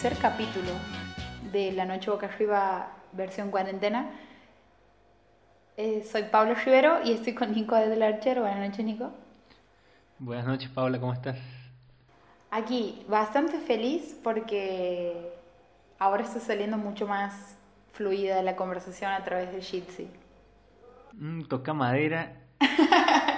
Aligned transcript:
tercer 0.00 0.22
capítulo 0.22 0.70
de 1.50 1.72
La 1.72 1.84
Noche 1.84 2.08
Boca 2.08 2.26
Arriba 2.26 2.88
versión 3.10 3.50
cuarentena. 3.50 4.08
Eh, 5.76 6.06
soy 6.08 6.22
Pablo 6.30 6.54
Rivero 6.54 7.00
y 7.04 7.10
estoy 7.10 7.34
con 7.34 7.50
Nico 7.50 7.74
del 7.74 8.00
Archer. 8.00 8.38
Buenas 8.38 8.60
noches, 8.60 8.84
Nico. 8.84 9.10
Buenas 10.20 10.46
noches, 10.46 10.70
Paula, 10.70 11.00
¿cómo 11.00 11.12
estás? 11.12 11.36
Aquí, 12.52 13.04
bastante 13.08 13.58
feliz 13.58 14.16
porque 14.22 15.32
ahora 15.98 16.22
está 16.22 16.38
saliendo 16.38 16.76
mucho 16.76 17.08
más 17.08 17.56
fluida 17.92 18.40
la 18.42 18.54
conversación 18.54 19.10
a 19.10 19.24
través 19.24 19.50
de 19.50 19.60
Jitsi. 19.60 20.08
Mm, 21.14 21.42
toca 21.46 21.74
madera. 21.74 22.36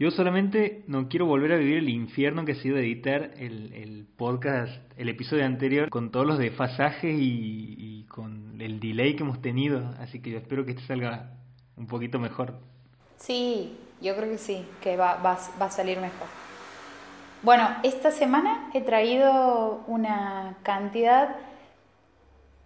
Yo 0.00 0.10
solamente 0.10 0.82
no 0.86 1.10
quiero 1.10 1.26
volver 1.26 1.52
a 1.52 1.56
vivir 1.56 1.76
el 1.76 1.90
infierno 1.90 2.46
que 2.46 2.52
ha 2.52 2.54
sido 2.54 2.78
editar 2.78 3.32
el, 3.36 3.74
el 3.74 4.06
podcast, 4.16 4.72
el 4.96 5.10
episodio 5.10 5.44
anterior, 5.44 5.90
con 5.90 6.10
todos 6.10 6.26
los 6.26 6.38
desfasajes 6.38 7.14
y, 7.20 7.74
y, 7.76 8.04
con 8.04 8.58
el 8.62 8.80
delay 8.80 9.14
que 9.14 9.24
hemos 9.24 9.42
tenido. 9.42 9.94
Así 10.00 10.22
que 10.22 10.30
yo 10.30 10.38
espero 10.38 10.64
que 10.64 10.70
este 10.70 10.86
salga 10.86 11.32
un 11.76 11.86
poquito 11.86 12.18
mejor. 12.18 12.54
Sí, 13.18 13.76
yo 14.00 14.16
creo 14.16 14.30
que 14.30 14.38
sí, 14.38 14.64
que 14.80 14.96
va, 14.96 15.16
va, 15.16 15.38
va 15.60 15.66
a 15.66 15.70
salir 15.70 15.98
mejor. 15.98 16.28
Bueno, 17.42 17.68
esta 17.82 18.10
semana 18.10 18.70
he 18.72 18.80
traído 18.80 19.84
una 19.86 20.56
cantidad, 20.62 21.36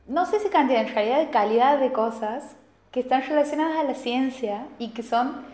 no 0.07 0.25
sé 0.27 0.39
si 0.39 0.51
cantidad, 0.51 0.83
en 0.83 0.95
realidad 0.95 1.19
de 1.19 1.31
calidad 1.31 1.81
de 1.81 1.91
cosas 1.91 2.57
que 2.93 3.01
están 3.01 3.23
relacionadas 3.23 3.81
a 3.81 3.83
la 3.83 3.95
ciencia 3.95 4.69
y 4.79 4.91
que 4.91 5.03
son 5.03 5.53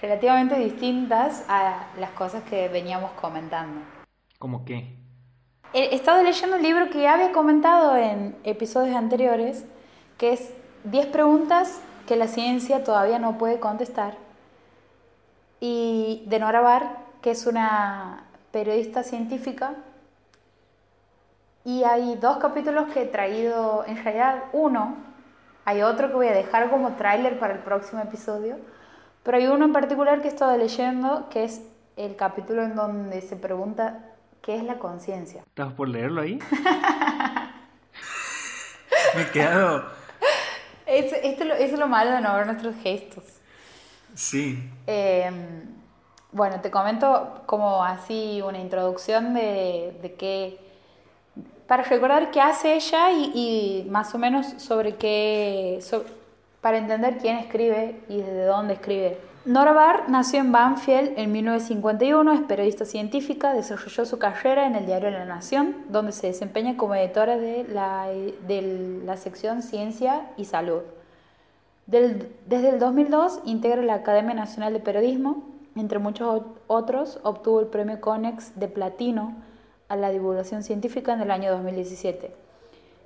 relativamente 0.00 0.56
distintas 0.56 1.44
a 1.48 1.86
las 1.98 2.10
cosas 2.10 2.42
que 2.44 2.68
veníamos 2.68 3.12
comentando. 3.12 3.80
¿Cómo 4.38 4.64
qué? 4.64 4.94
He 5.72 5.94
estado 5.94 6.22
leyendo 6.22 6.56
un 6.56 6.62
libro 6.62 6.90
que 6.90 7.02
ya 7.02 7.14
había 7.14 7.32
comentado 7.32 7.96
en 7.96 8.36
episodios 8.44 8.94
anteriores, 8.94 9.64
que 10.18 10.32
es 10.32 10.54
10 10.84 11.06
preguntas 11.06 11.80
que 12.06 12.16
la 12.16 12.28
ciencia 12.28 12.84
todavía 12.84 13.18
no 13.18 13.38
puede 13.38 13.58
contestar. 13.58 14.16
Y 15.60 16.24
de 16.26 16.38
Nora 16.38 16.60
Barr, 16.60 16.84
que 17.22 17.30
es 17.30 17.46
una 17.46 18.24
periodista 18.52 19.02
científica. 19.02 19.74
Y 21.64 21.82
hay 21.84 22.16
dos 22.16 22.36
capítulos 22.36 22.92
que 22.92 23.02
he 23.02 23.06
traído, 23.06 23.84
en 23.86 23.96
realidad 24.04 24.44
uno, 24.52 24.96
hay 25.64 25.82
otro 25.82 26.08
que 26.08 26.14
voy 26.14 26.28
a 26.28 26.32
dejar 26.32 26.70
como 26.70 26.92
tráiler 26.92 27.38
para 27.38 27.54
el 27.54 27.60
próximo 27.60 28.02
episodio, 28.02 28.58
pero 29.24 29.38
hay 29.38 29.46
uno 29.46 29.64
en 29.64 29.72
particular 29.72 30.20
que 30.20 30.28
he 30.28 30.30
estado 30.30 30.56
leyendo, 30.56 31.28
que 31.30 31.44
es 31.44 31.62
el 31.96 32.14
capítulo 32.14 32.62
en 32.62 32.76
donde 32.76 33.22
se 33.22 33.36
pregunta 33.36 34.04
qué 34.42 34.54
es 34.54 34.62
la 34.62 34.78
conciencia. 34.78 35.40
¿Estás 35.40 35.72
por 35.72 35.88
leerlo 35.88 36.20
ahí? 36.20 36.38
Me 39.16 39.22
he 39.22 39.30
quedado... 39.30 39.84
Es, 40.86 41.14
esto, 41.22 41.44
es 41.44 41.72
lo 41.78 41.88
malo 41.88 42.10
de 42.10 42.20
no 42.20 42.34
ver 42.36 42.46
nuestros 42.46 42.74
gestos. 42.82 43.24
Sí. 44.14 44.70
Eh, 44.86 45.30
bueno, 46.30 46.60
te 46.60 46.70
comento 46.70 47.42
como 47.46 47.82
así 47.82 48.42
una 48.42 48.58
introducción 48.58 49.32
de, 49.32 49.98
de 50.02 50.14
qué... 50.14 50.60
Para 51.66 51.82
recordar 51.84 52.30
qué 52.30 52.42
hace 52.42 52.74
ella 52.74 53.10
y, 53.12 53.32
y 53.34 53.88
más 53.90 54.14
o 54.14 54.18
menos 54.18 54.60
sobre 54.62 54.96
qué... 54.96 55.78
Sobre, 55.80 56.23
para 56.64 56.78
entender 56.78 57.18
quién 57.18 57.36
escribe 57.36 58.00
y 58.08 58.22
desde 58.22 58.46
dónde 58.46 58.72
escribe. 58.72 59.18
Nora 59.44 59.74
Barr 59.74 60.08
nació 60.08 60.40
en 60.40 60.50
Banfield 60.50 61.12
en 61.18 61.30
1951, 61.30 62.32
es 62.32 62.40
periodista 62.40 62.86
científica, 62.86 63.52
desarrolló 63.52 64.06
su 64.06 64.18
carrera 64.18 64.66
en 64.66 64.74
el 64.74 64.86
diario 64.86 65.10
La 65.10 65.26
Nación, 65.26 65.76
donde 65.90 66.12
se 66.12 66.28
desempeña 66.28 66.78
como 66.78 66.94
editora 66.94 67.36
de 67.36 67.64
la, 67.68 68.06
de 68.06 69.02
la 69.04 69.18
sección 69.18 69.60
Ciencia 69.60 70.30
y 70.38 70.46
Salud. 70.46 70.80
Del, 71.86 72.32
desde 72.46 72.70
el 72.70 72.78
2002 72.78 73.40
integra 73.44 73.82
la 73.82 73.96
Academia 73.96 74.32
Nacional 74.32 74.72
de 74.72 74.80
Periodismo, 74.80 75.44
entre 75.76 75.98
muchos 75.98 76.44
otros 76.66 77.20
obtuvo 77.24 77.60
el 77.60 77.66
premio 77.66 78.00
Conex 78.00 78.58
de 78.58 78.68
Platino 78.68 79.34
a 79.90 79.96
la 79.96 80.08
divulgación 80.08 80.62
científica 80.62 81.12
en 81.12 81.20
el 81.20 81.30
año 81.30 81.50
2017. 81.52 82.43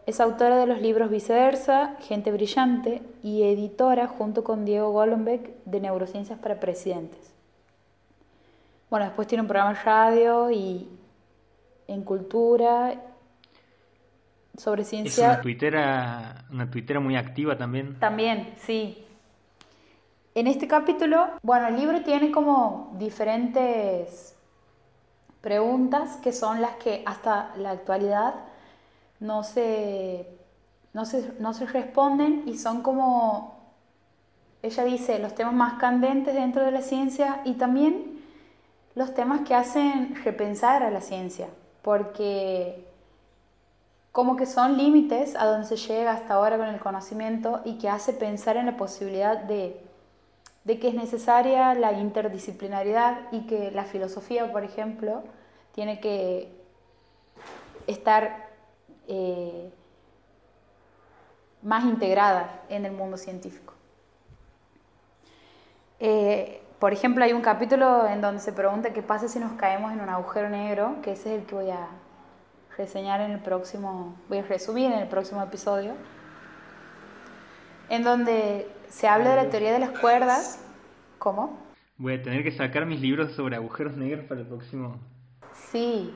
Es 0.09 0.21
autora 0.21 0.57
de 0.57 0.67
los 0.67 0.81
libros 0.81 1.11
Viceversa, 1.11 1.97
Gente 2.01 2.33
Brillante 2.33 3.03
y 3.23 3.43
editora 3.43 4.07
junto 4.07 4.43
con 4.43 4.65
Diego 4.65 4.91
Golombek 4.91 5.63
de 5.67 5.81
Neurociencias 5.81 6.39
para 6.39 6.59
Presidentes. 6.59 7.35
Bueno, 8.89 9.05
después 9.05 9.29
tiene 9.29 9.43
un 9.43 9.49
programa 9.49 9.75
de 9.75 9.85
radio 9.85 10.51
y 10.51 10.89
en 11.89 12.05
cultura 12.05 12.95
sobre 14.57 14.85
ciencia. 14.85 15.27
Es 15.27 15.33
una 15.35 15.43
tuitera, 15.43 16.47
una 16.53 16.71
tuitera 16.71 17.01
muy 17.01 17.15
activa 17.15 17.59
también. 17.59 18.01
También, 18.01 18.55
sí. 18.57 19.05
En 20.35 20.47
este 20.47 20.67
capítulo, 20.67 21.33
bueno, 21.43 21.69
el 21.69 21.77
libro 21.77 22.01
tiene 22.01 22.33
como 22.33 22.97
diferentes 22.99 24.35
preguntas 25.43 26.17
que 26.23 26.33
son 26.33 26.63
las 26.63 26.77
que 26.77 27.03
hasta 27.05 27.55
la 27.59 27.73
actualidad 27.73 28.48
no 29.21 29.43
se, 29.45 30.29
no 30.93 31.05
se, 31.05 31.33
no 31.39 31.55
se 31.55 31.67
responden 31.67 32.45
y 32.47 32.57
son 32.57 32.83
como, 32.83 33.59
ella 34.63 34.85
dice, 34.85 35.19
los 35.19 35.35
temas 35.35 35.55
más 35.55 35.75
candentes 35.75 36.35
dentro 36.35 36.65
de 36.65 36.71
la 36.71 36.83
ciencia 36.83 37.41
y 37.45 37.55
también 37.55 38.21
los 38.95 39.15
temas 39.15 39.43
que 39.47 39.55
hacen 39.55 40.15
repensar 40.25 40.83
a 40.83 40.91
la 40.91 41.01
ciencia, 41.01 41.49
porque 41.83 42.85
como 44.13 44.37
que 44.37 44.47
son 44.47 44.77
límites 44.77 45.37
a 45.37 45.47
donde 45.47 45.67
se 45.67 45.77
llega 45.77 46.13
hasta 46.13 46.35
ahora 46.35 46.59
con 46.59 46.67
el 46.67 46.81
conocimiento 46.81 47.61
y 47.65 47.79
que 47.79 47.89
hace 47.89 48.13
pensar 48.13 48.57
en 48.57 48.67
la 48.67 48.77
posibilidad 48.77 49.37
de, 49.37 49.81
de 50.65 50.81
que 50.81 50.89
es 50.89 50.95
necesaria 50.95 51.75
la 51.75 51.93
interdisciplinariedad 51.93 53.21
y 53.31 53.47
que 53.47 53.71
la 53.71 53.85
filosofía, 53.85 54.51
por 54.51 54.65
ejemplo, 54.65 55.23
tiene 55.73 56.01
que 56.01 56.53
estar 57.87 58.48
eh, 59.09 59.73
más 61.63 61.85
integrada 61.85 62.63
en 62.69 62.85
el 62.85 62.93
mundo 62.93 63.17
científico. 63.17 63.75
Eh, 65.99 66.63
por 66.79 66.93
ejemplo, 66.93 67.25
hay 67.25 67.33
un 67.33 67.41
capítulo 67.41 68.07
en 68.07 68.21
donde 68.21 68.41
se 68.41 68.53
pregunta 68.53 68.93
qué 68.93 69.03
pasa 69.03 69.27
si 69.27 69.41
nos 69.41 69.53
caemos 69.53 69.93
en 69.93 70.01
un 70.01 70.09
agujero 70.09 70.49
negro, 70.49 70.97
que 71.03 71.13
ese 71.13 71.35
es 71.35 71.41
el 71.41 71.47
que 71.47 71.55
voy 71.57 71.71
a 71.71 71.89
reseñar 72.77 73.21
en 73.21 73.33
el 73.33 73.41
próximo, 73.41 74.15
voy 74.29 74.39
a 74.39 74.43
resumir 74.43 74.93
en 74.93 75.01
el 75.01 75.09
próximo 75.09 75.43
episodio, 75.43 75.95
en 77.89 78.05
donde 78.05 78.71
se 78.89 79.09
habla 79.09 79.31
de 79.31 79.37
la 79.37 79.51
teoría 79.51 79.73
de 79.73 79.81
las 79.81 79.99
cuerdas. 79.99 80.65
¿Cómo? 81.19 81.59
Voy 81.97 82.15
a 82.15 82.23
tener 82.23 82.45
que 82.45 82.53
sacar 82.53 82.87
mis 82.87 83.01
libros 83.01 83.33
sobre 83.33 83.57
agujeros 83.57 83.97
negros 83.97 84.27
para 84.27 84.43
el 84.43 84.47
próximo. 84.47 85.01
Sí, 85.53 86.15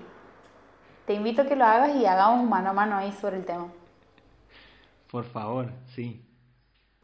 te 1.07 1.15
invito 1.15 1.43
a 1.43 1.47
que 1.47 1.57
lo 1.57 1.65
hagas 1.65 1.97
y 1.97 2.07
hagamos 2.07 2.43
un 2.43 2.49
mano 2.49 2.71
a 2.71 2.73
mano 2.73 2.97
ahí 2.97 3.13
sobre 3.13 3.39
el 3.39 3.45
tema. 3.45 3.69
Por 5.11 5.25
favor, 5.25 5.71
sí. 5.95 6.25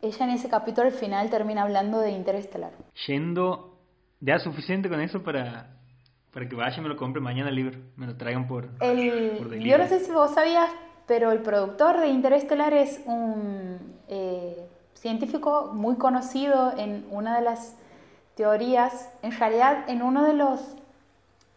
Ella 0.01 0.25
en 0.27 0.31
ese 0.31 0.49
capítulo 0.49 0.87
al 0.87 0.93
final 0.93 1.29
termina 1.29 1.63
hablando 1.63 2.01
de 2.01 2.13
interestelar. 2.13 2.73
Yendo, 3.07 3.77
ya 4.21 4.39
suficiente 4.39 4.89
con 4.89 5.01
eso 5.01 5.23
para, 5.23 5.77
para 6.33 6.49
que 6.49 6.55
vaya 6.55 6.79
y 6.79 6.81
me 6.81 6.89
lo 6.89 6.97
compre 6.97 7.21
mañana 7.21 7.49
el 7.49 7.57
libro, 7.57 7.79
me 7.97 8.07
lo 8.07 8.17
traigan 8.17 8.47
por, 8.47 8.71
el, 8.81 9.37
por 9.39 9.55
Yo 9.57 9.77
no 9.77 9.87
sé 9.89 10.01
si 10.01 10.13
vos 10.13 10.33
sabías, 10.33 10.71
pero 11.07 11.33
el 11.33 11.41
productor 11.41 11.99
de 11.99 12.09
Interestelar 12.09 12.73
es 12.75 13.03
un 13.07 13.97
eh, 14.09 14.69
científico 14.95 15.73
muy 15.75 15.97
conocido 15.97 16.73
en 16.79 17.07
una 17.11 17.37
de 17.37 17.45
las 17.45 17.77
teorías, 18.37 19.13
en 19.23 19.33
realidad 19.33 19.85
en 19.89 20.03
uno 20.03 20.25
de 20.25 20.35
los... 20.35 20.77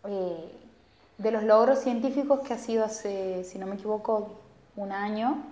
Eh, 0.05 0.57
de 1.21 1.31
los 1.31 1.43
logros 1.43 1.79
científicos 1.79 2.39
que 2.39 2.53
ha 2.53 2.57
sido 2.57 2.83
hace, 2.83 3.43
si 3.43 3.59
no 3.59 3.67
me 3.67 3.75
equivoco, 3.75 4.39
un 4.75 4.91
año 4.91 5.43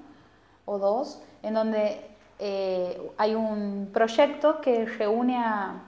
o 0.65 0.79
dos, 0.79 1.21
en 1.43 1.53
donde 1.53 2.01
eh, 2.39 3.11
hay 3.17 3.35
un 3.35 3.89
proyecto 3.93 4.61
que 4.61 4.85
reúne 4.85 5.37
a 5.37 5.81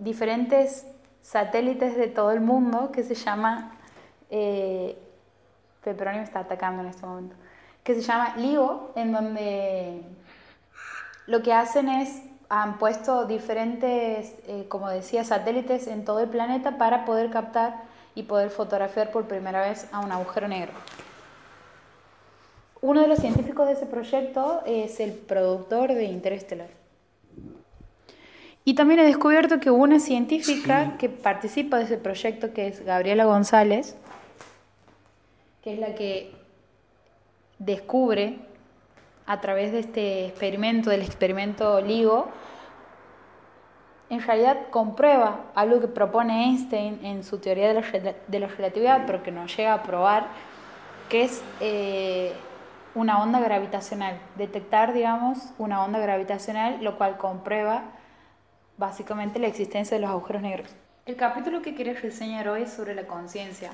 diferentes 0.00 0.86
satélites 1.20 1.96
de 1.96 2.08
todo 2.08 2.32
el 2.32 2.40
mundo 2.40 2.90
que 2.92 3.04
se 3.04 3.14
llama, 3.14 3.76
eh, 4.30 4.96
me 5.84 6.22
está 6.22 6.40
atacando 6.40 6.82
en 6.82 6.88
este 6.88 7.06
momento, 7.06 7.36
que 7.84 7.94
se 7.94 8.00
llama 8.00 8.34
LIGO, 8.36 8.92
en 8.96 9.12
donde 9.12 10.02
lo 11.26 11.42
que 11.42 11.52
hacen 11.52 11.88
es, 11.88 12.22
han 12.48 12.78
puesto 12.78 13.26
diferentes, 13.26 14.34
eh, 14.46 14.66
como 14.68 14.88
decía, 14.88 15.22
satélites 15.22 15.86
en 15.86 16.04
todo 16.04 16.20
el 16.20 16.28
planeta 16.28 16.78
para 16.78 17.04
poder 17.04 17.30
captar 17.30 17.82
y 18.16 18.24
poder 18.24 18.50
fotografiar 18.50 19.12
por 19.12 19.28
primera 19.28 19.60
vez 19.60 19.86
a 19.92 20.00
un 20.00 20.10
agujero 20.10 20.48
negro. 20.48 20.72
Uno 22.80 23.02
de 23.02 23.08
los 23.08 23.20
científicos 23.20 23.66
de 23.66 23.74
ese 23.74 23.86
proyecto 23.86 24.62
es 24.66 24.98
el 24.98 25.12
productor 25.12 25.92
de 25.92 26.04
Interestelar. 26.04 26.70
Y 28.64 28.74
también 28.74 28.98
he 29.00 29.04
descubierto 29.04 29.60
que 29.60 29.70
una 29.70 30.00
científica 30.00 30.96
que 30.98 31.08
participa 31.08 31.78
de 31.78 31.84
ese 31.84 31.98
proyecto, 31.98 32.52
que 32.52 32.66
es 32.66 32.84
Gabriela 32.84 33.24
González, 33.24 33.96
que 35.62 35.74
es 35.74 35.78
la 35.78 35.94
que 35.94 36.32
descubre 37.58 38.38
a 39.26 39.40
través 39.40 39.72
de 39.72 39.80
este 39.80 40.26
experimento, 40.26 40.90
del 40.90 41.02
experimento 41.02 41.80
LIGO, 41.80 42.28
en 44.08 44.20
realidad 44.20 44.68
comprueba 44.70 45.40
algo 45.54 45.80
que 45.80 45.88
propone 45.88 46.44
Einstein 46.44 47.04
en 47.04 47.24
su 47.24 47.38
teoría 47.38 47.68
de 47.68 47.74
la, 47.74 48.14
de 48.26 48.40
la 48.40 48.46
relatividad, 48.46 49.02
pero 49.06 49.22
que 49.22 49.32
no 49.32 49.46
llega 49.46 49.74
a 49.74 49.82
probar, 49.82 50.28
que 51.08 51.24
es 51.24 51.42
eh, 51.60 52.32
una 52.94 53.22
onda 53.22 53.40
gravitacional. 53.40 54.18
Detectar, 54.36 54.92
digamos, 54.92 55.38
una 55.58 55.84
onda 55.84 55.98
gravitacional, 55.98 56.82
lo 56.82 56.96
cual 56.98 57.16
comprueba 57.16 57.82
básicamente 58.78 59.38
la 59.38 59.48
existencia 59.48 59.96
de 59.96 60.02
los 60.02 60.10
agujeros 60.10 60.42
negros. 60.42 60.70
El 61.04 61.16
capítulo 61.16 61.62
que 61.62 61.74
quería 61.74 61.94
reseñar 61.94 62.48
hoy 62.48 62.62
es 62.62 62.72
sobre 62.72 62.94
la 62.94 63.06
conciencia. 63.06 63.72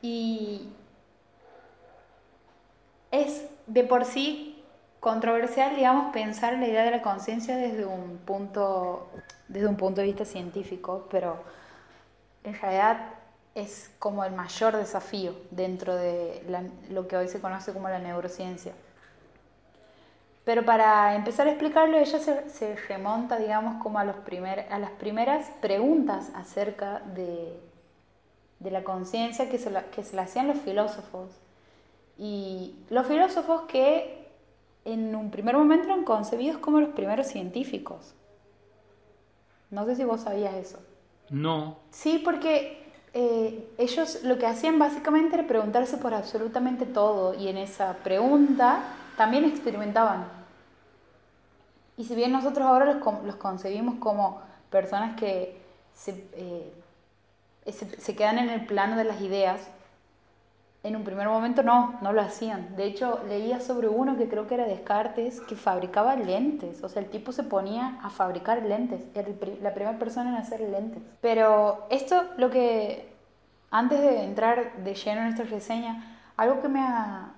Y 0.00 0.68
es 3.10 3.48
de 3.66 3.84
por 3.84 4.04
sí 4.04 4.57
controversial, 5.00 5.76
digamos, 5.76 6.12
pensar 6.12 6.54
la 6.54 6.66
idea 6.66 6.84
de 6.84 6.90
la 6.90 7.02
conciencia 7.02 7.56
desde 7.56 7.86
un 7.86 8.18
punto 8.24 9.08
desde 9.48 9.66
un 9.66 9.76
punto 9.76 10.00
de 10.00 10.06
vista 10.06 10.24
científico, 10.24 11.08
pero 11.10 11.36
en 12.44 12.54
realidad 12.54 12.98
es 13.54 13.90
como 13.98 14.24
el 14.24 14.32
mayor 14.32 14.76
desafío 14.76 15.34
dentro 15.50 15.96
de 15.96 16.42
lo 16.90 17.08
que 17.08 17.16
hoy 17.16 17.28
se 17.28 17.40
conoce 17.40 17.72
como 17.72 17.88
la 17.88 17.98
neurociencia. 17.98 18.72
Pero 20.44 20.64
para 20.64 21.14
empezar 21.14 21.46
a 21.46 21.50
explicarlo, 21.50 21.98
ella 21.98 22.18
se, 22.18 22.76
remonta, 22.88 23.36
digamos, 23.36 23.82
como 23.82 23.98
a, 23.98 24.04
los 24.04 24.16
primer, 24.16 24.66
a 24.70 24.78
las 24.78 24.90
primeras 24.92 25.50
preguntas 25.60 26.30
acerca 26.34 27.00
de, 27.00 27.60
de 28.58 28.70
la 28.70 28.82
conciencia 28.82 29.50
que, 29.50 29.58
se 29.58 29.70
que 29.94 30.04
se 30.04 30.18
hacían 30.18 30.48
los 30.48 30.58
filósofos. 30.58 31.30
Y 32.16 32.76
los 32.88 33.06
filósofos 33.06 33.62
que 33.62 34.27
en 34.92 35.14
un 35.14 35.30
primer 35.30 35.56
momento 35.56 35.86
eran 35.86 36.04
concebidos 36.04 36.58
como 36.58 36.80
los 36.80 36.90
primeros 36.90 37.26
científicos. 37.26 38.14
No 39.70 39.84
sé 39.84 39.96
si 39.96 40.04
vos 40.04 40.22
sabías 40.22 40.54
eso. 40.54 40.78
No. 41.30 41.76
Sí, 41.90 42.20
porque 42.24 42.82
eh, 43.12 43.68
ellos 43.76 44.22
lo 44.24 44.38
que 44.38 44.46
hacían 44.46 44.78
básicamente 44.78 45.34
era 45.34 45.46
preguntarse 45.46 45.98
por 45.98 46.14
absolutamente 46.14 46.86
todo 46.86 47.34
y 47.34 47.48
en 47.48 47.58
esa 47.58 47.94
pregunta 47.98 48.82
también 49.16 49.44
experimentaban. 49.44 50.26
Y 51.96 52.04
si 52.04 52.14
bien 52.14 52.32
nosotros 52.32 52.66
ahora 52.66 52.86
los, 52.86 53.24
los 53.24 53.36
concebimos 53.36 53.96
como 53.96 54.40
personas 54.70 55.18
que 55.18 55.60
eh, 56.06 56.72
se, 57.66 58.00
se 58.00 58.16
quedan 58.16 58.38
en 58.38 58.50
el 58.50 58.64
plano 58.66 58.96
de 58.96 59.04
las 59.04 59.20
ideas, 59.20 59.68
en 60.88 60.96
un 60.96 61.04
primer 61.04 61.28
momento 61.28 61.62
no, 61.62 61.98
no 62.02 62.12
lo 62.12 62.20
hacían. 62.20 62.74
De 62.76 62.84
hecho, 62.84 63.20
leía 63.28 63.60
sobre 63.60 63.88
uno 63.88 64.16
que 64.16 64.28
creo 64.28 64.46
que 64.46 64.54
era 64.54 64.64
Descartes, 64.64 65.40
que 65.42 65.54
fabricaba 65.54 66.16
lentes. 66.16 66.82
O 66.82 66.88
sea, 66.88 67.02
el 67.02 67.08
tipo 67.08 67.32
se 67.32 67.42
ponía 67.44 67.98
a 68.02 68.10
fabricar 68.10 68.62
lentes. 68.62 69.02
Era 69.14 69.28
la 69.62 69.74
primera 69.74 69.98
persona 69.98 70.30
en 70.30 70.36
hacer 70.36 70.60
lentes. 70.60 71.02
Pero 71.20 71.86
esto, 71.90 72.24
lo 72.36 72.50
que, 72.50 73.12
antes 73.70 74.00
de 74.00 74.24
entrar 74.24 74.82
de 74.82 74.94
lleno 74.94 75.22
en 75.22 75.28
esta 75.28 75.44
reseña, 75.44 76.18
algo 76.36 76.60
que 76.60 76.68
me 76.68 76.80
ha, 76.80 77.32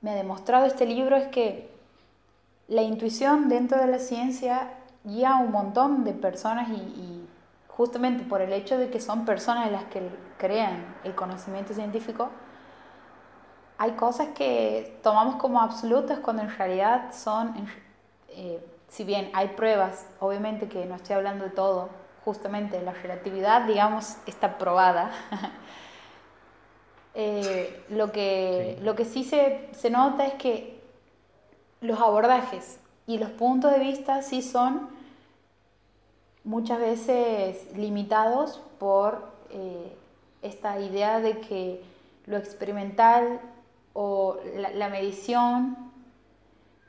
me 0.00 0.10
ha 0.10 0.14
demostrado 0.14 0.66
este 0.66 0.86
libro 0.86 1.16
es 1.16 1.28
que 1.28 1.70
la 2.68 2.82
intuición 2.82 3.48
dentro 3.48 3.78
de 3.78 3.88
la 3.88 3.98
ciencia 3.98 4.74
guía 5.04 5.32
a 5.32 5.36
un 5.38 5.50
montón 5.50 6.04
de 6.04 6.12
personas 6.12 6.68
y, 6.68 6.72
y 6.74 7.28
justamente 7.66 8.24
por 8.24 8.42
el 8.42 8.52
hecho 8.52 8.78
de 8.78 8.90
que 8.90 9.00
son 9.00 9.24
personas 9.24 9.72
las 9.72 9.84
que 9.84 10.02
crean 10.38 10.84
el 11.04 11.14
conocimiento 11.14 11.74
científico, 11.74 12.30
hay 13.80 13.92
cosas 13.92 14.28
que 14.34 14.98
tomamos 15.02 15.36
como 15.36 15.58
absolutas 15.58 16.18
cuando 16.18 16.42
en 16.42 16.54
realidad 16.54 17.14
son, 17.14 17.54
eh, 18.28 18.62
si 18.88 19.04
bien 19.04 19.30
hay 19.32 19.48
pruebas, 19.48 20.06
obviamente 20.20 20.68
que 20.68 20.84
no 20.84 20.96
estoy 20.96 21.16
hablando 21.16 21.44
de 21.44 21.50
todo, 21.50 21.88
justamente 22.22 22.82
la 22.82 22.92
relatividad, 22.92 23.62
digamos, 23.62 24.18
está 24.26 24.58
probada. 24.58 25.10
Eh, 27.12 27.84
lo, 27.88 28.12
que, 28.12 28.76
sí. 28.78 28.84
lo 28.84 28.94
que 28.94 29.04
sí 29.04 29.24
se, 29.24 29.68
se 29.72 29.90
nota 29.90 30.26
es 30.26 30.34
que 30.34 30.80
los 31.80 31.98
abordajes 31.98 32.78
y 33.08 33.18
los 33.18 33.30
puntos 33.30 33.72
de 33.72 33.80
vista 33.80 34.22
sí 34.22 34.42
son 34.42 34.88
muchas 36.44 36.78
veces 36.78 37.76
limitados 37.76 38.60
por 38.78 39.28
eh, 39.50 39.92
esta 40.40 40.78
idea 40.78 41.18
de 41.18 41.40
que 41.40 41.82
lo 42.26 42.36
experimental 42.36 43.40
o 43.92 44.36
la, 44.54 44.88
medición 44.88 45.76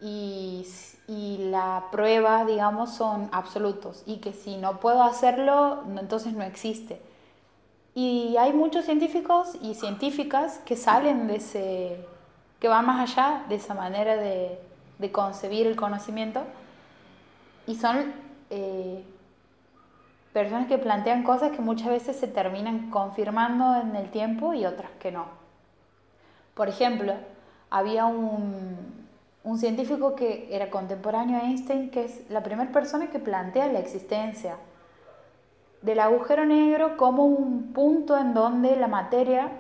y, 0.02 0.66
la 1.08 1.88
prueba, 1.92 2.46
digamos, 2.46 2.92
son 2.92 3.30
absolutos 3.34 4.04
y 4.06 4.18
que 4.18 4.32
si 4.32 4.56
no 4.56 4.80
puedo 4.80 5.04
hacerlo, 5.04 5.84
entonces 6.00 6.34
no 6.34 6.44
existe. 6.44 7.02
Y 7.94 8.38
hay 8.38 8.54
muchos 8.54 8.86
científicos 8.86 9.56
y 9.62 9.76
científicas 9.76 10.60
que 10.66 10.78
salen 10.78 11.28
de 11.28 11.36
ese, 11.36 12.08
que 12.60 12.70
van 12.70 12.86
más 12.86 13.12
allá 13.12 13.44
de 13.50 13.56
esa 13.56 13.74
manera 13.74 14.16
de, 14.16 14.60
concebir 15.12 15.66
el 15.66 15.76
conocimiento 15.76 16.44
y 17.66 17.74
son 17.74 18.14
eh, 18.52 19.04
personas 20.32 20.68
que 20.68 20.78
plantean 20.78 21.24
cosas 21.24 21.52
que 21.52 21.62
muchas 21.62 21.88
veces 21.88 22.18
se 22.18 22.28
terminan 22.28 22.92
confirmando 22.92 23.82
en 23.82 23.96
el 23.96 24.12
tiempo 24.12 24.54
y 24.54 24.66
otras 24.66 24.92
que 25.00 25.12
no. 25.12 25.41
Por 26.54 26.68
ejemplo, 26.68 27.14
había 27.70 28.06
un, 28.06 29.00
científico 29.58 30.16
que 30.16 30.48
era 30.52 30.70
contemporáneo 30.70 31.38
a 31.38 31.44
Einstein, 31.44 31.90
que 31.90 32.06
es 32.06 32.30
la 32.30 32.44
primera 32.44 32.72
persona 32.72 33.10
que 33.10 33.20
plantea 33.20 33.68
la 33.68 33.80
existencia 33.80 34.58
del 35.82 36.00
agujero 36.00 36.46
negro 36.46 36.96
como 36.96 37.26
un 37.26 37.74
punto 37.74 38.18
en 38.18 38.34
donde 38.34 38.76
la 38.76 38.88
materia, 38.88 39.52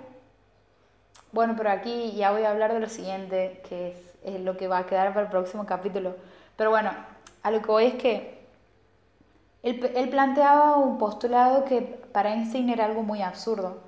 bueno, 1.31 1.55
pero 1.57 1.71
aquí 1.71 2.11
ya 2.11 2.31
voy 2.31 2.43
a 2.43 2.51
hablar 2.51 2.73
de 2.73 2.79
lo 2.79 2.89
siguiente, 2.89 3.61
que 3.67 3.95
es, 4.23 4.41
lo 4.41 4.55
que 4.55 4.67
va 4.67 4.79
a 4.79 4.85
quedar 4.85 5.09
para 5.13 5.25
el 5.25 5.31
próximo 5.31 5.65
capítulo, 5.65 6.15
pero 6.55 6.69
bueno, 6.69 6.91
a 7.41 7.49
lo 7.49 7.61
que 7.61 7.67
voy 7.67 7.85
es 7.85 7.95
que 7.95 8.45
él, 9.63 9.83
él 9.95 10.09
planteaba 10.09 10.75
un 10.77 10.99
postulado 10.99 11.65
que 11.65 11.81
para 12.11 12.33
Einstein 12.33 12.69
era 12.69 12.85
algo 12.85 13.01
muy 13.01 13.23
absurdo, 13.23 13.79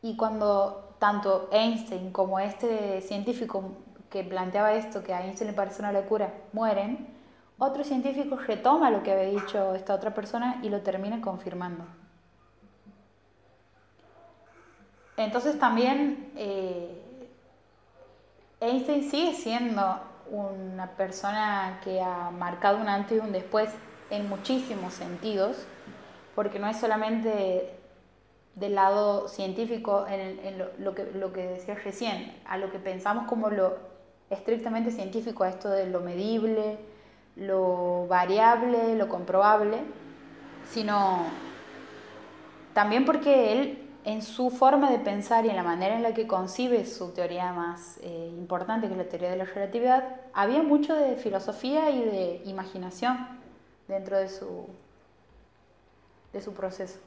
y 0.00 0.16
cuando 0.16 0.89
tanto 1.00 1.48
Einstein 1.50 2.12
como 2.12 2.38
este 2.38 3.00
científico 3.00 3.72
que 4.10 4.22
planteaba 4.22 4.74
esto, 4.74 5.02
que 5.02 5.14
a 5.14 5.24
Einstein 5.24 5.50
le 5.50 5.56
parece 5.56 5.80
una 5.80 5.92
locura, 5.92 6.32
mueren, 6.52 7.08
otro 7.58 7.82
científico 7.84 8.36
retoma 8.36 8.90
lo 8.90 9.02
que 9.02 9.12
había 9.12 9.40
dicho 9.40 9.74
esta 9.74 9.94
otra 9.94 10.14
persona 10.14 10.60
y 10.62 10.68
lo 10.68 10.82
termina 10.82 11.20
confirmando. 11.20 11.84
Entonces 15.16 15.58
también 15.58 16.32
eh, 16.36 17.02
Einstein 18.60 19.10
sigue 19.10 19.34
siendo 19.34 20.00
una 20.30 20.90
persona 20.90 21.80
que 21.82 22.00
ha 22.00 22.30
marcado 22.30 22.78
un 22.78 22.88
antes 22.88 23.18
y 23.18 23.20
un 23.20 23.32
después 23.32 23.70
en 24.10 24.28
muchísimos 24.28 24.92
sentidos, 24.94 25.66
porque 26.34 26.58
no 26.58 26.68
es 26.68 26.78
solamente 26.78 27.79
del 28.54 28.74
lado 28.74 29.28
científico 29.28 30.06
en, 30.08 30.58
lo, 30.78 30.94
que, 30.94 31.46
decías 31.46 31.84
recién, 31.84 32.34
a 32.46 32.58
lo 32.58 32.70
que 32.70 32.78
pensamos 32.78 33.26
como 33.26 33.50
lo 33.50 33.78
estrictamente 34.28 34.90
científico, 34.90 35.44
esto 35.44 35.70
de 35.70 35.86
lo 35.86 36.00
medible, 36.00 36.78
lo 37.36 38.06
variable, 38.08 38.96
lo 38.96 39.08
comprobable, 39.08 39.78
sino 40.70 41.24
también 42.74 43.04
porque 43.04 43.52
él 43.52 43.86
en 44.04 44.22
su 44.22 44.50
forma 44.50 44.90
de 44.90 44.98
pensar 44.98 45.44
y 45.44 45.50
en 45.50 45.56
la 45.56 45.62
manera 45.62 45.94
en 45.94 46.02
la 46.02 46.14
que 46.14 46.26
concibe 46.26 46.86
su 46.86 47.12
teoría 47.12 47.52
más 47.52 47.98
eh, 48.02 48.32
importante, 48.36 48.86
que 48.86 48.94
es 48.94 48.98
la 48.98 49.08
teoría 49.08 49.30
de 49.30 49.36
la 49.36 49.44
relatividad, 49.44 50.20
había 50.32 50.62
mucho 50.62 50.94
de 50.94 51.16
filosofía 51.16 51.90
y 51.90 52.02
de 52.02 52.42
imaginación 52.46 53.18
dentro 53.88 54.16
de 54.16 54.28
su, 54.28 54.66
de 56.32 56.40
su 56.40 56.54
proceso. 56.54 56.98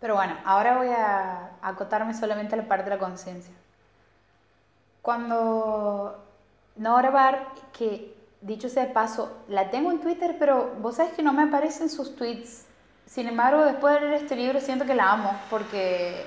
Pero 0.00 0.14
bueno, 0.14 0.36
ahora 0.44 0.76
voy 0.76 0.88
a 0.88 1.52
acotarme 1.62 2.14
solamente 2.14 2.54
a 2.54 2.58
la 2.58 2.68
parte 2.68 2.84
de 2.84 2.96
la 2.96 2.98
conciencia. 2.98 3.54
Cuando 5.02 6.22
Nora 6.76 7.10
Bar, 7.10 7.48
que 7.72 8.14
dicho 8.40 8.68
sea 8.68 8.86
de 8.86 8.92
paso, 8.92 9.44
la 9.48 9.70
tengo 9.70 9.90
en 9.90 10.00
Twitter, 10.00 10.36
pero 10.38 10.74
vos 10.80 10.96
sabés 10.96 11.14
que 11.14 11.22
no 11.22 11.32
me 11.32 11.44
aparecen 11.44 11.88
sus 11.88 12.14
tweets. 12.16 12.66
Sin 13.06 13.28
embargo, 13.28 13.64
después 13.64 13.94
de 13.94 14.00
leer 14.00 14.14
este 14.14 14.36
libro 14.36 14.60
siento 14.60 14.84
que 14.84 14.94
la 14.94 15.12
amo 15.12 15.30
porque 15.48 16.26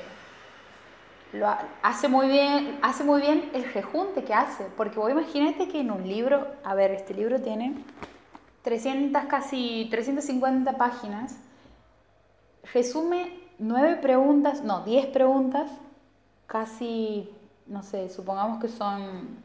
lo 1.34 1.48
hace 1.84 2.08
muy 2.08 2.28
bien, 2.28 2.80
hace 2.82 3.04
muy 3.04 3.22
bien 3.22 3.52
el 3.54 3.72
rejunte 3.72 4.24
que 4.24 4.34
hace, 4.34 4.66
porque 4.76 4.98
vos 4.98 5.12
imagínate 5.12 5.68
que 5.68 5.82
en 5.82 5.92
un 5.92 6.08
libro, 6.08 6.48
a 6.64 6.74
ver, 6.74 6.92
este 6.92 7.14
libro 7.14 7.40
tiene 7.40 7.76
300, 8.64 9.26
casi 9.26 9.88
350 9.92 10.78
páginas, 10.78 11.36
resume 12.74 13.49
nueve 13.60 13.98
preguntas, 13.98 14.64
no, 14.64 14.84
10 14.84 15.08
preguntas, 15.08 15.70
casi, 16.48 17.30
no 17.68 17.84
sé, 17.84 18.10
supongamos 18.10 18.60
que 18.60 18.70
son 18.70 19.38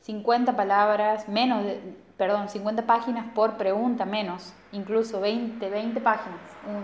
50 0.00 0.56
palabras, 0.56 1.28
menos, 1.28 1.64
de, 1.64 1.80
perdón, 2.16 2.48
50 2.48 2.86
páginas 2.86 3.32
por 3.34 3.56
pregunta, 3.56 4.04
menos, 4.04 4.52
incluso 4.72 5.20
20, 5.20 5.68
20 5.68 6.00
páginas. 6.00 6.40
Un, 6.66 6.82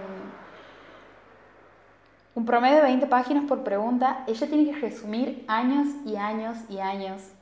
un 2.34 2.46
promedio 2.46 2.76
de 2.76 2.82
20 2.82 3.06
páginas 3.08 3.44
por 3.48 3.64
pregunta, 3.64 4.24
ella 4.28 4.46
tiene 4.46 4.70
que 4.70 4.78
resumir 4.78 5.44
años 5.48 5.88
y 6.06 6.16
años 6.16 6.58
y 6.68 6.78
años 6.78 7.32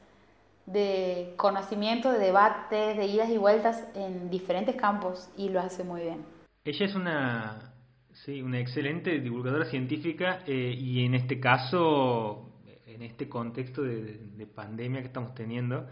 de 0.64 1.34
conocimiento, 1.36 2.10
de 2.10 2.18
debates, 2.18 2.96
de 2.96 3.06
idas 3.06 3.28
y 3.28 3.38
vueltas 3.38 3.84
en 3.94 4.30
diferentes 4.30 4.74
campos 4.74 5.28
y 5.36 5.50
lo 5.50 5.60
hace 5.60 5.84
muy 5.84 6.02
bien. 6.02 6.24
Ella 6.64 6.86
es 6.86 6.94
una, 6.96 7.75
sí, 8.26 8.42
una 8.42 8.60
excelente 8.60 9.20
divulgadora 9.20 9.64
científica 9.66 10.42
eh, 10.46 10.76
y 10.78 11.06
en 11.06 11.14
este 11.14 11.40
caso, 11.40 12.52
en 12.86 13.02
este 13.02 13.28
contexto 13.28 13.82
de, 13.82 14.18
de 14.36 14.46
pandemia 14.46 15.00
que 15.00 15.06
estamos 15.06 15.34
teniendo, 15.34 15.86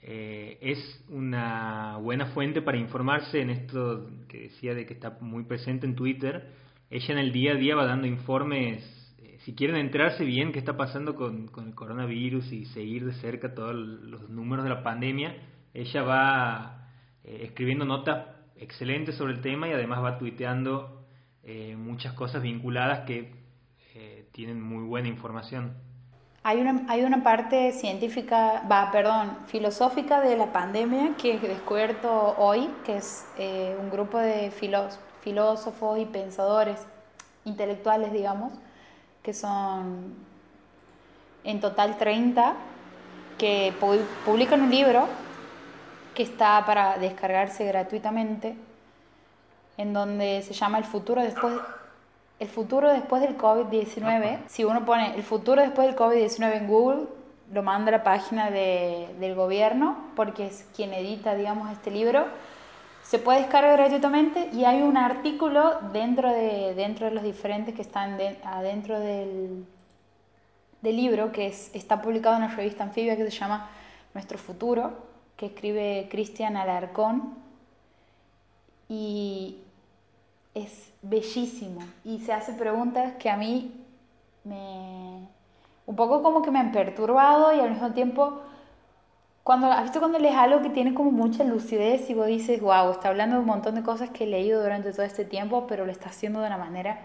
eh, 0.00 0.58
es 0.60 1.04
una 1.08 1.96
buena 1.96 2.26
fuente 2.26 2.62
para 2.62 2.78
informarse 2.78 3.40
en 3.40 3.50
esto 3.50 4.08
que 4.28 4.42
decía 4.42 4.74
de 4.74 4.86
que 4.86 4.94
está 4.94 5.18
muy 5.20 5.42
presente 5.44 5.86
en 5.86 5.96
Twitter. 5.96 6.52
Ella 6.90 7.12
en 7.14 7.18
el 7.18 7.32
día 7.32 7.52
a 7.52 7.56
día 7.56 7.74
va 7.74 7.84
dando 7.84 8.06
informes 8.06 8.94
si 9.44 9.54
quieren 9.54 9.76
enterarse 9.76 10.24
bien 10.24 10.52
qué 10.52 10.58
está 10.58 10.76
pasando 10.76 11.14
con, 11.14 11.50
el 11.56 11.74
coronavirus 11.74 12.52
y 12.52 12.66
seguir 12.66 13.04
de 13.04 13.14
cerca 13.14 13.54
todos 13.54 13.74
los 13.74 14.28
números 14.28 14.64
de 14.64 14.70
la 14.70 14.82
pandemia, 14.82 15.36
ella 15.72 16.02
va 16.02 16.88
eh, 17.24 17.42
escribiendo 17.44 17.84
notas 17.84 18.26
excelentes 18.56 19.14
sobre 19.14 19.34
el 19.34 19.40
tema 19.40 19.68
y 19.68 19.72
además 19.72 20.02
va 20.02 20.18
tuiteando 20.18 20.97
eh, 21.50 21.76
muchas 21.76 22.12
cosas 22.12 22.42
vinculadas 22.42 23.06
que 23.06 23.32
eh, 23.94 24.28
tienen 24.32 24.62
muy 24.62 24.84
buena 24.84 25.08
información. 25.08 25.72
Hay 26.42 26.60
una, 26.60 26.84
hay 26.88 27.04
una 27.04 27.22
parte 27.22 27.72
científica, 27.72 28.64
va, 28.70 28.90
perdón, 28.92 29.34
filosófica 29.46 30.20
de 30.20 30.36
la 30.36 30.52
pandemia 30.52 31.14
que 31.16 31.38
descubierto 31.38 32.36
hoy, 32.36 32.68
que 32.84 32.98
es 32.98 33.26
un 33.80 33.88
grupo 33.88 34.18
de 34.18 34.50
filósofos 35.22 35.98
y 35.98 36.04
pensadores 36.04 36.86
intelectuales, 37.46 38.12
digamos, 38.12 38.52
que 39.22 39.32
son 39.32 40.16
en 41.44 41.60
total 41.60 41.96
30, 41.96 42.56
que 43.38 43.72
publican 44.26 44.60
un 44.60 44.70
libro 44.70 45.08
que 46.14 46.24
está 46.24 46.62
para 46.66 46.98
descargarse 46.98 47.64
gratuitamente, 47.64 48.54
en 49.78 49.92
donde 49.92 50.42
se 50.42 50.52
llama 50.52 50.76
El 50.76 50.84
futuro 50.84 51.22
después, 51.22 51.54
el 52.38 52.48
futuro 52.48 52.92
después 52.92 53.22
del 53.22 53.38
COVID-19. 53.38 54.40
Si 54.48 54.64
uno 54.64 54.84
pone 54.84 55.14
el 55.14 55.22
futuro 55.22 55.62
después 55.62 55.86
del 55.86 55.96
COVID-19 55.96 56.56
en 56.56 56.66
Google, 56.66 57.06
lo 57.52 57.62
manda 57.62 57.88
a 57.88 57.98
la 57.98 58.02
página 58.02 58.50
de, 58.50 59.08
del 59.20 59.34
gobierno, 59.34 59.96
porque 60.16 60.46
es 60.46 60.66
quien 60.76 60.92
edita, 60.92 61.34
digamos, 61.34 61.70
este 61.70 61.90
libro. 61.90 62.26
Se 63.04 63.18
puede 63.18 63.40
descargar 63.40 63.78
gratuitamente 63.78 64.50
y 64.52 64.64
hay 64.64 64.82
un 64.82 64.96
artículo 64.98 65.78
dentro 65.92 66.30
de, 66.30 66.74
dentro 66.74 67.06
de 67.06 67.12
los 67.12 67.22
diferentes 67.22 67.74
que 67.74 67.80
están 67.80 68.18
adentro 68.44 69.00
del, 69.00 69.64
del 70.82 70.96
libro 70.96 71.32
que 71.32 71.46
es, 71.46 71.70
está 71.74 72.02
publicado 72.02 72.36
en 72.36 72.42
una 72.42 72.54
revista 72.54 72.84
anfibia 72.84 73.16
que 73.16 73.24
se 73.24 73.30
llama 73.30 73.70
Nuestro 74.12 74.36
Futuro, 74.36 74.92
que 75.36 75.46
escribe 75.46 76.08
Cristian 76.10 76.56
Alarcón. 76.56 77.34
Y 78.90 79.58
es 80.62 80.92
bellísimo 81.02 81.80
y 82.04 82.20
se 82.20 82.32
hace 82.32 82.52
preguntas 82.52 83.14
que 83.18 83.30
a 83.30 83.36
mí 83.36 83.72
me 84.44 85.28
un 85.86 85.96
poco 85.96 86.22
como 86.22 86.42
que 86.42 86.50
me 86.50 86.58
han 86.58 86.72
perturbado 86.72 87.54
y 87.56 87.60
al 87.60 87.70
mismo 87.70 87.92
tiempo 87.92 88.42
cuando, 89.48 89.72
¿Has 89.72 89.84
visto 89.84 89.98
cuando 89.98 90.18
lees 90.18 90.34
algo 90.34 90.60
que 90.60 90.68
tiene 90.68 90.92
como 90.92 91.10
mucha 91.10 91.42
lucidez 91.42 92.10
y 92.10 92.14
vos 92.14 92.26
dices, 92.26 92.60
wow, 92.60 92.90
está 92.90 93.08
hablando 93.08 93.36
de 93.36 93.40
un 93.40 93.46
montón 93.46 93.76
de 93.76 93.82
cosas 93.82 94.10
que 94.10 94.24
he 94.24 94.26
leído 94.26 94.60
durante 94.60 94.92
todo 94.92 95.06
este 95.06 95.24
tiempo, 95.24 95.66
pero 95.66 95.86
lo 95.86 95.90
está 95.90 96.10
haciendo 96.10 96.42
de 96.42 96.48
una 96.48 96.58
manera 96.58 97.00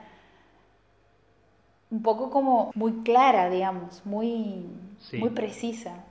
un 1.90 2.02
poco 2.02 2.30
como 2.30 2.72
muy 2.76 3.04
clara, 3.04 3.50
digamos, 3.50 4.06
muy, 4.06 4.66
muy 5.14 5.30
precisa. 5.30 6.04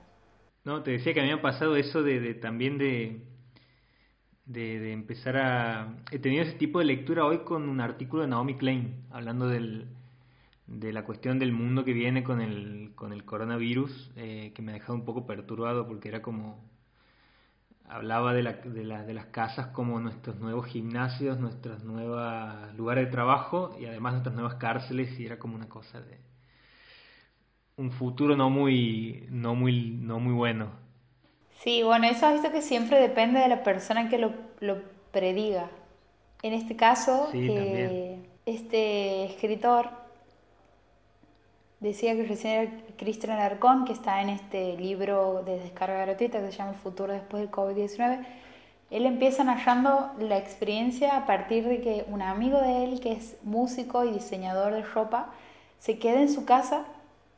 No, 0.63 0.81
te 0.81 0.91
decía 0.91 1.13
que 1.13 1.19
a 1.19 1.23
mí 1.23 1.29
me 1.29 1.35
ha 1.35 1.41
pasado 1.43 1.75
eso 1.75 2.01
de, 2.01 2.33
también 2.33 2.79
de, 2.79 3.21
de, 4.45 4.91
empezar 4.93 5.37
a... 5.37 5.95
He 6.11 6.19
tenido 6.19 6.43
ese 6.43 6.57
tipo 6.57 6.79
de 6.79 6.85
lectura 6.85 7.25
hoy 7.25 7.39
con 7.39 7.69
un 7.69 7.79
artículo 7.81 8.23
de 8.23 8.29
Naomi 8.29 8.55
Klein, 8.55 9.05
hablando 9.11 9.47
del, 9.47 9.87
de 10.67 10.93
la 10.93 11.05
cuestión 11.05 11.39
del 11.39 11.51
mundo 11.51 11.83
que 11.83 11.93
viene 11.93 12.23
con 12.23 12.41
el, 12.41 12.91
con 12.95 13.13
el 13.13 13.25
coronavirus, 13.25 14.11
eh, 14.15 14.51
que 14.55 14.61
me 14.61 14.71
ha 14.71 14.75
dejado 14.75 14.95
un 14.95 15.05
poco 15.05 15.25
perturbado 15.25 15.87
porque 15.87 16.09
era 16.09 16.21
como, 16.21 16.63
hablaba 17.87 18.33
de, 18.33 18.43
la, 18.43 18.53
de, 18.53 18.83
la, 18.83 19.03
de 19.03 19.13
las 19.13 19.27
casas 19.27 19.67
como 19.67 19.99
nuestros 19.99 20.39
nuevos 20.39 20.67
gimnasios, 20.67 21.39
nuestros 21.39 21.83
nuevos 21.83 22.73
lugares 22.75 23.05
de 23.05 23.11
trabajo 23.11 23.75
y 23.79 23.85
además 23.85 24.13
nuestras 24.13 24.35
nuevas 24.35 24.55
cárceles 24.55 25.19
y 25.19 25.25
era 25.25 25.39
como 25.39 25.55
una 25.55 25.69
cosa 25.69 26.01
de 26.01 26.17
un 27.75 27.91
futuro 27.91 28.35
no 28.35 28.49
muy, 28.49 29.25
no 29.29 29.55
muy, 29.55 29.91
no 29.91 30.19
muy 30.19 30.33
bueno. 30.33 30.82
Sí, 31.63 31.81
bueno, 31.83 32.07
eso 32.07 32.25
has 32.25 32.33
visto 32.33 32.51
que 32.51 32.61
siempre 32.61 32.99
depende 32.99 33.39
de 33.39 33.47
la 33.47 33.63
persona 33.63 34.09
que 34.09 34.17
lo, 34.17 34.33
lo 34.59 34.81
prediga. 35.11 35.69
En 36.41 36.53
este 36.53 36.75
caso, 36.75 37.29
eh, 37.33 38.19
este 38.45 39.25
escritor 39.25 39.89
Decía 41.83 42.15
que 42.15 42.23
recién 42.23 42.53
era 42.53 42.71
Cristian 42.95 43.33
Alarcón, 43.33 43.83
que 43.83 43.91
está 43.91 44.21
en 44.21 44.29
este 44.29 44.77
libro 44.77 45.43
de 45.45 45.59
descarga 45.59 46.05
gratuita 46.05 46.39
que 46.39 46.49
se 46.49 46.57
llama 46.57 46.71
El 46.71 46.77
futuro 46.77 47.11
después 47.11 47.43
del 47.43 47.51
COVID-19. 47.51 48.25
Él 48.89 49.05
empieza 49.05 49.43
narrando 49.43 50.11
la 50.17 50.37
experiencia 50.37 51.17
a 51.17 51.25
partir 51.25 51.67
de 51.67 51.81
que 51.81 52.05
un 52.07 52.21
amigo 52.21 52.61
de 52.61 52.85
él, 52.85 53.01
que 53.01 53.11
es 53.11 53.35
músico 53.43 54.05
y 54.05 54.13
diseñador 54.13 54.71
de 54.71 54.81
ropa, 54.81 55.31
se 55.77 55.99
queda 55.99 56.21
en 56.21 56.31
su 56.31 56.45
casa, 56.45 56.85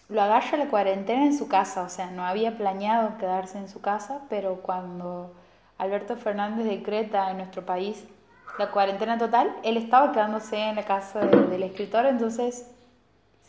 lo 0.10 0.22
agarra 0.22 0.58
la 0.58 0.68
cuarentena 0.68 1.26
en 1.26 1.38
su 1.38 1.48
casa, 1.48 1.84
o 1.84 1.90
sea, 1.90 2.12
no 2.12 2.26
había 2.26 2.58
planeado 2.58 3.18
quedarse 3.18 3.58
en 3.58 3.70
su 3.70 3.82
casa, 3.82 4.22
pero 4.30 4.58
cuando 4.62 5.34
Alberto 5.78 6.16
Fernández 6.16 6.66
decreta 6.66 7.32
en 7.32 7.38
nuestro 7.38 7.66
país 7.66 8.06
la 8.60 8.72
cuarentena 8.72 9.18
total, 9.18 9.54
él 9.64 9.78
estaba 9.78 10.12
quedándose 10.12 10.58
en 10.58 10.76
la 10.76 10.84
casa 10.84 11.22
del 11.22 11.64
escritor, 11.64 12.06
entonces 12.06 12.72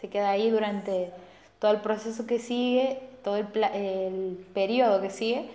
se 0.01 0.09
queda 0.09 0.31
ahí 0.31 0.51
durante 0.51 1.13
todo 1.59 1.73
el 1.73 1.81
proceso 1.81 2.27
que 2.27 2.39
sigue, 2.39 3.01
todo 3.23 3.37
el, 3.37 3.47
el 3.75 4.47
periodo 4.55 5.01
que 5.01 5.11
sigue. 5.11 5.51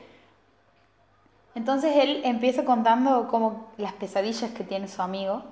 Entonces 1.54 1.96
él 1.98 2.22
empieza 2.24 2.64
contando 2.64 3.28
como 3.28 3.72
las 3.78 3.94
pesadillas 3.94 4.52
que 4.52 4.64
tiene 4.64 4.88
su 4.88 5.02
amigo 5.02 5.44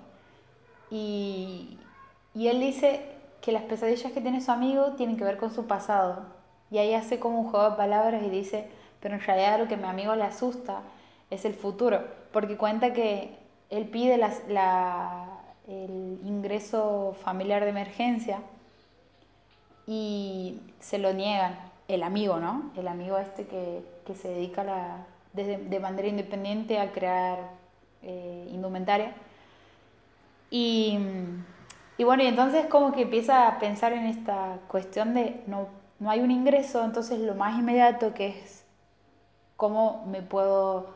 y, 0.90 1.78
y 2.34 2.48
él 2.48 2.62
dice 2.62 3.19
que 3.42 3.52
las 3.52 3.64
pesadillas 3.64 4.12
que 4.12 4.22
tiene 4.22 4.42
su 4.42 4.52
amigo 4.52 4.94
tienen 4.94 5.18
que 5.18 5.24
ver 5.24 5.38
con 5.38 5.54
su 5.54 5.66
pasado. 5.68 6.24
Y 6.72 6.78
ahí 6.78 6.94
hace 6.94 7.20
como 7.20 7.40
un 7.40 7.50
juego 7.50 7.72
de 7.72 7.78
palabras 7.78 8.24
y 8.24 8.30
dice, 8.30 8.68
pero 9.00 9.16
en 9.16 9.22
realidad 9.22 9.60
lo 9.60 9.68
que 9.68 9.76
a 9.76 9.78
mi 9.78 9.86
amigo 9.86 10.16
le 10.16 10.24
asusta 10.24 10.82
es 11.30 11.46
el 11.46 11.54
futuro, 11.54 12.04
porque 12.32 12.58
cuenta 12.58 12.94
que 12.94 13.38
él 13.70 13.88
pide 13.88 14.18
la, 14.18 15.28
el 15.68 16.20
ingreso 16.26 17.16
familiar 17.22 17.64
de 17.64 17.70
emergencia 17.70 18.40
y 19.88 20.60
se 20.80 20.98
lo 20.98 21.14
niegan 21.14 21.58
el 21.88 22.04
amigo, 22.04 22.40
¿no? 22.40 22.72
El 22.78 22.88
amigo 22.88 23.18
este 23.18 23.48
que, 23.48 23.84
que 24.06 24.16
se 24.16 24.30
dedica 24.30 24.64
la, 24.64 25.06
desde, 25.34 25.58
de 25.58 25.80
manera 25.80 26.08
independiente 26.08 26.80
a 26.80 26.92
crear 26.92 27.40
eh, 28.04 28.48
indumentaria. 28.52 29.14
Y, 30.52 30.98
y, 32.00 32.04
bueno, 32.04 32.24
y 32.24 32.28
entonces 32.28 32.66
como 32.68 32.92
que 32.94 33.04
empieza 33.04 33.48
a 33.48 33.60
pensar 33.60 33.94
en 33.94 34.06
esta 34.06 34.58
cuestión 34.68 35.14
de 35.14 35.44
no, 35.46 35.68
no 36.00 36.10
hay 36.10 36.22
un 36.22 36.32
ingreso, 36.32 36.84
entonces 36.84 37.20
lo 37.20 37.36
más 37.36 37.60
inmediato 37.60 38.14
que 38.14 38.30
es 38.30 38.66
cómo 39.58 40.06
me 40.08 40.22
puedo 40.22 40.88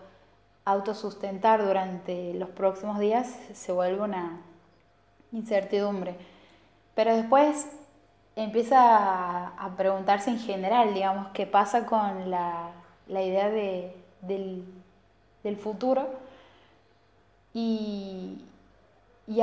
autosustentar 0.65 1.65
durante 1.65 2.33
los 2.35 2.49
próximos 2.49 2.99
días 2.99 3.37
se 3.53 3.71
vuelve 3.73 4.01
una 4.01 4.39
incertidumbre. 5.33 6.15
Pero 6.95 7.15
después 7.15 7.67
empieza 8.35 9.47
a, 9.47 9.75
preguntarse 9.75 10.29
en 10.29 10.39
general, 10.39 10.93
digamos, 10.93 11.27
qué 11.33 11.45
pasa 11.45 11.85
con 11.85 12.31
la, 12.31 12.71
idea 13.09 13.49
de, 13.49 13.95
del, 14.21 15.57
futuro 15.57 16.07
y, 17.53 18.41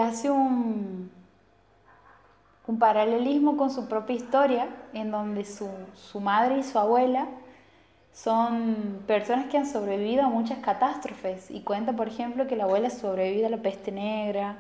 hace 0.01 0.31
un, 0.31 1.11
un 2.67 2.79
paralelismo 2.79 3.57
con 3.57 3.71
su 3.71 3.89
propia 3.89 4.17
historia, 4.17 4.69
en 4.93 5.11
donde 5.11 5.45
su, 5.45 5.69
madre 6.21 6.59
y 6.59 6.63
su 6.63 6.79
abuela 6.79 7.27
son 8.13 9.03
personas 9.07 9.47
que 9.47 9.59
han 9.59 9.67
sobrevivido 9.67 10.25
a 10.25 10.29
muchas 10.29 10.59
catástrofes. 10.59 11.51
Y 11.51 11.63
cuenta, 11.63 11.93
por 11.95 12.09
ejemplo, 12.09 12.47
que 12.47 12.57
la 12.57 12.65
abuela 12.65 12.91
sobrevivió 12.91 13.47
a 13.47 13.51
la 13.51 13.59
peste 13.59 13.93
negra, 13.93 14.57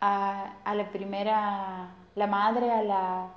a, 0.00 0.74
la 0.74 0.90
primera, 0.90 1.90
la 2.14 2.26
madre 2.26 2.70
a 2.70 2.82
la, 2.82 3.28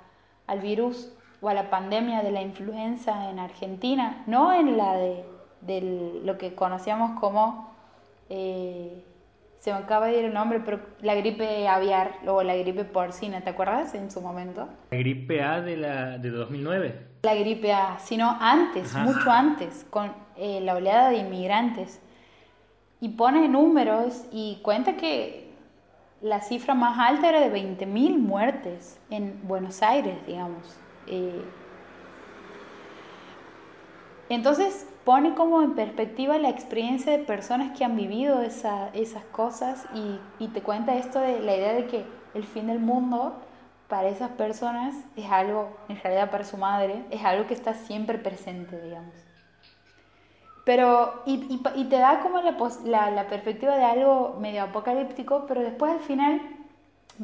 al 0.46 0.60
virus 0.60 1.12
o 1.40 1.48
a 1.48 1.54
la 1.54 1.70
pandemia 1.70 2.22
de 2.22 2.32
la 2.32 2.42
influenza 2.42 3.30
en 3.30 3.38
Argentina, 3.38 4.24
no 4.26 4.52
en 4.52 4.76
la 4.76 4.96
de, 4.96 5.24
de 5.60 6.20
lo 6.24 6.38
que 6.38 6.54
conocíamos 6.54 7.18
como, 7.20 7.70
eh, 8.28 9.04
se 9.66 9.72
me 9.72 9.78
acaba 9.78 10.06
de 10.06 10.20
ir 10.20 10.24
el 10.26 10.32
nombre, 10.32 10.60
pero 10.60 10.78
la 11.00 11.16
gripe 11.16 11.66
aviar 11.66 12.20
o 12.24 12.40
la 12.44 12.54
gripe 12.54 12.84
porcina, 12.84 13.40
¿te 13.40 13.50
acuerdas 13.50 13.96
en 13.96 14.12
su 14.12 14.20
momento? 14.20 14.68
La 14.92 14.98
gripe 14.98 15.42
A 15.42 15.60
de, 15.60 15.76
la, 15.76 16.18
de 16.18 16.30
2009. 16.30 17.00
La 17.22 17.34
gripe 17.34 17.72
A, 17.72 17.98
sino 17.98 18.36
antes, 18.40 18.94
mucho 18.94 19.28
antes, 19.28 19.84
con 19.90 20.12
eh, 20.36 20.60
la 20.60 20.76
oleada 20.76 21.10
de 21.10 21.16
inmigrantes. 21.16 22.00
Y 23.00 23.08
pone 23.08 23.48
números 23.48 24.26
y 24.30 24.60
cuenta 24.62 24.96
que 24.96 25.50
la 26.20 26.42
cifra 26.42 26.74
más 26.74 26.96
alta 27.00 27.28
era 27.28 27.40
de 27.40 27.52
20.000 27.52 28.18
muertes 28.18 29.00
en 29.10 29.40
Buenos 29.48 29.82
Aires, 29.82 30.14
digamos. 30.28 30.78
Eh, 31.08 31.42
entonces 34.28 34.86
pone 35.06 35.36
como 35.36 35.62
en 35.62 35.76
perspectiva 35.76 36.36
la 36.36 36.48
experiencia 36.48 37.12
de 37.12 37.20
personas 37.20 37.78
que 37.78 37.84
han 37.84 37.94
vivido 37.94 38.42
esa, 38.42 38.88
esas 38.88 39.22
cosas 39.26 39.86
y, 39.94 40.18
y, 40.40 40.48
te 40.48 40.62
cuenta 40.62 40.96
esto 40.96 41.20
de 41.20 41.38
la 41.38 41.56
idea 41.56 41.74
de 41.74 41.86
que 41.86 42.04
el 42.34 42.42
fin 42.42 42.66
del 42.66 42.80
mundo 42.80 43.36
para 43.86 44.08
esas 44.08 44.30
personas 44.30 44.96
es 45.14 45.30
algo, 45.30 45.76
en 45.88 46.02
realidad 46.02 46.28
para 46.32 46.42
su 46.42 46.56
madre, 46.56 47.04
es 47.12 47.24
algo 47.24 47.46
que 47.46 47.54
está 47.54 47.74
siempre 47.74 48.18
presente, 48.18 48.82
digamos. 48.82 49.14
Pero, 50.64 51.22
y, 51.24 51.34
y, 51.34 51.62
y 51.76 51.84
te 51.84 51.98
da 51.98 52.18
como 52.18 52.40
la, 52.40 52.56
la, 52.84 53.10
la, 53.12 53.28
perspectiva 53.28 53.76
de 53.76 53.84
algo 53.84 54.36
medio 54.40 54.64
apocalíptico, 54.64 55.44
pero 55.46 55.60
después 55.60 55.92
al 55.92 56.00
final 56.00 56.40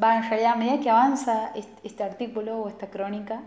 va 0.01 0.15
en 0.15 0.29
realidad 0.29 0.53
a 0.53 0.55
medida 0.55 0.79
que 0.79 0.89
avanza 0.89 1.51
este, 1.53 1.85
este 1.85 2.03
artículo 2.05 2.61
o 2.61 2.69
esta 2.69 2.87
crónica, 2.87 3.41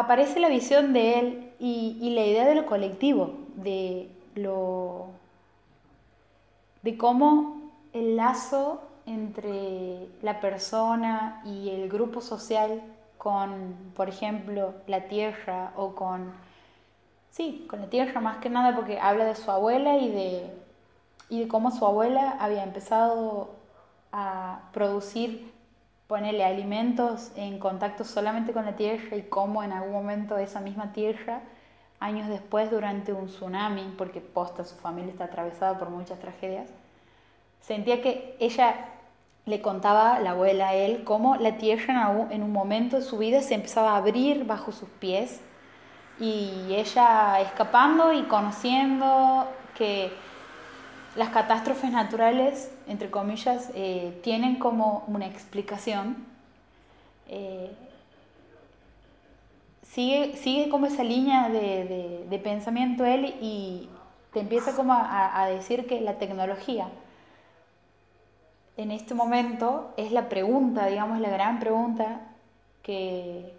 aparece 0.00 0.40
la 0.40 0.48
visión 0.48 0.92
de 0.92 1.18
él 1.18 1.52
y, 1.58 2.10
la 2.14 2.24
idea 2.24 2.46
de 2.46 2.54
lo 2.54 2.66
colectivo, 2.66 3.34
de 3.56 4.08
lo 4.34 5.08
de 6.82 6.96
cómo 6.96 7.70
el 7.92 8.16
lazo 8.16 8.80
entre 9.06 10.08
la 10.22 10.40
persona 10.40 11.42
y 11.44 11.70
el 11.70 11.88
grupo 11.88 12.20
social 12.20 12.82
con, 13.18 13.74
por 13.94 14.08
ejemplo, 14.08 14.74
la 14.86 15.08
tierra 15.08 15.72
o 15.76 15.94
con, 15.94 16.32
sí, 17.30 17.66
con 17.68 17.82
la 17.82 17.90
tierra 17.90 18.20
más 18.20 18.38
que 18.38 18.48
nada 18.48 18.74
porque 18.74 18.98
habla 18.98 19.24
de 19.26 19.36
su 19.36 19.50
abuela 19.50 19.98
y 19.98 20.10
de, 20.10 20.50
y 21.28 21.40
de 21.40 21.48
cómo 21.48 21.70
su 21.70 21.84
abuela 21.84 22.36
había 22.40 22.62
empezado 22.62 23.50
a 24.12 24.60
producir 24.72 25.52
ponerle 26.10 26.44
alimentos 26.44 27.30
en 27.36 27.60
contacto 27.60 28.02
solamente 28.02 28.52
con 28.52 28.64
la 28.64 28.74
tierra 28.74 29.16
y 29.16 29.22
cómo 29.22 29.62
en 29.62 29.70
algún 29.70 29.92
momento 29.92 30.38
esa 30.38 30.58
misma 30.60 30.92
tierra, 30.92 31.40
años 32.00 32.28
después 32.28 32.68
durante 32.68 33.12
un 33.12 33.26
tsunami, 33.26 33.94
porque 33.96 34.20
posta 34.20 34.64
su 34.64 34.74
familia 34.74 35.12
está 35.12 35.26
atravesada 35.26 35.78
por 35.78 35.88
muchas 35.88 36.18
tragedias, 36.18 36.68
sentía 37.60 38.02
que 38.02 38.36
ella 38.40 38.88
le 39.46 39.62
contaba 39.62 40.18
la 40.18 40.32
abuela 40.32 40.70
a 40.70 40.74
él 40.74 41.04
cómo 41.04 41.36
la 41.36 41.58
tierra 41.58 42.12
en 42.30 42.42
un 42.42 42.52
momento 42.52 42.96
de 42.96 43.02
su 43.02 43.16
vida 43.16 43.40
se 43.40 43.54
empezaba 43.54 43.92
a 43.92 43.98
abrir 43.98 44.44
bajo 44.46 44.72
sus 44.72 44.88
pies 44.88 45.40
y 46.18 46.74
ella 46.74 47.40
escapando 47.40 48.12
y 48.12 48.24
conociendo 48.24 49.46
que 49.78 50.12
las 51.20 51.28
catástrofes 51.28 51.92
naturales, 51.92 52.74
entre 52.88 53.10
comillas, 53.10 53.70
eh, 53.74 54.18
tienen 54.22 54.56
como 54.56 55.04
una 55.06 55.26
explicación. 55.26 56.16
Eh, 57.28 57.70
sigue, 59.82 60.34
sigue 60.38 60.70
como 60.70 60.86
esa 60.86 61.04
línea 61.04 61.50
de, 61.50 62.24
de, 62.26 62.38
pensamiento 62.38 63.04
él 63.04 63.34
y 63.42 63.90
te 64.32 64.40
empieza 64.40 64.74
como 64.74 64.94
a, 64.94 65.42
a 65.42 65.46
decir 65.48 65.86
que 65.86 66.00
la 66.00 66.14
tecnología 66.14 66.88
en 68.78 68.90
este 68.90 69.12
momento 69.12 69.92
es 69.98 70.12
la 70.12 70.30
pregunta, 70.30 70.86
digamos, 70.86 71.20
la 71.20 71.28
gran 71.28 71.58
pregunta 71.60 72.22
que, 72.82 73.54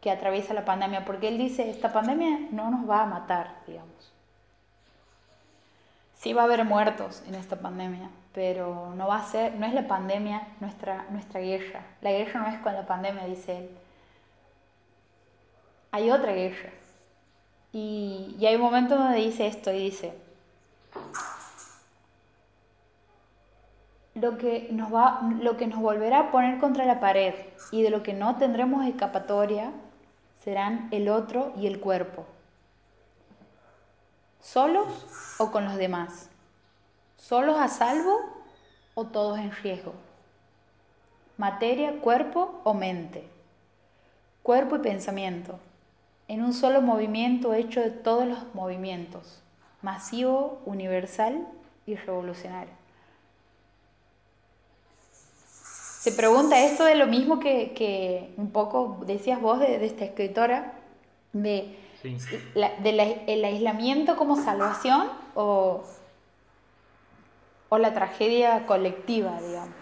que 0.00 0.10
atraviesa 0.10 0.54
la 0.54 0.64
pandemia, 0.64 1.04
porque 1.04 1.28
él 1.28 1.36
dice, 1.36 1.68
esta 1.68 1.92
pandemia 1.92 2.48
no 2.52 2.70
nos 2.70 2.88
va 2.88 3.02
a 3.02 3.06
matar, 3.06 3.56
digamos 3.66 4.11
sí 6.22 6.32
va 6.32 6.42
a 6.42 6.44
haber 6.44 6.64
muertos 6.64 7.20
en 7.26 7.34
esta 7.34 7.56
pandemia, 7.56 8.08
pero 8.32 8.94
no 8.94 9.08
va 9.08 9.16
a 9.16 9.24
ser, 9.24 9.54
no 9.56 9.66
es 9.66 9.74
la 9.74 9.88
pandemia 9.88 10.46
nuestra, 10.60 11.04
nuestra 11.10 11.40
guerra. 11.40 11.80
La 12.00 12.12
guerra 12.12 12.40
no 12.40 12.46
es 12.46 12.60
con 12.60 12.74
la 12.74 12.86
pandemia, 12.86 13.24
dice 13.24 13.58
él. 13.58 13.70
Hay 15.90 16.12
otra 16.12 16.32
guerra. 16.32 16.70
Y, 17.72 18.36
hay 18.46 18.54
un 18.54 18.60
momento 18.60 18.96
donde 18.96 19.18
dice 19.18 19.48
esto 19.48 19.72
y 19.72 19.78
dice, 19.78 20.14
lo 24.14 24.38
que, 24.38 24.68
nos 24.70 24.94
va, 24.94 25.22
lo 25.40 25.56
que 25.56 25.66
nos 25.66 25.80
volverá 25.80 26.20
a 26.20 26.30
poner 26.30 26.60
contra 26.60 26.84
la 26.84 27.00
pared 27.00 27.34
y 27.72 27.82
de 27.82 27.90
lo 27.90 28.04
que 28.04 28.12
no 28.12 28.36
tendremos 28.36 28.86
escapatoria 28.86 29.72
serán 30.44 30.86
el 30.92 31.08
otro 31.08 31.52
y 31.56 31.66
el 31.66 31.80
cuerpo. 31.80 32.26
¿Solos 34.42 34.88
o 35.38 35.52
con 35.52 35.64
los 35.64 35.76
demás? 35.76 36.28
¿Solos 37.16 37.56
a 37.58 37.68
salvo 37.68 38.18
o 38.94 39.04
todos 39.04 39.38
en 39.38 39.52
riesgo? 39.52 39.94
Materia, 41.38 42.00
cuerpo 42.00 42.60
o 42.64 42.74
mente. 42.74 43.24
Cuerpo 44.42 44.76
y 44.76 44.78
pensamiento. 44.80 45.60
En 46.26 46.42
un 46.42 46.52
solo 46.52 46.82
movimiento 46.82 47.54
hecho 47.54 47.80
de 47.80 47.90
todos 47.90 48.26
los 48.26 48.38
movimientos. 48.54 49.40
Masivo, 49.80 50.60
universal 50.66 51.46
y 51.86 51.94
revolucionario. 51.94 52.74
Se 56.00 56.10
pregunta 56.10 56.58
esto 56.64 56.84
de 56.84 56.96
lo 56.96 57.06
mismo 57.06 57.38
que, 57.38 57.72
que 57.74 58.34
un 58.36 58.50
poco 58.50 58.98
decías 59.06 59.40
vos 59.40 59.60
de, 59.60 59.78
de 59.78 59.86
esta 59.86 60.04
escritora, 60.04 60.72
de 61.32 61.78
Sí. 62.02 62.16
La, 62.54 62.74
¿Del 62.80 63.00
el 63.00 63.44
aislamiento 63.44 64.16
como 64.16 64.36
salvación 64.36 65.08
o, 65.34 65.84
o 67.68 67.78
la 67.78 67.94
tragedia 67.94 68.66
colectiva, 68.66 69.40
digamos? 69.40 69.74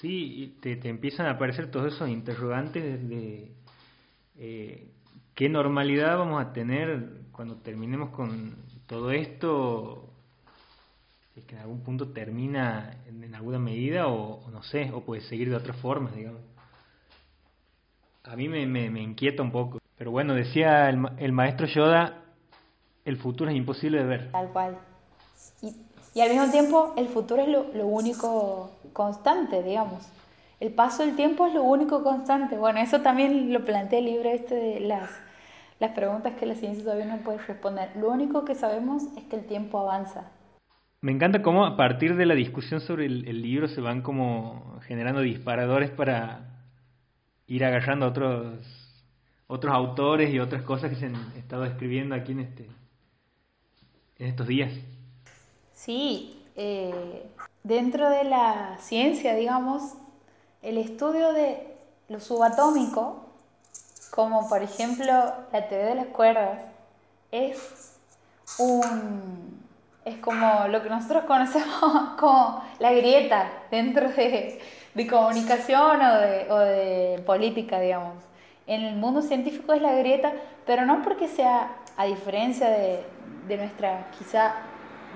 Sí, 0.00 0.56
te, 0.60 0.76
te 0.76 0.88
empiezan 0.88 1.26
a 1.26 1.30
aparecer 1.32 1.70
todos 1.70 1.92
esos 1.92 2.08
interrogantes 2.08 3.08
de 3.08 3.52
eh, 4.38 4.88
qué 5.34 5.48
normalidad 5.48 6.18
vamos 6.18 6.40
a 6.40 6.52
tener 6.52 7.22
cuando 7.32 7.56
terminemos 7.56 8.10
con 8.10 8.56
todo 8.86 9.10
esto. 9.10 10.12
Es 11.36 11.44
que 11.44 11.54
en 11.54 11.62
algún 11.62 11.82
punto 11.82 12.08
termina 12.12 12.96
en, 13.06 13.24
en 13.24 13.34
alguna 13.34 13.58
medida 13.58 14.08
o, 14.08 14.44
o, 14.44 14.50
no 14.50 14.62
sé, 14.62 14.90
o 14.92 15.04
puede 15.04 15.22
seguir 15.22 15.50
de 15.50 15.56
otra 15.56 15.74
forma, 15.74 16.10
digamos. 16.12 16.42
A 18.24 18.36
mí 18.36 18.48
me, 18.48 18.66
me, 18.66 18.90
me 18.90 19.02
inquieta 19.02 19.42
un 19.42 19.50
poco. 19.50 19.77
Pero 19.98 20.12
bueno, 20.12 20.34
decía 20.34 20.88
el, 20.88 21.04
el, 21.18 21.32
maestro 21.32 21.66
Yoda, 21.66 22.22
el 23.04 23.16
futuro 23.16 23.50
es 23.50 23.56
imposible 23.56 23.98
de 23.98 24.04
ver. 24.04 24.30
Tal 24.30 24.48
cual. 24.50 24.78
Y, 25.60 25.74
y 26.14 26.20
al 26.20 26.30
mismo 26.30 26.50
tiempo, 26.52 26.94
el 26.96 27.08
futuro 27.08 27.42
es 27.42 27.48
lo, 27.48 27.66
lo, 27.74 27.86
único 27.86 28.78
constante, 28.92 29.62
digamos. 29.64 30.08
El 30.60 30.72
paso 30.72 31.04
del 31.04 31.16
tiempo 31.16 31.46
es 31.48 31.54
lo 31.54 31.64
único 31.64 32.04
constante. 32.04 32.56
Bueno, 32.56 32.78
eso 32.78 33.00
también 33.00 33.52
lo 33.52 33.64
plantea 33.64 33.98
el 33.98 34.04
libro 34.04 34.28
este 34.30 34.54
de 34.54 34.80
las, 34.80 35.10
las 35.80 35.90
preguntas 35.90 36.34
que 36.38 36.46
la 36.46 36.54
ciencia 36.54 36.84
todavía 36.84 37.06
no 37.06 37.18
puede 37.18 37.38
responder. 37.38 37.90
Lo 37.96 38.08
único 38.10 38.44
que 38.44 38.54
sabemos 38.54 39.02
es 39.16 39.24
que 39.24 39.36
el 39.36 39.46
tiempo 39.46 39.80
avanza. 39.80 40.30
Me 41.00 41.12
encanta 41.12 41.42
cómo 41.42 41.64
a 41.64 41.76
partir 41.76 42.16
de 42.16 42.26
la 42.26 42.34
discusión 42.34 42.80
sobre 42.80 43.06
el, 43.06 43.26
el 43.26 43.42
libro 43.42 43.68
se 43.68 43.80
van 43.80 44.02
como 44.02 44.78
generando 44.86 45.22
disparadores 45.22 45.90
para 45.90 46.40
ir 47.46 47.64
agarrando 47.64 48.06
otros 48.06 48.87
otros 49.48 49.74
autores 49.74 50.30
y 50.32 50.38
otras 50.38 50.62
cosas 50.62 50.90
que 50.90 50.96
se 50.96 51.06
han 51.06 51.16
estado 51.36 51.64
escribiendo 51.64 52.14
aquí 52.14 52.32
en 52.32 52.40
este 52.40 52.68
en 54.18 54.26
estos 54.26 54.46
días. 54.46 54.72
Sí, 55.72 56.44
eh, 56.56 57.24
dentro 57.62 58.10
de 58.10 58.24
la 58.24 58.76
ciencia, 58.80 59.34
digamos, 59.34 59.94
el 60.60 60.76
estudio 60.76 61.32
de 61.32 61.76
lo 62.08 62.20
subatómico, 62.20 63.24
como 64.10 64.48
por 64.48 64.62
ejemplo 64.62 65.06
la 65.52 65.68
teoría 65.68 65.86
de 65.86 65.94
las 65.94 66.06
cuerdas, 66.08 66.64
es 67.30 67.96
un 68.58 69.58
es 70.04 70.16
como 70.18 70.68
lo 70.68 70.82
que 70.82 70.88
nosotros 70.88 71.24
conocemos 71.24 72.10
como 72.18 72.64
la 72.80 72.92
grieta 72.92 73.50
dentro 73.70 74.08
de, 74.10 74.60
de 74.94 75.06
comunicación 75.06 76.00
o 76.02 76.14
de, 76.18 76.46
o 76.50 76.58
de 76.58 77.22
política, 77.24 77.78
digamos 77.78 78.27
en 78.68 78.84
el 78.84 78.96
mundo 78.96 79.22
científico 79.22 79.72
es 79.72 79.82
la 79.82 79.94
grieta, 79.94 80.32
pero 80.66 80.86
no 80.86 81.02
porque 81.02 81.26
sea 81.26 81.72
a 81.96 82.04
diferencia 82.04 82.68
de, 82.68 83.02
de 83.48 83.56
nuestra, 83.56 84.06
quizá, 84.16 84.54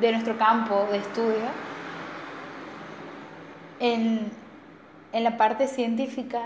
de 0.00 0.10
nuestro 0.10 0.36
campo 0.38 0.86
de 0.90 0.98
estudio, 0.98 1.46
en, 3.78 4.32
en 5.12 5.24
la 5.24 5.36
parte 5.36 5.68
científica, 5.68 6.40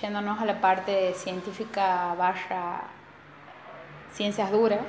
yéndonos 0.00 0.38
a 0.40 0.44
la 0.44 0.60
parte 0.60 1.14
científica 1.14 2.14
vaya 2.18 2.82
ciencias 4.12 4.50
duras, 4.50 4.84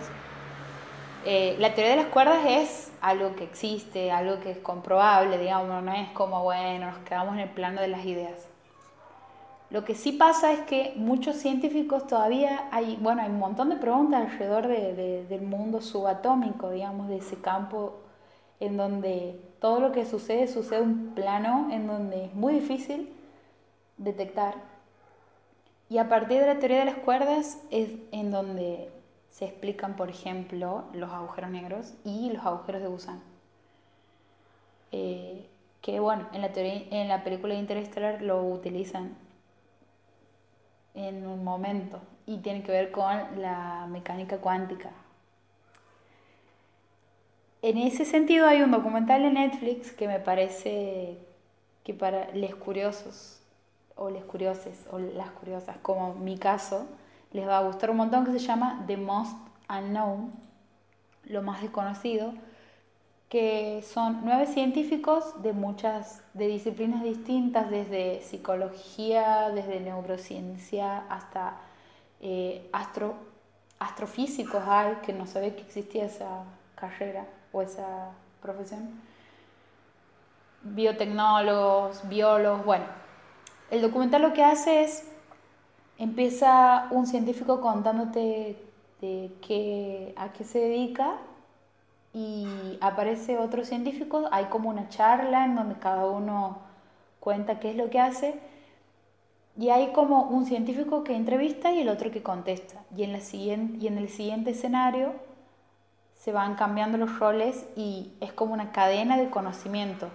eh, 1.26 1.56
la 1.60 1.74
teoría 1.74 1.96
de 1.96 2.04
las 2.04 2.12
cuerdas 2.12 2.40
es 2.46 2.92
algo 3.02 3.36
que 3.36 3.46
existe, 3.46 4.12
algo 4.12 4.40
que 4.42 4.52
es 4.52 4.58
comprobable, 4.58 5.38
digamos, 5.38 5.84
no 5.84 5.94
es 5.94 6.10
como, 6.10 6.44
bueno, 6.44 6.88
nos 6.88 6.98
quedamos 7.00 7.36
en 7.36 7.42
el 7.42 7.50
plano 7.50 7.82
de 7.82 7.88
las 7.88 8.06
ideas. 8.06 8.57
Lo 9.70 9.84
que 9.84 9.96
sí 9.96 10.14
pasa 10.14 10.54
es 10.54 10.62
que 10.62 10.94
muchos 10.96 11.36
científicos 11.36 12.08
todavía 12.08 12.70
hay, 12.72 12.98
bueno, 13.02 13.22
hay 13.22 13.30
un 13.30 13.40
montón 13.40 13.70
de 13.70 13.76
preguntas 13.76 14.22
alrededor 14.22 14.68
de, 14.68 15.26
del 15.28 15.42
mundo 15.42 15.82
subatómico, 15.82 16.70
digamos, 16.70 17.10
de 17.10 17.18
ese 17.18 17.36
campo 17.42 17.96
en 18.62 18.78
donde 18.78 19.40
todo 19.60 19.82
lo 19.82 19.92
que 19.92 20.06
sucede 20.06 20.48
sucede 20.48 20.82
un 20.82 21.14
plano 21.14 21.68
en 21.72 21.86
donde 21.86 22.26
es 22.26 22.34
muy 22.34 22.54
difícil 22.54 23.14
detectar. 23.98 24.56
Y 25.90 25.98
a 25.98 26.08
partir 26.08 26.40
de 26.40 26.48
la 26.48 26.60
teoría 26.60 26.80
de 26.80 26.86
las 26.86 26.98
cuerdas 27.00 27.60
es 27.70 27.92
en 28.12 28.32
donde 28.32 28.90
se 29.32 29.46
explican, 29.46 29.98
por 29.98 30.10
ejemplo, 30.10 30.86
los 30.94 31.12
agujeros 31.12 31.52
negros 31.52 31.94
y 32.06 32.32
los 32.32 32.46
agujeros 32.46 32.82
de 32.82 32.88
gusano. 32.88 33.22
Eh, 34.94 35.46
que 35.82 36.00
bueno, 36.00 36.28
en 36.34 36.42
la, 36.42 36.54
teoría, 36.54 36.84
en 36.90 37.10
la 37.10 37.24
película 37.24 37.54
Interstellar 37.54 38.22
lo 38.22 38.42
utilizan 38.44 39.16
en 40.98 41.28
un 41.28 41.44
momento 41.44 42.02
y 42.26 42.38
tiene 42.40 42.64
que 42.64 42.72
ver 42.72 42.92
con 42.92 43.42
la 43.42 43.86
mecánica 43.88 44.40
cuántica. 44.40 44.90
En 47.62 47.78
ese 47.78 48.04
sentido 48.04 48.48
hay 48.48 48.62
un 48.62 48.72
documental 48.72 49.24
en 49.24 49.36
Netflix 49.36 49.92
que 49.92 50.08
me 50.08 50.20
parece 50.20 51.18
que 51.84 51.94
para 51.94 52.34
los 52.34 52.56
curiosos 52.56 53.40
o 53.96 54.10
les 54.10 54.24
curioses 54.24 54.86
o 54.92 55.00
las 55.00 55.30
curiosas, 55.32 55.78
como 55.82 56.14
mi 56.16 56.38
caso, 56.38 56.88
les 57.32 57.48
va 57.48 57.60
a 57.60 57.64
gustar 57.64 57.90
un 57.90 57.98
montón 57.98 58.26
que 58.26 58.32
se 58.32 58.40
llama 58.40 58.84
The 58.88 58.98
Most 58.98 59.38
Unknown, 59.70 60.32
lo 61.26 61.42
más 61.42 61.62
desconocido, 61.62 62.34
que 63.30 63.84
son 63.84 64.22
nueve 64.24 64.48
científicos 64.48 65.42
de 65.42 65.52
muchas 65.52 66.24
de 66.34 66.48
disciplinas 66.48 67.04
distintas, 67.04 67.70
desde 67.70 68.22
psicología, 68.22 69.50
desde 69.50 69.82
neurociencia 69.82 71.00
hasta 71.10 71.58
eh, 72.22 72.70
astro, 72.72 73.16
astrofísicos 73.80 74.64
hay, 74.66 74.96
que 75.06 75.12
no 75.12 75.28
sabía 75.28 75.56
que 75.56 75.62
existía 75.62 76.06
esa 76.06 76.46
carrera 76.76 77.26
o 77.52 77.62
esa 77.62 78.12
profesión, 78.42 79.02
biotecnólogos, 80.64 82.08
biólogos, 82.08 82.66
bueno. 82.66 82.86
El 83.70 83.82
documental 83.82 84.22
lo 84.22 84.32
que 84.32 84.46
hace 84.46 84.84
es, 84.84 85.06
empieza 85.98 86.88
un 86.92 87.06
científico 87.06 87.60
contándote 87.60 88.58
de 89.02 89.32
qué, 89.46 90.14
a 90.16 90.32
qué 90.32 90.46
se 90.46 90.60
dedica 90.60 91.18
y 92.18 92.80
aparece 92.82 93.38
otro 93.38 93.64
científico, 93.64 94.28
hay 94.32 94.46
como 94.46 94.70
una 94.70 94.90
charla 94.90 95.46
en 95.46 95.54
donde 95.54 95.76
cada 95.76 96.08
uno 96.08 96.58
cuenta 97.20 97.60
qué 97.60 97.70
es 97.70 97.76
lo 97.76 97.92
que 97.92 98.00
hace 98.00 98.40
y 99.56 99.70
hay 99.70 99.92
como 99.94 100.24
un 100.24 100.46
científico 100.46 101.04
que 101.04 101.16
entrevista 101.16 101.72
y 101.72 101.80
el 101.80 101.90
otro 101.90 102.10
que 102.10 102.24
contesta. 102.24 102.82
Y 102.96 103.04
en, 103.04 103.12
la 103.12 103.22
siguiente, 103.22 103.78
y 103.78 103.88
en 103.88 104.00
el 104.00 104.10
siguiente 104.10 104.50
escenario 104.52 105.14
se 106.16 106.32
van 106.32 106.56
cambiando 106.56 106.98
los 106.98 107.20
roles 107.20 107.68
y 107.76 108.12
es 108.20 108.34
como 108.34 108.54
una 108.54 108.72
cadena 108.72 109.16
de 109.18 109.30
conocimiento. 109.30 110.10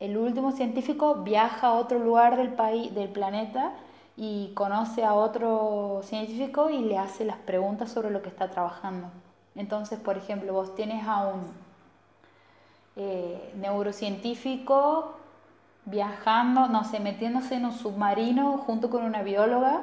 El 0.00 0.16
último 0.16 0.50
científico 0.50 1.22
viaja 1.22 1.68
a 1.68 1.74
otro 1.74 2.00
lugar 2.00 2.36
del 2.36 2.48
país, 2.48 2.92
del 2.96 3.10
planeta 3.10 3.74
y 4.16 4.50
conoce 4.54 5.04
a 5.04 5.14
otro 5.14 6.00
científico 6.02 6.68
y 6.68 6.78
le 6.80 6.98
hace 6.98 7.24
las 7.24 7.36
preguntas 7.36 7.92
sobre 7.92 8.10
lo 8.10 8.22
que 8.22 8.28
está 8.28 8.50
trabajando. 8.50 9.08
Entonces, 9.56 9.98
por 10.00 10.16
ejemplo, 10.16 10.52
vos 10.52 10.74
tienes 10.74 11.06
a 11.06 11.26
un 11.26 11.52
eh, 12.96 13.52
neurocientífico 13.56 15.16
viajando, 15.84 16.68
no 16.68 16.84
sé, 16.84 17.00
metiéndose 17.00 17.56
en 17.56 17.66
un 17.66 17.72
submarino 17.72 18.58
junto 18.58 18.90
con 18.90 19.04
una 19.04 19.22
bióloga 19.22 19.82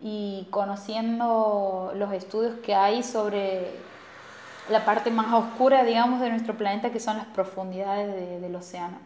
y 0.00 0.46
conociendo 0.50 1.92
los 1.94 2.12
estudios 2.12 2.58
que 2.60 2.74
hay 2.74 3.02
sobre 3.02 3.70
la 4.70 4.84
parte 4.84 5.10
más 5.10 5.32
oscura, 5.32 5.84
digamos, 5.84 6.20
de 6.20 6.30
nuestro 6.30 6.56
planeta, 6.56 6.90
que 6.90 7.00
son 7.00 7.16
las 7.16 7.26
profundidades 7.26 8.40
del 8.40 8.54
océano. 8.54 8.98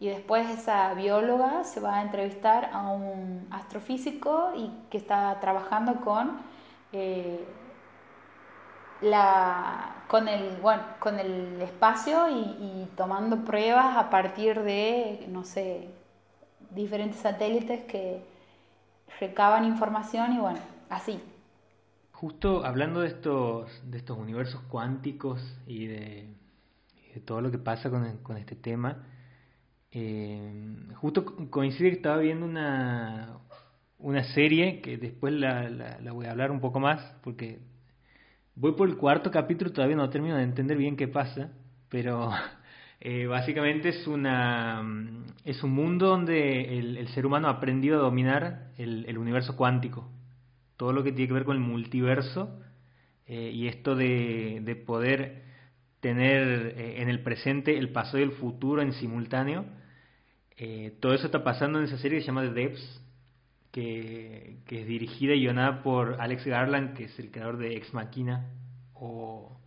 Y 0.00 0.08
después 0.08 0.48
esa 0.50 0.94
bióloga 0.94 1.64
se 1.64 1.80
va 1.80 1.96
a 1.96 2.02
entrevistar 2.02 2.70
a 2.72 2.88
un 2.88 3.48
astrofísico 3.50 4.52
y 4.56 4.70
que 4.90 4.98
está 4.98 5.38
trabajando 5.40 6.00
con 6.02 6.38
eh, 6.92 7.44
la, 9.02 10.04
con, 10.08 10.28
el, 10.28 10.56
bueno, 10.60 10.82
con 10.98 11.18
el 11.18 11.60
espacio 11.62 12.28
y, 12.28 12.86
tomando 12.96 13.44
pruebas 13.44 13.96
a 13.96 14.10
partir 14.10 14.60
de, 14.60 15.26
no 15.30 15.44
sé, 15.44 15.88
diferentes 16.70 17.20
satélites 17.20 17.84
que 17.84 18.22
recaban 19.20 19.64
información 19.64 20.32
y 20.32 20.38
bueno, 20.38 20.58
así. 20.90 21.20
Justo 22.12 22.64
hablando 22.64 23.00
de 23.00 23.08
estos, 23.08 23.70
de 23.88 23.98
estos 23.98 24.18
universos 24.18 24.60
cuánticos 24.68 25.40
y 25.66 25.86
de, 25.86 26.34
todo 27.24 27.40
lo 27.40 27.50
que 27.50 27.58
pasa 27.58 27.90
con, 27.90 28.18
con 28.18 28.36
este 28.36 28.56
tema, 28.56 29.04
eh, 29.90 30.76
justo 30.96 31.24
coincide 31.50 31.90
que 31.90 31.96
estaba 31.96 32.18
viendo 32.18 32.44
una, 32.44 33.38
una 33.98 34.22
serie 34.34 34.80
que 34.80 34.96
después 34.96 35.32
la, 35.32 35.68
la, 35.70 36.12
voy 36.12 36.26
a 36.26 36.30
hablar 36.30 36.50
un 36.50 36.60
poco 36.60 36.78
más 36.78 37.00
porque 37.22 37.58
voy 38.58 38.72
por 38.72 38.88
el 38.88 38.96
cuarto 38.96 39.30
capítulo, 39.30 39.72
todavía 39.72 39.96
no 39.96 40.10
termino 40.10 40.36
de 40.36 40.42
entender 40.42 40.76
bien 40.76 40.96
qué 40.96 41.06
pasa, 41.06 41.52
pero 41.88 42.30
eh, 43.00 43.26
básicamente 43.26 43.90
es, 43.90 44.06
una, 44.06 44.82
es 45.44 45.62
un 45.62 45.70
mundo 45.70 46.08
donde 46.08 46.78
el, 46.78 47.08
ser 47.08 47.24
humano 47.24 47.48
ha 47.48 47.52
aprendido 47.52 47.98
a 47.98 48.02
dominar 48.02 48.72
el, 48.76 49.04
el, 49.06 49.16
universo 49.16 49.56
cuántico, 49.56 50.10
todo 50.76 50.92
lo 50.92 51.04
que 51.04 51.12
tiene 51.12 51.28
que 51.28 51.34
ver 51.34 51.44
con 51.44 51.56
el 51.56 51.62
multiverso 51.62 52.60
eh, 53.26 53.50
y 53.54 53.68
esto 53.68 53.94
de, 53.94 54.60
de 54.62 54.76
poder 54.76 55.44
tener 56.00 56.74
eh, 56.76 57.02
en 57.02 57.08
el 57.08 57.22
presente 57.22 57.78
el 57.78 57.90
pasado 57.90 58.18
y 58.18 58.22
el 58.22 58.32
futuro 58.32 58.82
en 58.82 58.92
simultáneo. 58.92 59.66
Todo 60.98 61.14
eso 61.14 61.26
está 61.26 61.44
pasando 61.44 61.78
en 61.78 61.84
esa 61.84 61.98
serie 61.98 62.18
que 62.18 62.22
se 62.22 62.26
llama 62.26 62.42
The 62.42 62.50
Depths, 62.50 63.00
que, 63.72 64.58
es 64.68 64.86
dirigida 64.86 65.34
y 65.34 65.40
guionada 65.40 65.82
por 65.82 66.20
Alex 66.20 66.46
Garland, 66.46 66.94
que 66.94 67.04
es 67.04 67.18
el 67.18 67.30
creador 67.30 67.58
de 67.58 67.76
Ex 67.76 67.92
Machina 67.94 68.50
o 68.94 69.58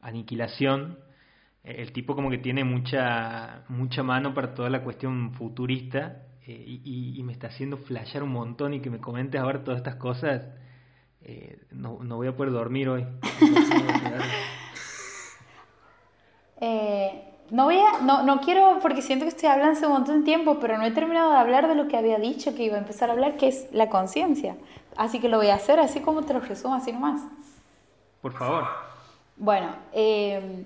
Aniquilación. 0.00 0.98
Eh, 1.64 1.76
el 1.78 1.92
tipo 1.92 2.14
como 2.14 2.30
que 2.30 2.38
tiene 2.38 2.64
mucha, 2.64 3.64
mucha 3.68 4.02
mano 4.02 4.34
para 4.34 4.54
toda 4.54 4.70
la 4.70 4.82
cuestión 4.82 5.32
futurista 5.34 6.22
y, 6.46 7.16
y, 7.16 7.22
me 7.22 7.32
está 7.32 7.46
haciendo 7.46 7.76
flashear 7.76 8.24
un 8.24 8.32
montón 8.32 8.74
y 8.74 8.80
que 8.80 8.90
me 8.90 8.98
comentes 8.98 9.40
ahora 9.40 9.62
todas 9.62 9.78
estas 9.78 9.96
cosas. 9.96 10.42
no, 11.70 12.02
no 12.02 12.16
voy 12.16 12.26
a 12.26 12.36
poder 12.36 12.52
dormir 12.52 12.88
hoy. 12.88 13.06
Eh, 16.62 17.39
no, 17.50 17.64
voy 17.64 17.78
a, 17.78 18.00
no, 18.02 18.22
no 18.22 18.40
quiero, 18.40 18.78
porque 18.80 19.02
siento 19.02 19.24
que 19.24 19.30
estoy 19.30 19.48
hablando 19.48 19.72
hace 19.72 19.86
un 19.86 19.92
montón 19.92 20.20
de 20.20 20.24
tiempo, 20.24 20.58
pero 20.60 20.78
no 20.78 20.84
he 20.84 20.90
terminado 20.90 21.32
de 21.32 21.38
hablar 21.38 21.68
de 21.68 21.74
lo 21.74 21.88
que 21.88 21.96
había 21.96 22.18
dicho 22.18 22.54
que 22.54 22.64
iba 22.64 22.76
a 22.76 22.78
empezar 22.78 23.10
a 23.10 23.12
hablar, 23.12 23.36
que 23.36 23.48
es 23.48 23.66
la 23.72 23.88
conciencia. 23.88 24.56
Así 24.96 25.20
que 25.20 25.28
lo 25.28 25.38
voy 25.38 25.48
a 25.48 25.54
hacer 25.54 25.80
así 25.80 26.00
como 26.00 26.22
te 26.22 26.32
lo 26.32 26.40
resumo, 26.40 26.74
así 26.74 26.92
nomás. 26.92 27.22
Por 28.22 28.32
favor. 28.32 28.64
Bueno, 29.36 29.74
eh, 29.92 30.64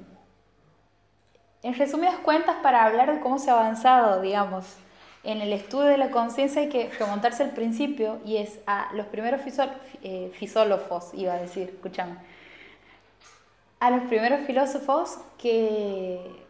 en 1.62 1.74
resumidas 1.74 2.16
cuentas, 2.16 2.56
para 2.62 2.84
hablar 2.84 3.14
de 3.14 3.20
cómo 3.20 3.38
se 3.38 3.50
ha 3.50 3.54
avanzado, 3.54 4.20
digamos, 4.20 4.76
en 5.22 5.40
el 5.40 5.52
estudio 5.52 5.88
de 5.88 5.98
la 5.98 6.10
conciencia 6.10 6.62
hay 6.62 6.68
que 6.68 6.90
remontarse 6.98 7.42
al 7.42 7.50
principio 7.50 8.18
y 8.26 8.36
es 8.36 8.58
a 8.66 8.90
los 8.92 9.06
primeros 9.06 9.40
eh, 10.02 10.32
fisólogos, 10.38 11.14
iba 11.14 11.32
a 11.32 11.38
decir, 11.38 11.70
escúchame 11.74 12.16
a 13.84 13.90
los 13.90 14.04
primeros 14.04 14.46
filósofos 14.46 15.18
que 15.36 16.43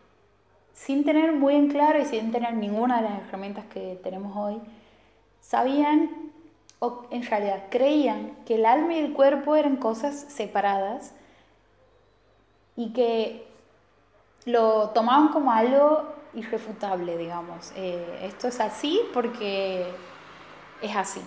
sin 0.74 1.04
tener 1.04 1.32
muy 1.32 1.54
en 1.54 1.68
claro 1.68 1.98
y 1.98 2.04
sin 2.04 2.32
tener 2.32 2.52
ninguna 2.54 3.00
de 3.00 3.08
las 3.08 3.20
herramientas 3.20 3.64
que 3.66 3.98
tenemos 4.02 4.36
hoy, 4.36 4.60
sabían 5.40 6.10
o 6.80 7.06
en 7.10 7.24
realidad 7.24 7.64
creían 7.70 8.32
que 8.44 8.56
el 8.56 8.66
alma 8.66 8.94
y 8.94 8.98
el 8.98 9.14
cuerpo 9.14 9.56
eran 9.56 9.76
cosas 9.76 10.26
separadas 10.28 11.14
y 12.76 12.92
que 12.92 13.46
lo 14.44 14.90
tomaban 14.90 15.28
como 15.28 15.52
algo 15.52 16.12
irrefutable, 16.34 17.16
digamos. 17.16 17.72
Eh, 17.76 18.20
esto 18.22 18.48
es 18.48 18.60
así 18.60 19.00
porque 19.14 19.86
es 20.82 20.96
así. 20.96 21.20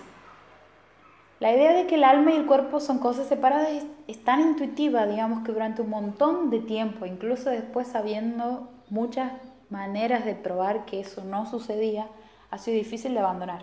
La 1.40 1.52
idea 1.52 1.72
de 1.72 1.86
que 1.86 1.94
el 1.94 2.04
alma 2.04 2.32
y 2.32 2.36
el 2.36 2.46
cuerpo 2.46 2.80
son 2.80 2.98
cosas 2.98 3.28
separadas 3.28 3.84
es, 4.06 4.24
tan 4.24 4.40
intuitiva, 4.40 5.06
digamos, 5.06 5.44
que 5.44 5.52
durante 5.52 5.82
un 5.82 5.90
montón 5.90 6.50
de 6.50 6.58
tiempo, 6.58 7.06
incluso 7.06 7.48
después 7.50 7.88
sabiendo 7.88 8.68
muchas 8.90 9.32
maneras 9.70 10.24
de 10.24 10.34
probar 10.34 10.84
que 10.84 11.00
eso 11.00 11.24
no 11.24 11.46
sucedía, 11.46 12.08
ha 12.50 12.58
sido 12.58 12.76
difícil 12.76 13.14
de 13.14 13.20
abandonar. 13.20 13.62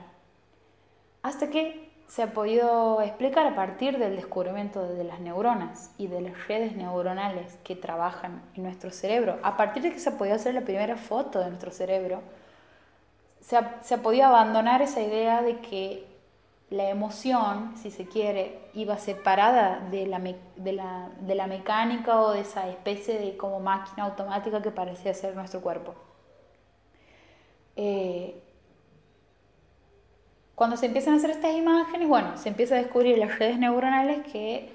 Hasta 1.23 1.49
que 1.49 1.89
se 2.07 2.21
ha 2.21 2.33
podido 2.33 3.01
explicar 3.01 3.47
a 3.47 3.55
partir 3.55 3.97
del 3.97 4.15
descubrimiento 4.15 4.87
de 4.87 5.03
las 5.03 5.19
neuronas 5.19 5.91
y 5.97 6.07
de 6.07 6.21
las 6.21 6.47
redes 6.47 6.75
neuronales 6.75 7.57
que 7.63 7.75
trabajan 7.75 8.43
en 8.55 8.63
nuestro 8.63 8.91
cerebro, 8.91 9.39
a 9.41 9.57
partir 9.57 9.83
de 9.83 9.91
que 9.91 9.99
se 9.99 10.09
ha 10.09 10.17
podido 10.17 10.35
hacer 10.35 10.53
la 10.53 10.61
primera 10.61 10.97
foto 10.97 11.39
de 11.39 11.49
nuestro 11.49 11.71
cerebro, 11.71 12.21
se 13.41 13.57
ha, 13.57 13.81
se 13.81 13.95
ha 13.95 14.03
podido 14.03 14.25
abandonar 14.25 14.81
esa 14.81 15.01
idea 15.01 15.41
de 15.41 15.59
que 15.59 16.14
la 16.69 16.89
emoción, 16.89 17.73
si 17.77 17.91
se 17.91 18.07
quiere, 18.07 18.59
iba 18.73 18.97
separada 18.97 19.87
de 19.91 20.07
la, 20.07 20.19
de, 20.19 20.73
la, 20.73 21.09
de 21.19 21.35
la, 21.35 21.47
mecánica 21.47 22.19
o 22.19 22.31
de 22.31 22.41
esa 22.41 22.67
especie 22.69 23.19
de 23.19 23.37
como 23.37 23.59
máquina 23.59 24.05
automática 24.05 24.61
que 24.61 24.71
parecía 24.71 25.13
ser 25.13 25.35
nuestro 25.35 25.61
cuerpo. 25.61 25.93
Eh, 27.75 28.41
cuando 30.55 30.77
se 30.77 30.87
empiezan 30.87 31.13
a 31.13 31.17
hacer 31.17 31.31
estas 31.31 31.53
imágenes, 31.53 32.07
bueno, 32.07 32.37
se 32.37 32.49
empieza 32.49 32.75
a 32.75 32.77
descubrir 32.79 33.17
las 33.17 33.37
redes 33.37 33.59
neuronales 33.59 34.25
que 34.31 34.71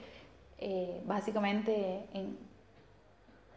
eh, 0.58 1.00
básicamente 1.06 2.06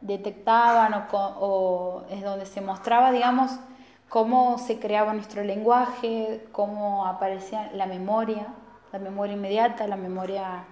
detectaban 0.01 0.93
o, 0.93 1.17
o 1.17 2.05
es 2.09 2.23
donde 2.23 2.45
se 2.45 2.61
mostraba, 2.61 3.11
digamos, 3.11 3.51
cómo 4.13 4.59
se 4.59 4.77
creaba 4.77 5.11
nuestro 5.15 5.43
lenguaje, 5.43 6.45
cómo 6.51 7.07
aparecía 7.07 7.71
la 7.73 7.87
memoria, 7.87 8.45
la 8.91 8.99
memoria 8.99 9.33
inmediata, 9.33 9.87
la 9.87 9.95
memoria 9.95 10.65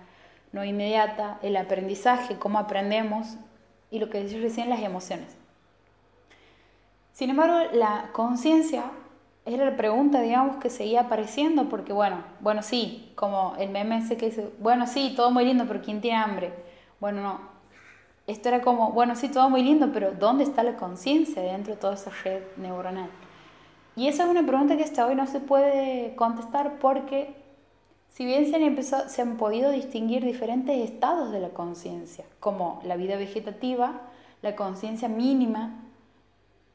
no 0.51 0.63
inmediata, 0.63 1.39
el 1.41 1.57
aprendizaje, 1.57 2.37
cómo 2.37 2.59
aprendemos 2.59 3.37
y 3.89 3.97
lo 3.97 4.11
que 4.11 4.21
decía 4.21 4.39
recién, 4.41 4.69
las 4.69 4.81
emociones. 4.81 5.35
Sin 7.13 7.31
embargo, 7.31 7.71
la 7.73 8.11
conciencia 8.11 8.83
era 9.43 9.65
la 9.65 9.75
pregunta, 9.75 10.21
digamos, 10.21 10.57
que 10.57 10.69
seguía 10.69 11.01
apareciendo, 11.01 11.67
porque 11.67 11.93
bueno, 11.93 12.23
bueno, 12.41 12.61
sí, 12.61 13.11
como 13.15 13.55
el 13.57 13.71
meme 13.71 13.97
ese 13.97 14.17
que 14.17 14.27
dice, 14.27 14.51
bueno, 14.59 14.85
sí, 14.85 15.13
todo 15.15 15.31
muy 15.31 15.45
lindo, 15.45 15.65
pero 15.67 15.81
¿quién 15.81 15.99
tiene 15.99 16.17
hambre? 16.17 16.53
Bueno, 16.99 17.23
no. 17.23 17.39
Esto 18.27 18.49
era 18.49 18.61
como, 18.61 18.91
bueno, 18.91 19.15
sí, 19.15 19.29
todo 19.29 19.49
muy 19.49 19.63
lindo, 19.63 19.89
pero 19.91 20.11
¿dónde 20.11 20.43
está 20.43 20.61
la 20.61 20.75
conciencia 20.75 21.41
dentro 21.41 21.73
de 21.73 21.79
toda 21.81 21.95
esa 21.95 22.11
red 22.23 22.43
neuronal? 22.57 23.09
Y 23.95 24.07
esa 24.07 24.23
es 24.23 24.29
una 24.29 24.45
pregunta 24.45 24.77
que 24.77 24.83
hasta 24.83 25.05
hoy 25.05 25.15
no 25.15 25.27
se 25.27 25.39
puede 25.39 26.15
contestar 26.15 26.79
porque 26.79 27.35
si 28.09 28.25
bien 28.25 28.49
se 28.49 28.55
han, 28.55 28.63
empezado, 28.63 29.09
se 29.09 29.21
han 29.21 29.37
podido 29.37 29.71
distinguir 29.71 30.23
diferentes 30.23 30.77
estados 30.77 31.31
de 31.31 31.39
la 31.39 31.49
conciencia, 31.49 32.25
como 32.39 32.81
la 32.83 32.95
vida 32.95 33.15
vegetativa, 33.17 34.01
la 34.41 34.55
conciencia 34.55 35.07
mínima, 35.07 35.79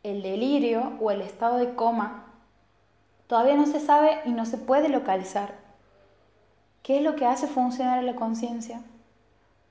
el 0.03 0.23
delirio 0.23 0.93
o 1.01 1.11
el 1.11 1.21
estado 1.21 1.57
de 1.59 1.75
coma, 1.75 2.25
todavía 3.27 3.57
no 3.57 3.67
se 3.67 3.81
sabe 3.81 4.21
y 4.25 4.31
no 4.31 4.47
se 4.47 4.57
puede 4.57 4.89
localizar 4.89 5.55
qué 6.83 6.99
es 6.99 7.03
lo 7.03 7.17
que 7.17 7.27
hace 7.27 7.49
funcionar 7.49 8.03
la 8.05 8.15
conciencia 8.15 8.83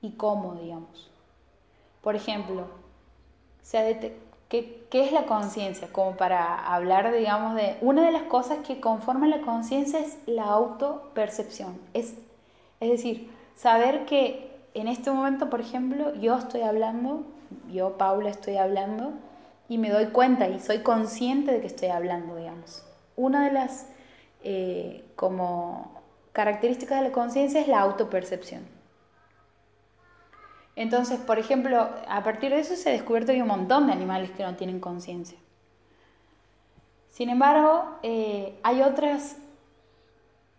y 0.02 0.12
cómo, 0.12 0.54
digamos. 0.56 1.10
Por 2.02 2.14
ejemplo, 2.14 2.66
se 3.62 3.78
ha 3.78 3.82
detectado 3.82 4.25
¿Qué, 4.48 4.86
es 4.92 5.12
la 5.12 5.26
conciencia? 5.26 5.88
Como 5.92 6.16
para 6.16 6.72
hablar, 6.72 7.12
digamos, 7.12 7.54
de... 7.56 7.76
Una 7.80 8.06
de 8.06 8.12
las 8.12 8.22
cosas 8.22 8.58
que 8.66 8.80
conforman 8.80 9.30
la 9.30 9.40
conciencia 9.40 9.98
es 9.98 10.18
la 10.26 10.44
autopercepción. 10.44 11.78
Es, 11.94 12.14
es 12.80 12.90
decir, 12.90 13.30
saber 13.56 14.06
que 14.06 14.56
en 14.74 14.88
este 14.88 15.10
momento, 15.10 15.50
por 15.50 15.60
ejemplo, 15.60 16.14
yo 16.14 16.36
estoy 16.36 16.62
hablando, 16.62 17.24
yo, 17.72 17.98
Paula, 17.98 18.30
estoy 18.30 18.56
hablando 18.56 19.12
y 19.68 19.78
me 19.78 19.90
doy 19.90 20.06
cuenta 20.06 20.48
y 20.48 20.60
soy 20.60 20.78
consciente 20.80 21.52
de 21.52 21.60
que 21.60 21.66
estoy 21.66 21.88
hablando, 21.88 22.36
digamos. 22.36 22.84
Una 23.16 23.46
de 23.46 23.52
las 23.52 23.86
eh, 24.44 25.04
como 25.16 26.02
características 26.32 27.00
de 27.00 27.08
la 27.08 27.12
conciencia 27.12 27.60
es 27.60 27.66
la 27.66 27.80
autopercepción. 27.80 28.75
Entonces, 30.76 31.18
por 31.18 31.38
ejemplo, 31.38 31.88
a 32.06 32.22
partir 32.22 32.50
de 32.50 32.60
eso 32.60 32.76
se 32.76 32.90
ha 32.90 32.92
descubierto 32.92 33.28
que 33.28 33.36
hay 33.36 33.42
un 33.42 33.48
montón 33.48 33.86
de 33.86 33.94
animales 33.94 34.30
que 34.30 34.42
no 34.42 34.54
tienen 34.54 34.78
conciencia. 34.78 35.38
Sin 37.10 37.30
embargo, 37.30 37.96
eh, 38.02 38.60
hay 38.62 38.82
otras 38.82 39.38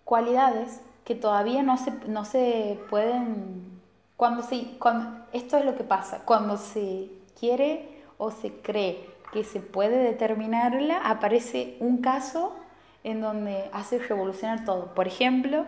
cualidades 0.03 0.82
que 1.06 1.13
todavía 1.13 1.62
no 1.62 1.77
se, 1.77 1.91
no 2.08 2.25
se 2.25 2.80
pueden... 2.89 3.77
Cuando 4.17 4.41
se, 4.41 4.80
cuando, 4.80 5.25
esto 5.32 5.58
es 5.58 5.65
lo 5.65 5.75
que 5.75 5.84
pasa, 5.84 6.23
cuando 6.25 6.58
se 6.58 7.12
quiere 7.39 8.01
o 8.17 8.32
se 8.32 8.51
cree 8.51 9.08
que 9.32 9.43
se 9.43 9.60
puede 9.60 9.99
determinarla, 9.99 10.97
aparece 10.97 11.77
un 11.80 11.99
caso 11.99 12.56
en 13.03 13.21
donde 13.21 13.69
hace 13.71 13.99
revolucionar 13.99 14.65
todo. 14.65 14.95
Por 14.95 15.08
ejemplo, 15.08 15.65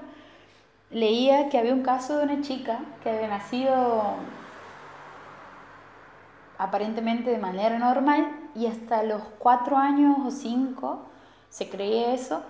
leía 0.89 1.49
que 1.49 1.59
había 1.59 1.73
un 1.73 1.83
caso 1.83 2.17
de 2.17 2.23
una 2.23 2.41
chica 2.41 2.79
que 3.03 3.11
había 3.11 3.27
nacido 3.27 4.15
aparentemente 6.59 7.31
de 7.31 7.39
manera 7.39 7.79
normal 7.79 8.27
y 8.53 8.67
hasta 8.67 9.01
los 9.01 9.23
cuatro 9.39 9.77
años 9.77 10.17
o 10.23 10.29
cinco 10.29 11.07
se 11.49 11.69
creía 11.69 12.13
eso 12.13 12.43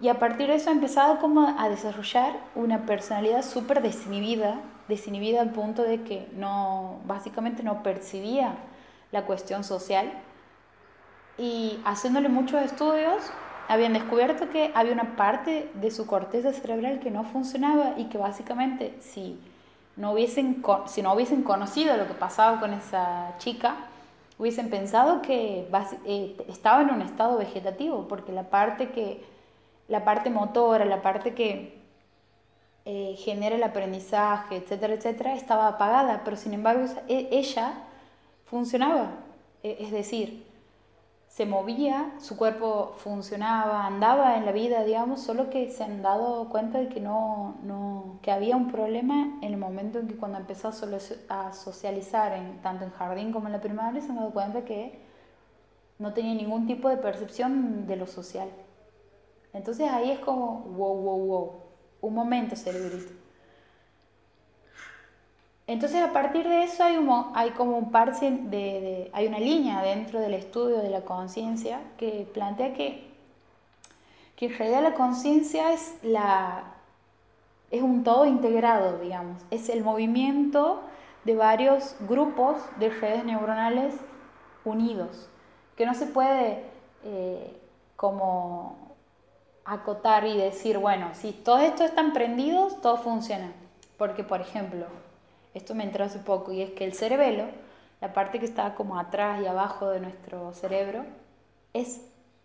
y 0.00 0.08
a 0.08 0.18
partir 0.18 0.46
de 0.46 0.54
eso 0.54 0.70
ha 0.70 0.72
empezado 0.72 1.18
como 1.18 1.46
a 1.46 1.68
desarrollar 1.68 2.40
una 2.54 2.86
personalidad 2.86 3.42
súper 3.42 3.82
desinhibida, 3.82 4.60
desinhibida 4.88 5.42
al 5.42 5.50
punto 5.50 5.82
de 5.82 6.02
que 6.02 6.26
no, 6.34 7.00
básicamente 7.04 7.62
no 7.62 7.82
percibía 7.82 8.54
la 9.12 9.26
cuestión 9.26 9.62
social. 9.62 10.10
Y 11.36 11.80
haciéndole 11.84 12.30
muchos 12.30 12.62
estudios 12.62 13.30
habían 13.68 13.92
descubierto 13.92 14.48
que 14.48 14.72
había 14.74 14.94
una 14.94 15.16
parte 15.16 15.70
de 15.74 15.90
su 15.90 16.06
corteza 16.06 16.52
cerebral 16.54 17.00
que 17.00 17.10
no 17.10 17.24
funcionaba 17.24 17.94
y 17.98 18.06
que 18.06 18.16
básicamente 18.16 18.96
si 19.00 19.38
no 19.96 20.12
hubiesen, 20.12 20.62
si 20.86 21.02
no 21.02 21.12
hubiesen 21.14 21.42
conocido 21.42 21.96
lo 21.96 22.06
que 22.06 22.14
pasaba 22.14 22.60
con 22.60 22.72
esa 22.72 23.34
chica, 23.38 23.76
hubiesen 24.38 24.70
pensado 24.70 25.22
que 25.22 25.68
eh, 26.06 26.36
estaba 26.48 26.82
en 26.82 26.90
un 26.90 27.02
estado 27.02 27.38
vegetativo, 27.38 28.08
porque 28.08 28.32
la 28.32 28.44
parte 28.44 28.90
que 28.90 29.22
la 29.88 30.04
parte 30.04 30.30
motora, 30.30 30.84
la 30.84 31.02
parte 31.02 31.34
que 31.34 31.80
eh, 32.84 33.16
genera 33.18 33.56
el 33.56 33.62
aprendizaje, 33.62 34.56
etcétera, 34.56 34.94
etcétera, 34.94 35.34
estaba 35.34 35.66
apagada, 35.66 36.22
pero 36.24 36.36
sin 36.36 36.54
embargo 36.54 36.86
e, 37.08 37.28
ella 37.32 37.74
funcionaba, 38.46 39.10
e, 39.64 39.76
es 39.80 39.90
decir, 39.90 40.46
se 41.30 41.46
movía, 41.46 42.12
su 42.18 42.36
cuerpo 42.36 42.94
funcionaba, 42.96 43.86
andaba 43.86 44.36
en 44.36 44.44
la 44.44 44.50
vida, 44.50 44.82
digamos, 44.82 45.22
solo 45.22 45.48
que 45.48 45.70
se 45.70 45.84
han 45.84 46.02
dado 46.02 46.48
cuenta 46.48 46.80
de 46.80 46.88
que 46.88 47.00
no, 47.00 47.54
no 47.62 48.18
que 48.20 48.32
había 48.32 48.56
un 48.56 48.72
problema 48.72 49.38
en 49.40 49.52
el 49.52 49.56
momento 49.56 50.00
en 50.00 50.08
que 50.08 50.16
cuando 50.16 50.38
empezó 50.38 50.72
a 51.28 51.52
socializar 51.52 52.32
en, 52.32 52.60
tanto 52.62 52.84
en 52.84 52.90
jardín 52.90 53.30
como 53.30 53.46
en 53.46 53.52
la 53.52 53.60
primaria, 53.60 54.00
se 54.00 54.08
han 54.08 54.16
dado 54.16 54.32
cuenta 54.32 54.64
que 54.64 54.98
no 56.00 56.12
tenía 56.12 56.34
ningún 56.34 56.66
tipo 56.66 56.88
de 56.88 56.96
percepción 56.96 57.86
de 57.86 57.94
lo 57.94 58.08
social. 58.08 58.48
Entonces 59.52 59.88
ahí 59.88 60.10
es 60.10 60.18
como, 60.18 60.62
wow, 60.62 60.96
wow, 60.96 61.26
wow, 61.26 61.52
un 62.00 62.14
momento 62.14 62.56
cerebrito. 62.56 63.19
Entonces 65.70 66.02
a 66.02 66.12
partir 66.12 66.48
de 66.48 66.64
eso 66.64 66.82
hay, 66.82 67.50
como 67.50 67.78
un 67.78 67.92
par 67.92 68.18
de, 68.18 69.08
hay 69.12 69.28
una 69.28 69.38
línea 69.38 69.80
dentro 69.82 70.18
del 70.18 70.34
estudio 70.34 70.78
de 70.78 70.90
la 70.90 71.02
conciencia 71.02 71.80
que 71.96 72.28
plantea 72.34 72.74
que, 72.74 73.08
que 74.34 74.46
en 74.46 74.58
realidad 74.58 74.82
la 74.82 74.94
conciencia 74.94 75.72
es 75.72 75.94
es 77.70 77.82
un 77.82 78.02
todo 78.02 78.26
integrado, 78.26 78.98
digamos, 78.98 79.40
es 79.52 79.68
el 79.68 79.84
movimiento 79.84 80.82
de 81.22 81.36
varios 81.36 81.94
grupos 82.00 82.56
de 82.80 82.88
redes 82.88 83.24
neuronales 83.24 83.94
unidos, 84.64 85.28
que 85.76 85.86
no 85.86 85.94
se 85.94 86.06
puede 86.06 86.64
eh, 87.04 87.56
como 87.94 88.76
acotar 89.64 90.26
y 90.26 90.36
decir, 90.36 90.78
bueno, 90.78 91.10
si 91.12 91.30
todos 91.30 91.60
estos 91.60 91.82
están 91.82 92.12
prendidos, 92.12 92.80
todo 92.80 92.96
funciona. 92.96 93.52
Porque, 93.98 94.24
por 94.24 94.40
ejemplo, 94.40 94.86
esto 95.54 95.74
me 95.74 95.84
entró 95.84 96.04
hace 96.04 96.18
poco, 96.18 96.52
y 96.52 96.62
es 96.62 96.70
que 96.70 96.84
el 96.84 96.94
cerebelo, 96.94 97.44
la 98.00 98.12
parte 98.12 98.38
que 98.38 98.46
está 98.46 98.74
como 98.74 98.98
atrás 98.98 99.42
y 99.42 99.46
abajo 99.46 99.88
de 99.90 100.00
nuestro 100.00 100.52
cerebro, 100.54 101.04
es, 101.72 102.00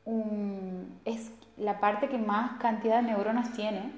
un, 0.05 0.99
es 1.05 1.31
la 1.57 1.79
parte 1.79 2.09
que 2.09 2.17
más 2.17 2.59
cantidad 2.59 2.97
de 2.97 3.07
neuronas 3.07 3.53
tiene. 3.53 3.91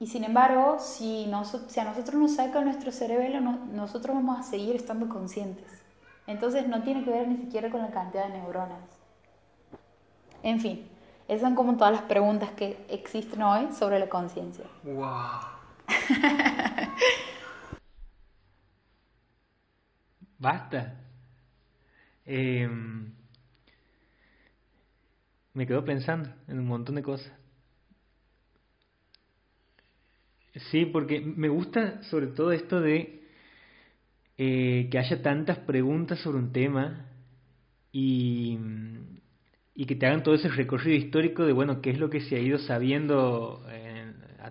Y 0.00 0.06
sin 0.06 0.24
embargo, 0.24 0.78
si, 0.80 1.30
si 1.68 1.80
a 1.80 1.84
nosotros 1.84 2.14
nos 2.14 2.34
saca 2.34 2.60
nuestro 2.60 2.92
cerebelo, 2.92 3.40
nosotros 3.40 4.14
vamos 4.14 4.38
a 4.38 4.42
seguir 4.42 4.76
estando 4.76 5.08
conscientes. 5.08 5.84
Entonces 6.26 6.66
no 6.66 6.82
tiene 6.82 7.04
que 7.04 7.10
ver 7.10 7.28
ni 7.28 7.36
siquiera 7.36 7.70
con 7.70 7.80
la 7.80 7.90
cantidad 7.90 8.26
de 8.26 8.38
neuronas. 8.38 8.80
En 10.42 10.60
fin, 10.60 10.88
Esas 11.26 11.40
son 11.42 11.54
como 11.54 11.76
todas 11.76 11.92
las 11.92 12.02
preguntas 12.02 12.50
que 12.50 12.84
existen 12.90 13.42
hoy 13.42 13.72
sobre 13.72 13.98
la 13.98 14.08
conciencia. 14.08 14.66
¡Wow! 14.82 15.53
Basta. 20.38 21.00
Em, 22.26 23.12
me 25.54 25.66
quedo 25.66 25.84
pensando 25.84 26.30
en 26.48 26.58
un 26.58 26.66
montón 26.66 26.96
de 26.96 27.02
cosas. 27.02 27.32
Sí, 30.70 30.86
porque 30.86 31.20
me 31.20 31.48
gusta 31.48 32.02
sobre 32.04 32.28
todo 32.28 32.52
esto 32.52 32.80
de 32.80 33.22
eh, 34.38 34.88
que 34.90 34.98
haya 34.98 35.22
tantas 35.22 35.58
preguntas 35.58 36.20
sobre 36.20 36.38
un 36.38 36.52
tema 36.52 37.06
y, 37.92 38.58
y, 39.74 39.86
que 39.86 39.96
te 39.96 40.06
hagan 40.06 40.22
todo 40.22 40.34
ese 40.34 40.48
recorrido 40.48 40.96
histórico 40.96 41.44
de, 41.44 41.52
bueno, 41.52 41.80
qué 41.80 41.90
es 41.90 41.98
lo 41.98 42.10
que 42.10 42.20
se 42.20 42.36
ha 42.36 42.40
ido 42.40 42.58
sabiendo 42.58 43.64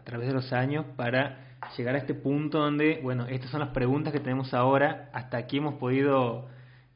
a 0.04 0.06
través 0.06 0.28
de 0.28 0.34
los 0.34 0.52
años 0.52 0.86
para 0.98 1.58
llegar 1.78 1.96
a 1.96 1.98
este 1.98 2.14
punto 2.14 2.60
donde, 2.60 3.00
bueno, 3.02 3.26
estas 3.26 3.50
son 3.50 3.62
las 3.62 3.70
preguntas 3.70 4.12
que 4.12 4.20
tenemos 4.20 4.54
ahora, 4.54 5.10
hasta 5.14 5.38
aquí 5.38 5.58
hemos 5.58 5.76
podido 5.76 6.50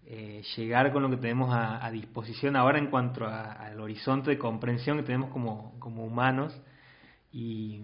eh, 0.06 0.44
llegar 0.58 0.92
con 0.92 1.04
lo 1.04 1.10
que 1.10 1.18
tenemos 1.18 1.50
a, 1.54 1.90
disposición 1.90 2.58
ahora 2.58 2.78
en 2.78 2.88
cuanto 2.88 3.26
al 3.26 3.80
horizonte 3.80 4.30
de 4.30 4.38
comprensión 4.38 4.98
que 4.98 5.04
tenemos 5.04 5.30
como, 5.30 5.74
como 5.80 6.06
humanos 6.06 6.62
y 7.32 7.82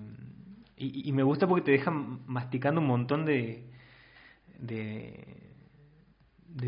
y, 0.75 1.11
me 1.13 1.23
gusta 1.23 1.47
porque 1.47 1.65
te 1.65 1.71
deja 1.71 1.91
masticando 1.91 2.81
un 2.81 2.87
montón 2.87 3.25
de, 3.25 3.63
de, 4.59 5.25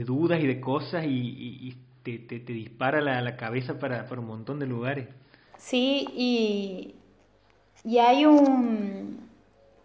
dudas 0.06 0.39
y 0.41 0.48
de 0.48 0.62
cosas 0.62 1.06
y, 1.08 1.76
te, 2.04 2.20
te, 2.20 2.39
dispara 2.39 3.02
la, 3.02 3.20
la 3.22 3.36
cabeza 3.36 3.80
para, 3.80 4.08
para, 4.08 4.22
un 4.22 4.28
montón 4.28 4.60
de 4.60 4.68
lugares. 4.68 5.10
Sí, 5.58 6.08
y, 6.15 6.96
y 7.86 8.00
hay 8.00 8.26
un... 8.26 9.24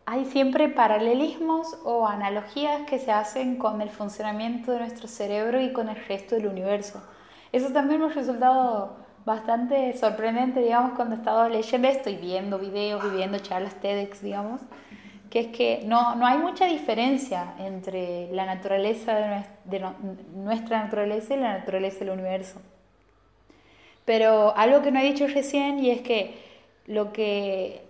Hay 0.06 0.24
siempre 0.24 0.68
paralelismos 0.68 1.78
o 1.84 2.08
analogías 2.08 2.82
que 2.88 2.98
se 2.98 3.12
hacen 3.12 3.56
con 3.56 3.80
el 3.80 3.90
funcionamiento 3.90 4.72
de 4.72 4.80
nuestro 4.80 5.06
cerebro 5.06 5.60
y 5.60 5.72
con 5.72 5.88
el 5.88 5.94
resto 6.06 6.34
del 6.34 6.48
universo. 6.48 7.00
Eso 7.52 7.72
también 7.72 8.00
me 8.00 8.06
ha 8.06 8.10
resultado 8.10 8.96
bastante 9.24 9.96
sorprendente, 9.96 10.60
digamos, 10.60 10.92
cuando 10.92 11.14
he 11.14 11.18
estado 11.18 11.48
leyendo 11.48 11.86
esto 11.86 12.10
y 12.10 12.16
viendo 12.16 12.58
videos 12.58 13.04
y 13.04 13.16
viendo 13.16 13.38
charlas 13.38 13.76
TEDx, 13.76 14.22
digamos, 14.22 14.60
que 15.30 15.40
es 15.40 15.46
que 15.48 15.82
no, 15.84 16.16
no 16.16 16.26
hay 16.26 16.38
mucha 16.38 16.66
diferencia 16.66 17.54
entre 17.58 18.32
la 18.32 18.46
naturaleza 18.46 19.14
de, 19.64 19.84
nuestra 20.34 20.82
naturaleza 20.82 21.34
y 21.34 21.36
la 21.36 21.58
naturaleza 21.58 22.00
del 22.00 22.10
universo. 22.10 22.60
Pero 24.04 24.56
algo 24.56 24.82
que 24.82 24.90
no 24.90 24.98
he 24.98 25.04
dicho 25.04 25.28
recién 25.28 25.78
y 25.78 25.90
es 25.90 26.00
que 26.00 26.34
lo 26.86 27.12
que 27.12 27.89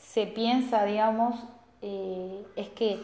se 0.00 0.26
piensa, 0.26 0.84
digamos, 0.84 1.36
eh, 1.82 2.44
es 2.56 2.68
que 2.70 3.00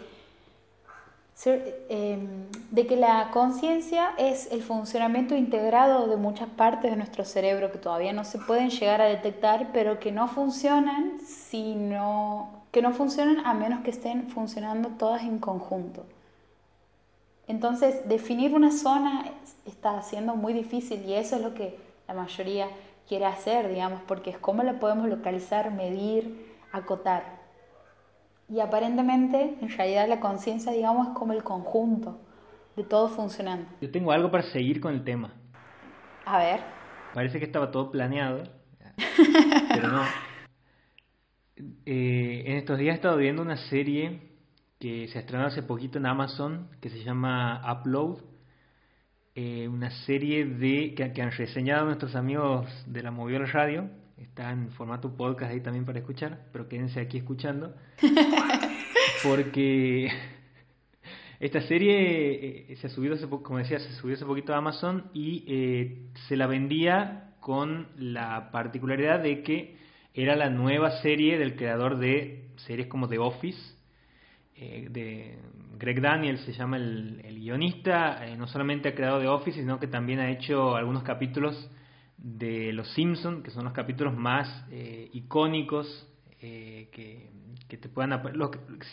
Em, 1.45 2.49
de 2.71 2.87
que 2.87 2.97
la 2.97 3.31
conciencia 3.31 4.15
es 4.17 4.51
el 4.53 4.63
funcionamiento 4.63 5.37
integrado 5.37 6.07
de 6.07 6.17
muchas 6.17 6.49
partes 6.49 6.91
de 6.91 6.97
nuestro 6.97 7.27
cerebro 7.27 7.71
que 7.71 7.77
todavía 7.77 8.15
no 8.15 8.25
se 8.25 8.39
pueden 8.39 8.71
llegar 8.71 9.03
a 9.03 9.05
detectar, 9.05 9.71
pero 9.73 10.01
que 10.01 10.13
no 10.13 10.29
funcionan 10.29 11.21
sino 11.21 12.65
que 12.73 12.81
no 12.81 12.93
funcionan 12.93 13.45
a 13.45 13.53
menos 13.53 13.81
que 13.85 13.91
estén 13.91 14.31
funcionando 14.31 14.89
todas 14.91 15.23
en 15.25 15.39
conjunto. 15.39 16.07
Entonces, 17.47 18.09
definir 18.09 18.55
una 18.55 18.73
zona 18.73 19.31
está 19.67 20.01
siendo 20.03 20.37
muy 20.37 20.55
difícil 20.55 21.05
y 21.05 21.15
eso 21.15 21.37
es 21.37 21.43
lo 21.43 21.55
que 21.55 21.79
la 22.09 22.15
mayoría 22.15 22.69
quiere 23.07 23.27
hacer, 23.27 23.69
digamos, 23.69 24.01
porque 24.09 24.31
es 24.31 24.39
cómo 24.39 24.63
la 24.63 24.81
podemos 24.81 25.07
localizar, 25.09 25.71
medir, 25.71 26.56
acotar. 26.77 27.47
Y 28.49 28.61
aparentemente, 28.61 29.57
en 29.61 29.69
realidad, 29.69 30.09
la 30.09 30.21
conciencia, 30.21 30.73
digamos, 30.73 31.09
es 31.09 31.15
como 31.15 31.33
el 31.33 31.43
conjunto 31.43 32.21
de 32.77 32.85
todo 32.85 33.09
funcionando. 33.09 33.69
Yo 33.81 33.91
tengo 33.91 34.13
algo 34.13 34.31
para 34.31 34.45
seguir 34.45 34.81
con 34.81 34.95
el 34.95 35.03
tema. 35.03 35.35
A 36.25 36.39
ver. 36.39 36.61
Parece 37.15 37.39
que 37.39 37.47
estaba 37.47 37.71
todo 37.71 37.91
planeado, 37.91 38.45
pero 39.69 39.89
no. 39.89 40.03
Eh, 41.87 42.45
en 42.47 42.57
estos 42.59 42.79
días 42.79 42.95
he 42.95 42.97
estado 42.97 43.17
viendo 43.17 43.43
una 43.43 43.57
serie 43.57 44.21
que 44.79 45.09
se 45.09 45.19
estrenó 45.21 45.47
hace 45.47 45.63
poquito 45.63 45.99
en 45.99 46.07
Amazon, 46.07 46.69
que 46.81 46.91
se 46.91 47.03
llama 47.03 47.63
Upload. 47.73 48.19
Eh, 49.35 49.69
una 49.69 49.91
serie 50.05 50.45
de 50.47 50.95
que, 50.95 51.13
que, 51.13 51.23
han 51.23 51.31
reseñado 51.31 51.87
nuestros 51.87 52.15
amigos 52.15 52.67
de 52.87 53.03
la 53.03 53.11
Moviola 53.11 53.47
Radio 53.47 53.91
Está 54.17 54.51
en 54.51 54.71
formato 54.71 55.15
podcast 55.15 55.53
ahí 55.53 55.61
también 55.61 55.85
para 55.85 55.99
escuchar, 55.99 56.47
pero 56.51 56.69
quédense 56.69 57.01
aquí 57.01 57.19
escuchando. 57.19 57.75
Porque 59.23 60.11
esta 61.41 61.61
serie 61.63 62.73
eh, 62.73 62.77
se 62.77 62.87
ha 62.87 62.91
subido 62.91 63.15
hace 63.15 63.29
como 63.29 63.59
decía, 63.59 63.79
se 63.79 63.93
subió 63.93 64.15
hace 64.17 64.25
poquito 64.25 64.55
a 64.55 64.59
Amazon 64.59 65.11
y 65.13 65.45
eh, 65.47 66.09
se 66.29 66.37
la 66.37 66.47
vendía 66.47 67.35
con 67.41 67.89
la 67.99 68.51
particularidad 68.51 69.23
de 69.23 69.43
que 69.43 69.77
era 70.15 70.35
la 70.35 70.49
nueva 70.49 71.03
serie 71.03 71.39
del 71.39 71.55
creador 71.55 71.99
de 71.99 72.49
series 72.57 72.87
como 72.87 73.09
The 73.09 73.19
Office, 73.19 73.61
eh, 74.57 74.89
de 74.91 75.39
Greg 75.79 76.01
Daniels 76.01 76.41
se 76.41 76.55
llama 76.55 76.79
el, 76.79 77.21
el 77.23 77.39
guionista, 77.39 78.25
no 78.39 78.47
solamente 78.47 78.89
ha 78.89 78.95
creado 78.95 79.21
The 79.21 79.29
Office, 79.29 79.61
sino 79.61 79.79
que 79.79 79.89
también 79.89 80.21
ha 80.21 80.31
hecho 80.31 80.75
algunos 80.75 81.03
capítulos 81.03 81.71
de 82.19 82.73
Los 82.73 82.93
Simpsons, 82.95 83.43
que 83.43 83.51
son 83.51 83.65
los 83.65 83.73
capítulos 83.73 84.17
más 84.17 84.65
eh, 84.71 85.11
icónicos 85.13 86.09
eh, 86.41 86.89
que, 86.93 87.77
te 87.77 87.89
puedan 87.89 88.23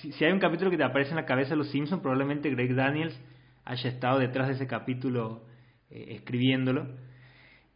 si, 0.01 0.11
si, 0.11 0.25
hay 0.25 0.31
un 0.31 0.39
capítulo 0.39 0.71
que 0.71 0.77
te 0.77 0.83
aparece 0.83 1.11
en 1.11 1.17
la 1.17 1.25
cabeza 1.25 1.51
de 1.51 1.57
Los 1.57 1.69
Simpsons, 1.69 2.01
probablemente 2.01 2.49
Greg 2.49 2.75
Daniels 2.75 3.17
haya 3.65 3.89
estado 3.89 4.19
detrás 4.19 4.47
de 4.47 4.55
ese 4.55 4.67
capítulo 4.67 5.43
eh, 5.89 6.15
escribiéndolo. 6.15 6.87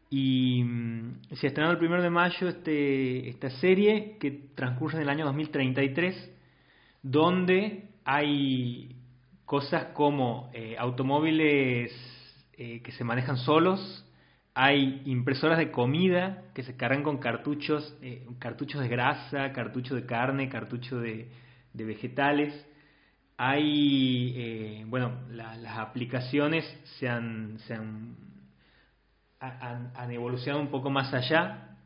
Y 0.10 0.64
mm, 0.64 1.22
se 1.34 1.48
estrenó 1.48 1.72
el 1.72 1.78
primero 1.78 2.02
de 2.02 2.10
mayo 2.10 2.48
este, 2.48 3.30
esta 3.30 3.50
serie 3.50 4.18
que 4.20 4.32
transcurre 4.56 4.98
en 4.98 5.04
el 5.04 5.10
año 5.10 5.26
2033, 5.26 6.34
donde 7.04 7.90
hay 8.04 8.96
cosas 9.46 9.86
como 9.94 10.52
automóviles 10.78 11.94
que 12.52 12.92
se 12.92 13.04
manejan 13.06 13.38
solos, 13.38 14.07
hay 14.60 15.04
impresoras 15.06 15.60
de 15.60 15.70
comida 15.70 16.46
que 16.56 16.64
se 16.64 16.76
cargan 16.76 17.04
con 17.04 17.20
cartuchos, 17.20 17.96
eh, 18.02 18.26
cartuchos 18.40 18.82
de 18.82 18.88
grasa, 18.88 19.54
cartuchos 19.54 19.96
de 20.02 20.08
carne, 20.08 20.50
cartuchos 20.50 21.00
de, 21.00 21.30
vegetales. 21.74 22.66
Hay, 23.38 24.34
eh, 24.36 24.84
bueno, 24.88 25.12
las 25.30 25.78
aplicaciones 25.78 26.66
se, 26.98 27.08
han, 27.08 27.60
se 27.68 27.76
han, 27.76 28.16
han, 29.40 30.12
evolucionado 30.12 30.64
un 30.64 30.72
poco 30.72 30.90
más 30.90 31.14
allá. 31.14 31.78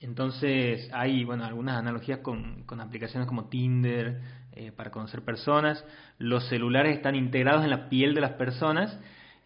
Entonces 0.00 0.90
hay, 0.92 1.22
bueno, 1.22 1.44
algunas 1.44 1.76
analogías 1.76 2.18
con, 2.18 2.64
con 2.64 2.80
aplicaciones 2.80 3.28
como 3.28 3.48
Tinder 3.48 4.20
eh, 4.50 4.72
para 4.72 4.90
conocer 4.90 5.22
personas. 5.22 5.84
Los 6.18 6.48
celulares 6.48 6.96
están 6.96 7.14
integrados 7.14 7.62
en 7.62 7.70
la 7.70 7.88
piel 7.88 8.14
de 8.16 8.20
las 8.20 8.32
personas 8.32 8.98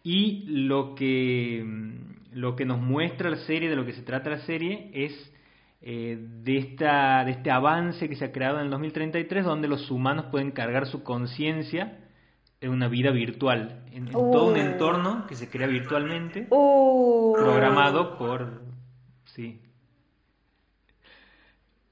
y 0.03 0.45
lo 0.47 0.95
que, 0.95 1.63
lo 2.31 2.55
que 2.55 2.65
nos 2.65 2.79
muestra 2.79 3.29
la 3.29 3.37
serie, 3.37 3.69
de 3.69 3.75
lo 3.75 3.85
que 3.85 3.93
se 3.93 4.03
trata 4.03 4.29
la 4.29 4.39
serie, 4.39 4.91
es 4.93 5.33
eh, 5.81 6.17
de, 6.19 6.57
esta, 6.57 7.23
de 7.25 7.31
este 7.31 7.51
avance 7.51 8.09
que 8.09 8.15
se 8.15 8.25
ha 8.25 8.31
creado 8.31 8.57
en 8.59 8.65
el 8.65 8.71
2033, 8.71 9.45
donde 9.45 9.67
los 9.67 9.89
humanos 9.89 10.25
pueden 10.31 10.51
cargar 10.51 10.87
su 10.87 11.03
conciencia 11.03 11.99
en 12.61 12.71
una 12.71 12.89
vida 12.89 13.11
virtual, 13.11 13.85
en, 13.93 14.09
todo 14.09 14.49
un 14.49 14.57
entorno 14.57 15.25
que 15.27 15.35
se 15.35 15.49
crea 15.49 15.67
virtualmente, 15.67 16.47
uh. 16.49 17.33
programado 17.33 18.17
por, 18.17 18.61
sí, 19.23 19.61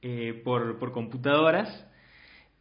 eh, 0.02 0.42
por, 0.44 0.78
por 0.78 0.92
computadoras 0.92 1.87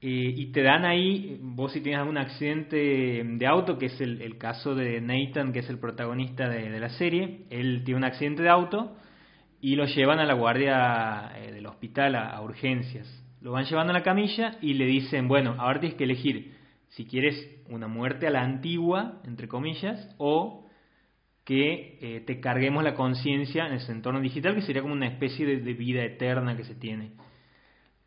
y 0.09 0.53
te 0.53 0.63
dan 0.63 0.85
ahí, 0.85 1.37
vos 1.43 1.73
si 1.73 1.81
tienes 1.81 2.01
algún 2.01 2.17
accidente 2.17 2.77
de 3.25 3.47
auto, 3.47 3.77
que 3.77 3.87
es 3.87 4.01
el, 4.01 4.39
caso 4.39 4.77
de 4.77 5.01
Nathan, 5.01 5.53
que 5.53 5.59
es 5.59 5.69
el 5.69 5.81
protagonista 5.81 6.49
de, 6.49 6.79
la 6.79 6.91
serie, 6.91 7.47
él 7.51 7.83
tiene 7.85 7.99
un 7.99 8.05
accidente 8.05 8.45
de 8.45 8.49
auto 8.49 8.97
y 9.61 9.75
lo 9.75 9.85
llevan 9.87 10.21
a 10.21 10.25
la 10.25 10.35
guardia 10.35 11.33
eh, 11.37 11.51
del 11.51 11.67
hospital 11.67 12.15
a, 12.15 12.41
urgencias. 12.41 13.09
Lo 13.41 13.51
van 13.51 13.65
llevando 13.65 13.91
a 13.91 13.95
la 13.95 14.05
camilla 14.05 14.59
y 14.61 14.75
le 14.75 14.87
dicen, 14.87 15.27
bueno, 15.27 15.57
ahora 15.59 15.81
tienes 15.81 15.99
que 15.99 16.05
elegir 16.05 16.55
si 16.91 17.05
quieres 17.07 17.65
una 17.69 17.89
muerte 17.89 18.29
a 18.29 18.31
la 18.31 18.43
antigua, 18.43 19.21
entre 19.25 19.49
comillas, 19.49 20.15
o 20.19 20.69
que 21.45 21.99
eh, 22.01 22.23
te 22.25 22.39
carguemos 22.39 22.85
la 22.85 22.95
conciencia 22.95 23.67
en 23.67 23.75
ese 23.75 23.91
entorno 23.91 24.21
digital, 24.21 24.55
que 24.55 24.63
sería 24.63 24.83
como 24.83 24.95
una 24.95 25.09
especie 25.09 25.47
de 25.47 25.75
vida 25.75 26.05
eterna 26.05 26.57
que 26.57 26.63
se 26.63 26.77
tiene 26.77 27.11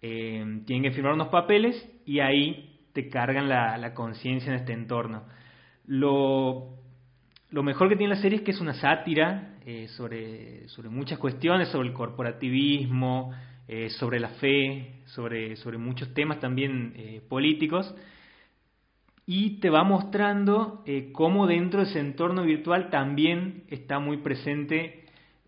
eh, 0.02 0.62
tienen 0.66 0.84
que 0.84 0.92
firmar 0.96 1.14
unos 1.14 1.28
papeles 1.28 1.76
y 2.06 2.20
ahí 2.20 2.80
te 2.94 3.10
cargan 3.10 3.50
la, 3.50 3.94
conciencia 3.94 4.52
en 4.54 4.60
este 4.60 4.74
entorno. 4.74 5.24
Lo, 5.86 6.78
mejor 7.52 7.90
que 7.90 7.96
tiene 7.96 8.16
la 8.16 8.22
serie 8.22 8.40
es 8.40 8.44
que 8.44 8.52
es 8.52 8.62
una 8.62 8.74
sátira 8.74 9.56
sobre, 9.96 10.68
sobre 10.70 10.90
muchas 10.90 11.20
cuestiones, 11.20 11.70
sobre 11.70 11.90
el 11.90 11.94
corporativismo, 11.94 13.32
sobre 13.90 14.20
la 14.20 14.30
fe, 14.30 15.02
sobre, 15.06 15.78
muchos 15.78 16.14
temas 16.14 16.40
también 16.40 17.22
políticos 17.30 17.94
y 19.32 19.60
te 19.60 19.70
va 19.70 19.84
mostrando 19.84 20.82
eh, 20.88 21.12
cómo 21.12 21.46
dentro 21.46 21.82
de 21.84 21.92
ese 21.92 22.00
entorno 22.00 22.42
virtual 22.42 22.90
también 22.90 23.64
está 23.68 24.00
muy 24.00 24.18
presente 24.18 24.99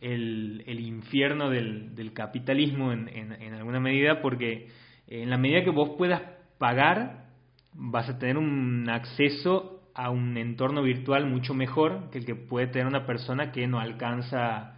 el, 0.01 0.79
infierno 0.79 1.49
del, 1.49 2.11
capitalismo 2.13 2.91
en, 2.91 3.07
en, 3.07 3.53
alguna 3.53 3.79
medida, 3.79 4.21
porque 4.21 4.67
en 5.07 5.29
la 5.29 5.37
medida 5.37 5.63
que 5.63 5.69
vos 5.69 5.91
puedas 5.97 6.21
pagar, 6.57 7.25
vas 7.73 8.09
a 8.09 8.19
tener 8.19 8.37
un 8.37 8.89
acceso 8.89 9.81
a 9.93 10.09
un 10.09 10.37
entorno 10.37 10.81
virtual 10.81 11.25
mucho 11.25 11.53
mejor 11.53 12.09
que 12.11 12.17
el 12.17 12.25
que 12.25 12.35
puede 12.35 12.67
tener 12.67 12.87
una 12.87 13.05
persona 13.05 13.51
que 13.51 13.67
no 13.67 13.79
alcanza 13.79 14.75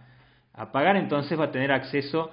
a 0.52 0.72
pagar, 0.72 0.96
entonces 0.96 1.38
va 1.38 1.46
a 1.46 1.50
tener 1.50 1.72
acceso 1.72 2.30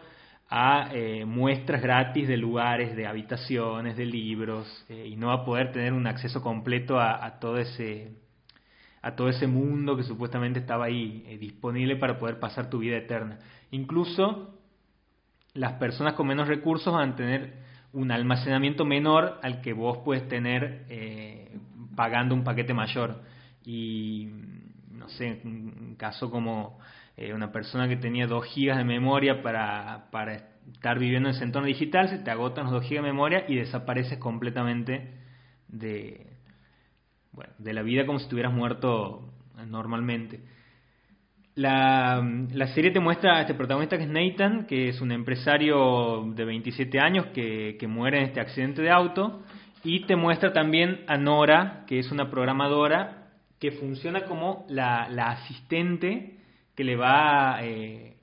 a 0.49 0.89
eh, 0.93 1.23
muestras 1.25 1.81
gratis 1.81 2.27
de 2.27 2.35
lugares, 2.35 2.95
de 2.95 3.07
habitaciones, 3.07 3.95
de 3.95 4.05
libros, 4.05 4.85
eh, 4.89 5.07
y 5.07 5.15
no 5.15 5.27
va 5.27 5.35
a 5.35 5.45
poder 5.45 5.71
tener 5.71 5.93
un 5.93 6.05
acceso 6.07 6.41
completo 6.41 6.99
a, 6.99 7.39
todo 7.39 7.57
ese 7.57 8.11
a 9.01 9.15
todo 9.15 9.29
ese 9.29 9.47
mundo 9.47 9.97
que 9.97 10.03
supuestamente 10.03 10.59
estaba 10.59 10.85
ahí 10.85 11.23
eh, 11.27 11.37
disponible 11.37 11.95
para 11.95 12.19
poder 12.19 12.39
pasar 12.39 12.69
tu 12.69 12.79
vida 12.79 12.97
eterna. 12.97 13.39
Incluso 13.71 14.57
las 15.53 15.73
personas 15.73 16.13
con 16.13 16.27
menos 16.27 16.47
recursos 16.47 16.93
van 16.93 17.11
a 17.11 17.15
tener 17.15 17.53
un 17.93 18.11
almacenamiento 18.11 18.85
menor 18.85 19.39
al 19.41 19.61
que 19.61 19.73
vos 19.73 19.99
puedes 20.05 20.27
tener 20.29 20.85
pagando 21.95 22.33
un 22.33 22.43
paquete 22.43 22.73
mayor. 22.73 23.21
Y 23.65 24.29
no 24.91 25.09
sé, 25.09 25.41
un 25.43 25.95
caso 25.97 26.31
como 26.31 26.79
eh, 27.17 27.33
una 27.33 27.51
persona 27.51 27.87
que 27.87 27.97
tenía 27.97 28.27
2 28.27 28.45
gigas 28.45 28.77
de 28.77 28.83
memoria 28.83 29.41
para, 29.41 30.07
para 30.11 30.35
estar 30.73 30.97
viviendo 30.97 31.29
en 31.29 31.35
ese 31.35 31.43
entorno 31.43 31.67
digital, 31.67 32.09
se 32.09 32.19
te 32.19 32.31
agotan 32.31 32.65
los 32.65 32.73
2 32.73 32.83
gigas 32.83 33.03
de 33.03 33.11
memoria 33.11 33.45
y 33.47 33.55
desapareces 33.55 34.17
completamente 34.17 35.13
de, 35.67 36.30
bueno, 37.31 37.53
de 37.57 37.73
la 37.73 37.81
vida 37.81 38.05
como 38.05 38.19
si 38.19 38.23
estuvieras 38.23 38.53
muerto 38.53 39.21
normalmente. 39.67 40.39
La, 41.55 42.25
la, 42.53 42.67
serie 42.67 42.91
te 42.91 42.99
muestra 42.99 43.37
a 43.37 43.41
este 43.41 43.53
protagonista 43.53 43.97
que 43.97 44.03
es 44.03 44.09
Nathan, 44.09 44.65
que 44.65 44.89
es 44.89 45.01
un 45.01 45.11
empresario 45.11 46.23
de 46.33 46.45
27 46.45 46.99
años 46.99 47.27
que, 47.33 47.75
que 47.77 47.87
muere 47.87 48.19
en 48.19 48.23
este 48.25 48.39
accidente 48.39 48.81
de 48.81 48.89
auto, 48.89 49.41
y 49.83 50.05
te 50.05 50.15
muestra 50.15 50.53
también 50.53 51.03
a 51.07 51.17
Nora, 51.17 51.83
que 51.87 51.99
es 51.99 52.11
una 52.11 52.29
programadora 52.29 53.27
que 53.59 53.71
funciona 53.71 54.25
como 54.25 54.65
la, 54.69 55.07
la 55.09 55.31
asistente 55.31 56.37
que 56.75 56.83
le 56.83 56.95
va 56.95 57.59
eh, 57.61 58.15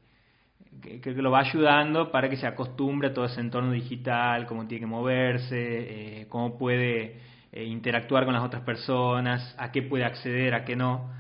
que, 0.80 1.12
lo 1.12 1.30
va 1.30 1.40
ayudando 1.40 2.10
para 2.10 2.28
que 2.28 2.36
se 2.36 2.46
acostumbre 2.46 3.08
a 3.08 3.14
todo 3.14 3.26
ese 3.26 3.40
entorno 3.40 3.72
digital, 3.72 4.46
cómo 4.46 4.66
tiene 4.66 4.80
que 4.80 4.86
moverse, 4.86 6.20
eh, 6.20 6.26
cómo 6.28 6.56
puede 6.56 7.20
eh, 7.52 7.64
interactuar 7.64 8.24
con 8.24 8.34
las 8.34 8.44
otras 8.44 8.62
personas, 8.62 9.54
a 9.58 9.72
qué 9.72 9.82
puede 9.82 10.04
acceder, 10.04 10.54
a 10.54 10.64
qué 10.64 10.76
no. 10.76 11.12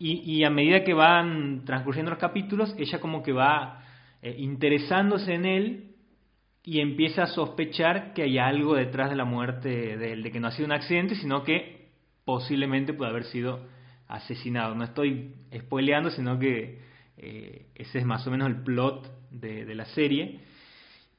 Y, 0.00 0.44
a 0.44 0.50
medida 0.50 0.84
que 0.84 0.94
van 0.94 1.64
transcurriendo 1.64 2.10
los 2.10 2.20
capítulos, 2.20 2.74
ella 2.78 3.00
como 3.00 3.22
que 3.22 3.32
va 3.32 3.82
interesándose 4.22 5.34
en 5.34 5.44
él 5.44 5.88
y 6.62 6.80
empieza 6.80 7.22
a 7.22 7.26
sospechar 7.26 8.12
que 8.12 8.22
hay 8.22 8.38
algo 8.38 8.74
detrás 8.74 9.10
de 9.10 9.16
la 9.16 9.24
muerte 9.24 9.96
de 9.96 10.12
él, 10.12 10.22
de 10.22 10.30
que 10.30 10.38
no 10.38 10.48
ha 10.48 10.52
sido 10.52 10.66
un 10.66 10.72
accidente, 10.72 11.14
sino 11.14 11.42
que 11.42 11.88
posiblemente 12.24 12.92
puede 12.92 13.10
haber 13.10 13.24
sido 13.24 13.66
asesinado. 14.06 14.74
No 14.74 14.84
estoy 14.84 15.34
spoileando, 15.56 16.10
sino 16.10 16.38
que 16.38 16.80
eh, 17.16 17.66
ese 17.74 17.98
es 17.98 18.04
más 18.04 18.26
o 18.26 18.30
menos 18.30 18.48
el 18.48 18.62
plot 18.62 19.10
de, 19.30 19.74
la 19.74 19.86
serie. 19.86 20.40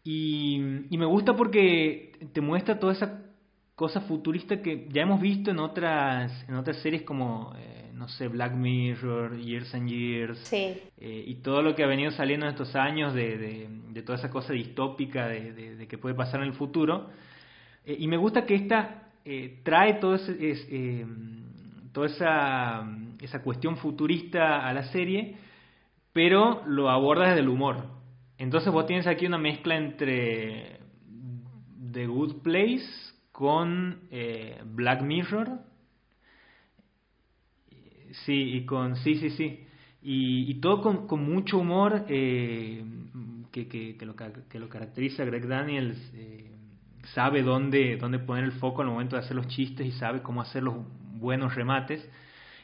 Y, 0.03 0.59
me 0.91 1.05
gusta 1.05 1.35
porque 1.35 2.11
te 2.31 2.41
muestra 2.41 2.79
toda 2.79 2.93
esa 2.93 3.23
cosa 3.79 4.01
futurista 4.01 4.61
que 4.61 4.89
ya 4.89 5.03
hemos 5.03 5.21
visto 5.21 5.51
en 5.51 5.59
otras, 5.59 6.45
en 6.49 6.55
otras 6.55 6.81
series 6.81 7.03
como, 7.03 7.53
eh, 7.57 7.91
no 7.93 8.09
sé, 8.09 8.27
Black 8.27 8.53
Mirror, 8.53 9.39
Years 9.39 9.73
and 9.73 9.87
Years, 9.87 10.51
eh, 10.51 10.83
y 10.99 11.35
todo 11.35 11.61
lo 11.61 11.73
que 11.73 11.85
ha 11.85 11.87
venido 11.87 12.11
saliendo 12.11 12.45
en 12.45 12.51
estos 12.51 12.75
años 12.75 13.13
de, 13.13 13.37
de, 13.37 14.01
toda 14.01 14.17
esa 14.17 14.29
cosa 14.29 14.51
distópica 14.51 15.29
de, 15.29 15.53
de, 15.77 15.87
que 15.87 15.97
puede 15.97 16.13
pasar 16.13 16.41
en 16.41 16.47
el 16.47 16.53
futuro. 16.55 17.09
y 17.85 18.05
me 18.07 18.17
gusta 18.17 18.45
que 18.45 18.55
esta 18.55 19.11
trae 19.63 19.93
todo 19.93 20.15
ese, 20.15 21.05
toda 21.93 22.07
esa, 22.07 22.85
esa 23.21 23.41
cuestión 23.41 23.77
futurista 23.77 24.67
a 24.67 24.73
la 24.73 24.91
serie, 24.91 25.37
pero 26.11 26.63
lo 26.65 26.89
aborda 26.89 27.29
desde 27.29 27.39
el 27.39 27.47
humor. 27.47 27.85
Entonces 28.37 28.73
vos 28.73 28.85
tienes 28.87 29.07
aquí 29.07 29.25
una 29.25 29.37
mezcla 29.37 29.77
entre 29.77 30.79
The 31.93 32.07
Good 32.07 32.41
Place 32.41 33.09
con 33.39 34.01
eh, 34.11 34.61
Black 34.65 35.01
Mirror. 35.01 35.61
Sí, 38.25 38.33
y 38.33 38.65
con. 38.65 38.97
Sí, 38.97 39.15
sí, 39.15 39.29
sí. 39.29 39.65
Y, 40.01 40.55
todo 40.55 41.07
con, 41.07 41.23
mucho 41.23 41.59
humor 41.59 42.03
eh, 42.09 42.83
que, 43.49 43.69
que, 43.69 44.05
lo, 44.05 44.67
caracteriza 44.67 45.23
Greg 45.23 45.47
Daniels. 45.47 45.97
Eh, 46.15 46.51
sabe 47.13 47.41
dónde, 47.41 47.95
dónde 47.95 48.19
poner 48.19 48.43
el 48.43 48.51
foco 48.51 48.81
al 48.81 48.89
momento 48.89 49.15
de 49.15 49.21
hacer 49.21 49.37
los 49.37 49.47
chistes 49.47 49.87
y 49.87 49.93
sabe 49.93 50.21
cómo 50.21 50.41
hacer 50.41 50.63
los 50.63 50.75
buenos 51.13 51.55
remates. 51.55 52.05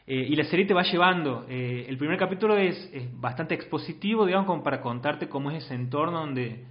Y 0.06 0.36
la 0.36 0.44
serie 0.44 0.66
te 0.66 0.74
va 0.74 0.84
llevando. 0.84 1.46
El 1.48 1.98
primer 1.98 2.20
capítulo 2.20 2.58
es, 2.58 2.92
bastante 3.14 3.56
expositivo, 3.56 4.26
digamos, 4.26 4.46
como 4.46 4.62
para 4.62 4.82
contarte 4.82 5.30
cómo 5.30 5.52
es 5.52 5.64
ese 5.64 5.74
entorno 5.74 6.20
donde 6.20 6.66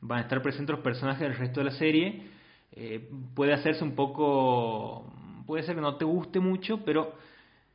van 0.00 0.18
a 0.20 0.22
estar 0.22 0.42
presentes 0.42 0.74
los 0.74 0.82
personajes 0.82 1.20
del 1.20 1.36
resto 1.36 1.60
de 1.60 1.64
la 1.64 1.72
serie. 1.72 2.39
Eh, 2.82 3.10
puede 3.34 3.52
hacerse 3.52 3.84
un 3.84 3.94
poco, 3.94 5.12
puede 5.46 5.64
ser 5.64 5.74
que 5.74 5.82
no 5.82 5.96
te 5.96 6.06
guste 6.06 6.40
mucho, 6.40 6.82
pero 6.82 7.14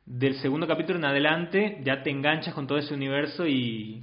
del 0.04 0.34
segundo 0.38 0.66
capítulo 0.66 0.98
en 0.98 1.04
adelante 1.04 1.80
ya 1.84 2.02
te 2.02 2.10
enganchas 2.10 2.52
con 2.54 2.66
todo 2.66 2.76
ese 2.78 2.92
universo 2.92 3.46
y, 3.46 4.02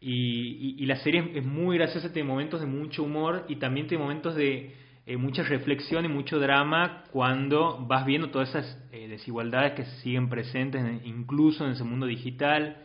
y, 0.00 0.84
la 0.86 0.96
serie 0.96 1.30
es 1.36 1.44
muy 1.44 1.78
graciosa, 1.78 2.12
tiene 2.12 2.28
momentos 2.28 2.58
de 2.58 2.66
mucho 2.66 3.04
humor 3.04 3.44
y 3.48 3.56
también 3.56 3.86
tiene 3.86 4.02
momentos 4.02 4.34
de 4.34 4.74
eh, 5.06 5.16
mucha 5.16 5.44
reflexión 5.44 6.04
y 6.04 6.08
mucho 6.08 6.40
drama 6.40 7.04
cuando 7.12 7.78
vas 7.86 8.04
viendo 8.04 8.30
todas 8.30 8.48
esas 8.48 8.76
eh, 8.90 9.06
desigualdades 9.06 9.74
que 9.74 9.84
siguen 10.02 10.28
presentes 10.28 10.82
incluso 11.04 11.64
en 11.64 11.74
ese 11.74 11.84
mundo 11.84 12.06
digital, 12.06 12.78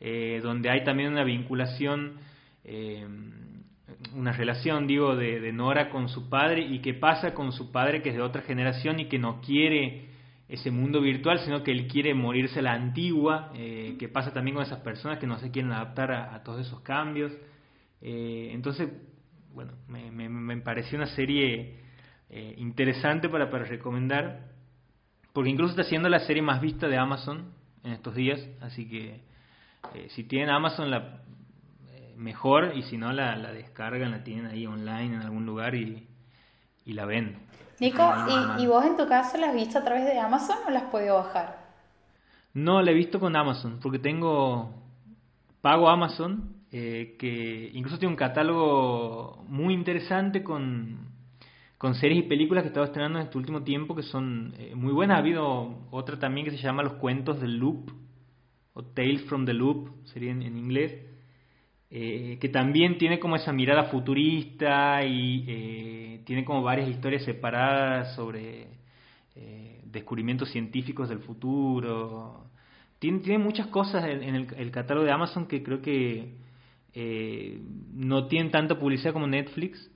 eh, 0.00 0.40
donde 0.42 0.70
hay 0.70 0.82
también 0.82 1.12
una 1.12 1.22
vinculación, 1.22 2.14
una 4.16 4.32
relación, 4.32 4.86
digo, 4.86 5.14
de, 5.14 5.40
de, 5.40 5.52
Nora 5.52 5.90
con 5.90 6.08
su 6.08 6.28
padre 6.28 6.62
y 6.62 6.80
qué 6.80 6.94
pasa 6.94 7.34
con 7.34 7.52
su 7.52 7.70
padre 7.70 8.02
que 8.02 8.10
es 8.10 8.16
de 8.16 8.22
otra 8.22 8.42
generación 8.42 8.98
y 9.00 9.06
que 9.06 9.18
no 9.18 9.40
quiere 9.40 10.08
ese 10.48 10.70
mundo 10.70 11.00
virtual, 11.00 11.40
sino 11.40 11.62
que 11.62 11.72
él 11.72 11.86
quiere 11.88 12.14
morirse 12.14 12.60
a 12.60 12.62
la 12.62 12.72
antigua, 12.72 13.50
qué 13.52 14.08
pasa 14.12 14.32
también 14.32 14.54
con 14.54 14.64
esas 14.64 14.78
personas 14.78 15.18
que 15.18 15.26
no 15.26 15.38
se 15.38 15.50
quieren 15.50 15.72
adaptar 15.72 16.12
a, 16.12 16.40
todos 16.44 16.64
esos 16.64 16.80
cambios. 16.82 17.32
entonces, 18.00 18.88
bueno, 19.52 19.72
me, 19.88 20.28
me, 20.28 20.56
pareció 20.58 20.98
una 20.98 21.08
serie 21.08 21.80
eh, 22.28 22.54
interesante 22.58 23.28
para, 23.28 23.50
para 23.50 23.64
recomendar, 23.64 24.50
porque 25.32 25.50
incluso 25.50 25.70
está 25.70 25.84
siendo 25.84 26.08
la 26.08 26.20
serie 26.20 26.42
más 26.42 26.60
vista 26.60 26.88
de 26.88 26.98
Amazon 26.98 27.52
en 27.84 27.92
estos 27.92 28.14
días, 28.14 28.46
así 28.60 28.88
que 28.88 29.20
eh, 29.94 30.08
si 30.10 30.24
tienen 30.24 30.50
Amazon 30.50 30.90
la 30.90 30.98
eh, 30.98 31.25
mejor 32.16 32.72
y 32.74 32.82
si 32.82 32.96
no 32.96 33.12
la, 33.12 33.36
la 33.36 33.52
descargan, 33.52 34.10
la 34.10 34.24
tienen 34.24 34.46
ahí 34.46 34.66
online 34.66 35.16
en 35.16 35.22
algún 35.22 35.46
lugar 35.46 35.74
y, 35.74 36.06
y 36.84 36.92
la 36.92 37.06
ven. 37.06 37.38
Nico, 37.78 38.02
¿y, 38.58 38.62
¿y, 38.62 38.66
vos 38.66 38.84
en 38.84 38.96
tu 38.96 39.06
caso 39.06 39.36
la 39.36 39.48
has 39.48 39.54
visto 39.54 39.78
a 39.78 39.84
través 39.84 40.04
de 40.06 40.18
Amazon 40.18 40.56
o 40.66 40.70
la 40.70 40.80
has 40.80 40.90
podido 40.90 41.16
bajar? 41.16 41.66
No, 42.54 42.80
la 42.80 42.90
he 42.90 42.94
visto 42.94 43.20
con 43.20 43.36
Amazon, 43.36 43.78
porque 43.82 43.98
tengo 43.98 44.72
pago 45.60 45.88
Amazon 45.88 46.56
eh, 46.72 47.16
que 47.18 47.70
incluso 47.74 47.98
tiene 47.98 48.12
un 48.12 48.18
catálogo 48.18 49.44
muy 49.48 49.72
interesante 49.72 50.42
con, 50.42 51.08
con 51.78 51.94
series 51.94 52.24
y 52.24 52.28
películas 52.28 52.62
que 52.62 52.68
he 52.68 52.70
estado 52.70 52.86
estrenando 52.86 53.18
en 53.18 53.26
este 53.26 53.38
último 53.38 53.62
tiempo 53.62 53.94
que 53.94 54.02
son 54.02 54.52
eh, 54.58 54.74
muy 54.74 54.92
buenas. 54.92 55.16
Ha 55.16 55.20
habido 55.20 55.86
otra 55.90 56.18
también 56.18 56.44
que 56.44 56.50
se 56.50 56.62
llama 56.62 56.82
Los 56.82 56.94
Cuentos 56.94 57.40
del 57.40 57.56
Loop, 57.56 57.90
o 58.74 58.82
Tales 58.82 59.22
from 59.24 59.46
the 59.46 59.54
Loop, 59.54 59.90
sería 60.06 60.32
en, 60.32 60.42
inglés, 60.42 61.05
eh, 61.90 62.38
que 62.40 62.48
también 62.48 62.98
tiene 62.98 63.18
como 63.18 63.36
esa 63.36 63.52
mirada 63.52 63.84
futurista 63.84 65.04
y 65.04 66.22
tiene 66.24 66.44
como 66.44 66.62
varias 66.62 66.88
historias 66.88 67.24
separadas 67.24 68.14
sobre 68.14 68.76
descubrimientos 69.96 70.50
científicos 70.50 71.08
del 71.08 71.20
futuro. 71.20 72.46
Tiene, 72.98 73.38
muchas 73.38 73.66
cosas 73.66 74.04
en, 74.04 74.34
el, 74.34 74.70
catálogo 74.70 75.04
de 75.04 75.12
Amazon 75.12 75.46
que 75.46 75.62
creo 75.62 75.82
que 75.82 76.38
eh, 76.94 77.60
no 77.92 78.26
tienen 78.26 78.50
tanta 78.50 78.78
publicidad 78.78 79.12
como 79.12 79.26
Netflix, 79.26 79.90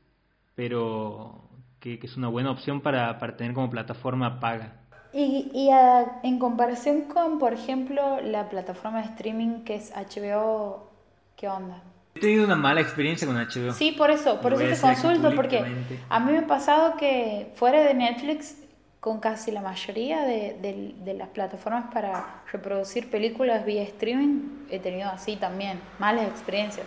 pero 0.55 1.49
que, 1.79 1.99
es 2.03 2.17
una 2.17 2.29
buena 2.29 2.51
opción 2.51 2.83
para, 2.83 3.19
para, 3.19 3.37
tener 3.37 3.55
como 3.55 3.71
plataforma 3.71 4.39
paga. 4.39 4.83
Y, 5.13 5.51
y 5.55 5.71
en 6.23 6.39
comparación 6.39 7.03
con, 7.03 7.39
por 7.39 7.53
ejemplo, 7.53 8.21
la 8.21 8.49
plataforma 8.49 9.01
de 9.01 9.09
streaming 9.09 9.65
que 9.65 9.77
es 9.77 9.93
HBO, 9.93 10.90
¿qué 11.41 11.49
onda? 11.49 11.83
He 12.15 12.21
tenido 12.21 12.45
una 12.45 12.57
mala 12.57 12.83
experiencia 12.83 13.27
con 13.27 13.37
HBO. 13.37 13.73
Sí, 13.73 13.93
por 13.93 14.11
eso, 14.11 14.43
por 14.43 14.53
eso 14.53 14.63
te 14.63 14.79
consulto, 14.79 15.35
porque 15.35 15.65
a 16.11 16.21
mí 16.21 16.33
me 16.33 16.39
ha 16.39 16.47
pasado 16.47 16.99
que 16.99 17.51
fuera 17.55 17.81
de 17.81 17.95
Netflix, 17.95 18.63
con 19.01 19.21
casi 19.21 19.51
la 19.51 19.63
mayoría 19.63 20.21
de, 20.27 20.95
de, 21.03 21.15
las 21.15 21.29
plataformas 21.29 21.87
para 21.95 22.43
reproducir 22.53 23.09
películas 23.09 23.65
vía 23.65 23.83
streaming, 23.85 24.67
he 24.71 24.79
tenido 24.81 25.09
así 25.09 25.37
también, 25.37 25.81
malas 25.99 26.29
experiencias. 26.29 26.87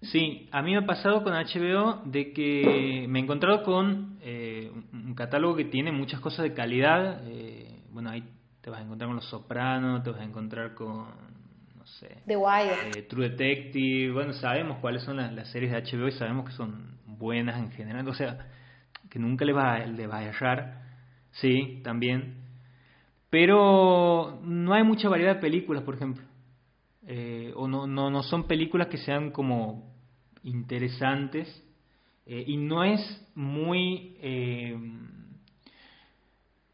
Sí, 0.00 0.48
a 0.52 0.62
mí 0.62 0.72
me 0.72 0.78
ha 0.78 0.86
pasado 0.86 1.24
con 1.24 1.32
HBO 1.32 2.02
de 2.04 2.32
que 2.32 3.06
me 3.08 3.18
he 3.18 3.22
encontrado 3.22 3.64
con 3.64 4.18
eh, 4.22 4.70
un 4.92 5.14
catálogo 5.14 5.56
que 5.56 5.64
tiene 5.64 5.90
muchas 5.90 6.20
cosas 6.20 6.44
de 6.44 6.54
calidad. 6.54 7.22
Eh, 7.26 7.80
bueno, 7.90 8.10
ahí 8.10 8.22
te 8.60 8.70
vas 8.70 8.80
a 8.80 8.82
encontrar 8.84 9.08
con 9.08 9.16
Los 9.16 9.24
Sopranos, 9.24 10.04
te 10.04 10.10
vas 10.10 10.20
a 10.20 10.24
encontrar 10.24 10.74
con 10.74 11.33
The 12.26 12.36
Wire. 12.36 12.90
Eh, 12.96 13.02
True 13.02 13.30
Detective, 13.30 14.12
bueno, 14.12 14.32
sabemos 14.34 14.78
cuáles 14.78 15.02
son 15.02 15.16
las, 15.16 15.48
series 15.50 15.72
de 15.72 15.82
HBO 15.82 16.08
y 16.08 16.12
sabemos 16.12 16.46
que 16.46 16.52
son 16.52 16.98
buenas 17.06 17.58
en 17.58 17.70
general, 17.72 18.08
o 18.08 18.14
sea, 18.14 18.48
que 19.10 19.18
nunca 19.18 19.44
le 19.44 19.52
va, 19.52 19.78
le 19.78 20.06
va 20.06 20.18
a 20.18 20.24
errar, 20.24 20.82
sí, 21.32 21.80
también, 21.84 22.42
pero 23.30 24.40
no 24.42 24.72
hay 24.72 24.82
mucha 24.82 25.08
variedad 25.08 25.34
de 25.34 25.40
películas, 25.40 25.82
por 25.82 25.94
ejemplo, 25.94 26.24
eh, 27.06 27.52
o 27.54 27.68
no, 27.68 27.86
no, 27.86 28.10
no 28.10 28.22
son 28.22 28.46
películas 28.46 28.88
que 28.88 28.98
sean 28.98 29.30
como 29.30 29.92
interesantes, 30.42 31.62
eh, 32.26 32.44
y 32.46 32.56
no 32.56 32.84
es 32.84 33.00
muy... 33.34 34.16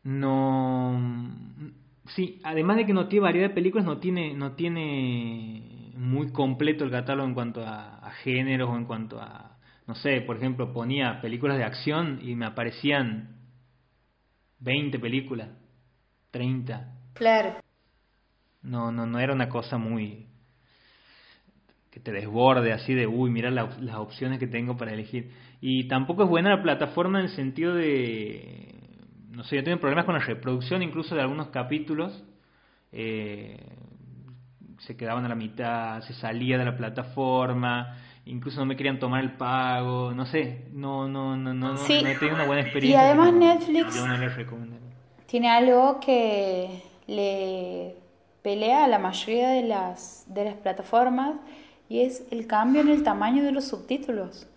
no 0.04 0.98
Sí, 2.14 2.40
además 2.42 2.76
de 2.76 2.86
que 2.86 2.92
no 2.92 3.08
tiene 3.08 3.24
variedad 3.24 3.48
de 3.48 3.54
películas, 3.54 3.86
no 3.86 3.98
tiene, 3.98 4.34
no 4.34 4.52
tiene 4.52 5.92
muy 5.94 6.32
completo 6.32 6.84
el 6.84 6.90
catálogo 6.90 7.28
en 7.28 7.34
cuanto 7.34 7.62
a, 7.64 7.98
a 7.98 8.10
géneros 8.12 8.70
o 8.70 8.76
en 8.76 8.84
cuanto 8.84 9.20
a, 9.20 9.58
no 9.86 9.94
sé, 9.94 10.20
por 10.22 10.36
ejemplo, 10.36 10.72
ponía 10.72 11.20
películas 11.20 11.58
de 11.58 11.64
acción 11.64 12.20
y 12.22 12.34
me 12.34 12.46
aparecían 12.46 13.36
20 14.60 14.98
películas, 14.98 15.48
30. 16.30 16.94
Claro. 17.14 17.56
No, 18.62 18.92
no, 18.92 19.06
no 19.06 19.18
era 19.18 19.32
una 19.32 19.48
cosa 19.48 19.78
muy 19.78 20.26
que 21.90 21.98
te 22.00 22.12
desborde 22.12 22.72
así 22.72 22.94
de, 22.94 23.06
uy, 23.06 23.30
mira 23.30 23.50
las 23.50 23.96
opciones 23.96 24.38
que 24.38 24.46
tengo 24.46 24.76
para 24.76 24.92
elegir. 24.92 25.32
Y 25.60 25.88
tampoco 25.88 26.22
es 26.22 26.28
buena 26.28 26.50
la 26.50 26.62
plataforma 26.62 27.18
en 27.18 27.26
el 27.26 27.32
sentido 27.32 27.74
de 27.74 28.79
no 29.30 29.44
sé, 29.44 29.56
yo 29.56 29.64
tengo 29.64 29.78
problemas 29.78 30.04
con 30.04 30.14
la 30.14 30.20
reproducción 30.20 30.82
incluso 30.82 31.14
de 31.14 31.22
algunos 31.22 31.48
capítulos. 31.48 32.22
Eh, 32.92 33.58
se 34.78 34.96
quedaban 34.96 35.24
a 35.24 35.28
la 35.28 35.34
mitad, 35.34 36.00
se 36.02 36.14
salía 36.14 36.58
de 36.58 36.64
la 36.64 36.76
plataforma, 36.76 37.96
incluso 38.24 38.60
no 38.60 38.66
me 38.66 38.76
querían 38.76 38.98
tomar 38.98 39.22
el 39.22 39.32
pago, 39.32 40.12
no 40.12 40.26
sé, 40.26 40.66
no, 40.72 41.06
no, 41.06 41.36
no, 41.36 41.52
no, 41.52 41.74
no, 41.74 41.86
he 41.86 42.32
una 42.32 42.46
buena 42.46 42.62
experiencia. 42.62 43.02
Y 43.02 43.04
además 43.04 43.32
Netflix 43.34 44.02
tiene 45.26 45.48
algo 45.48 46.00
que 46.00 46.82
le 47.06 47.94
pelea 48.42 48.84
a 48.84 48.88
la 48.88 48.98
mayoría 48.98 49.50
de 49.50 49.62
las, 49.62 50.24
de 50.28 50.44
las 50.46 50.54
plataformas 50.54 51.34
y 51.88 52.00
es 52.00 52.24
el 52.30 52.46
cambio 52.46 52.80
en 52.80 52.88
el 52.88 53.02
tamaño 53.02 53.42
de 53.42 53.52
los 53.52 53.68
subtítulos. 53.68 54.48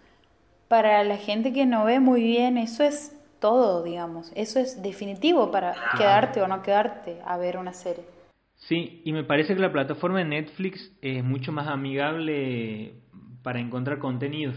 Para 0.68 1.04
la 1.04 1.18
gente 1.18 1.52
que 1.54 1.66
no 1.66 1.84
ve 1.86 2.00
muy 2.00 2.24
bien, 2.24 2.58
eso 2.58 2.84
es 2.84 3.16
todo, 3.44 3.84
digamos. 3.84 4.32
Eso 4.36 4.58
es 4.58 4.82
definitivo 4.82 5.52
para 5.52 5.76
quedarte 5.98 6.41
o 6.41 6.48
no 6.48 6.62
quedarte 6.62 7.20
a 7.26 7.36
ver 7.36 7.58
una 7.58 7.74
serie. 7.74 8.06
Sí, 8.70 9.02
y 9.04 9.12
me 9.12 9.26
parece 9.26 9.54
que 9.54 9.60
la 9.60 9.74
plataforma 9.74 10.20
de 10.20 10.26
Netflix 10.26 10.96
es 11.02 11.22
mucho 11.26 11.52
más 11.52 11.68
amigable 11.68 12.94
para 13.44 13.60
encontrar 13.60 14.00
contenidos. 14.00 14.56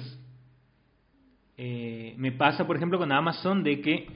Eh, 1.57 2.15
me 2.17 2.31
pasa, 2.31 2.65
por 2.65 2.77
ejemplo, 2.77 2.97
con 2.97 3.11
Amazon 3.11 3.65
de 3.65 3.81
que 3.81 4.07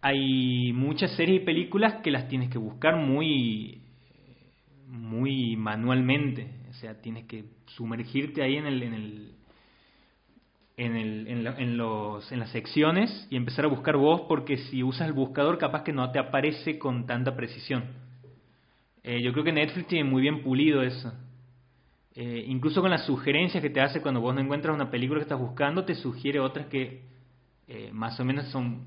hay 0.00 0.72
muchas 0.74 1.10
series 1.16 1.42
y 1.42 1.44
películas 1.44 1.94
que 2.00 2.12
las 2.12 2.28
tienes 2.28 2.50
que 2.50 2.58
buscar 2.58 2.94
muy, 2.94 3.82
muy 4.86 5.56
manualmente. 5.56 6.52
O 6.70 6.74
sea, 6.74 7.00
tienes 7.00 7.24
que 7.26 7.46
sumergirte 7.66 8.44
ahí 8.44 8.58
en 8.58 8.66
el, 8.66 8.80
en 8.80 8.94
el, 8.94 9.32
en, 10.78 10.96
el, 10.96 11.26
en, 11.26 11.76
los, 11.76 12.30
en 12.30 12.38
las 12.38 12.50
secciones 12.50 13.26
y 13.30 13.36
empezar 13.36 13.64
a 13.64 13.68
buscar 13.68 13.96
vos 13.96 14.22
porque 14.28 14.56
si 14.56 14.84
usas 14.84 15.08
el 15.08 15.12
buscador 15.12 15.58
capaz 15.58 15.82
que 15.82 15.92
no 15.92 16.10
te 16.12 16.20
aparece 16.20 16.78
con 16.78 17.04
tanta 17.04 17.34
precisión. 17.34 17.84
Eh, 19.02 19.20
yo 19.20 19.32
creo 19.32 19.44
que 19.44 19.52
Netflix 19.52 19.88
tiene 19.88 20.08
muy 20.08 20.22
bien 20.22 20.42
pulido 20.42 20.82
eso. 20.82 21.12
Eh, 22.14 22.44
incluso 22.46 22.80
con 22.80 22.90
las 22.90 23.04
sugerencias 23.06 23.60
que 23.60 23.70
te 23.70 23.80
hace 23.80 24.00
cuando 24.00 24.20
vos 24.20 24.32
no 24.34 24.40
encuentras 24.40 24.74
una 24.74 24.88
película 24.88 25.18
que 25.18 25.24
estás 25.24 25.40
buscando, 25.40 25.84
te 25.84 25.96
sugiere 25.96 26.38
otras 26.38 26.66
que 26.66 27.02
eh, 27.66 27.90
más 27.92 28.18
o 28.20 28.24
menos 28.24 28.46
son 28.48 28.86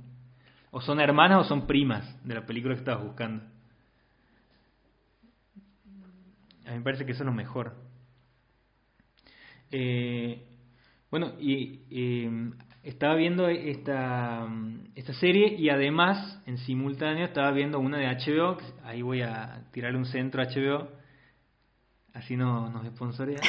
o 0.72 0.80
son 0.80 1.02
hermanas 1.02 1.40
o 1.40 1.44
son 1.44 1.68
primas 1.68 2.26
de 2.26 2.36
la 2.36 2.46
película 2.46 2.74
que 2.74 2.80
estabas 2.80 3.04
buscando. 3.04 3.44
A 6.66 6.72
mí 6.72 6.78
me 6.78 6.82
parece 6.82 7.06
que 7.06 7.12
eso 7.12 7.24
es 7.24 7.26
lo 7.26 7.34
mejor. 7.34 7.76
Eh, 9.72 10.46
bueno, 11.12 11.34
y 11.40 11.82
em, 11.92 12.54
estaba 12.84 13.16
viendo 13.16 13.50
esta, 13.50 14.48
esta 14.96 15.14
serie 15.14 15.56
y 15.58 15.70
además, 15.70 16.42
en 16.46 16.58
simultáneo, 16.58 17.26
estaba 17.26 17.52
viendo 17.52 17.80
una 17.80 17.98
de 17.98 18.08
HBO. 18.08 18.58
Ahí 18.86 19.02
voy 19.02 19.22
a 19.22 19.66
tirarle 19.72 19.98
un 19.98 20.06
centro 20.06 20.42
a 20.42 20.46
HBO. 20.46 20.88
Así 22.14 22.38
no 22.38 22.70
nos 22.70 22.88
sponsorea. 22.88 23.42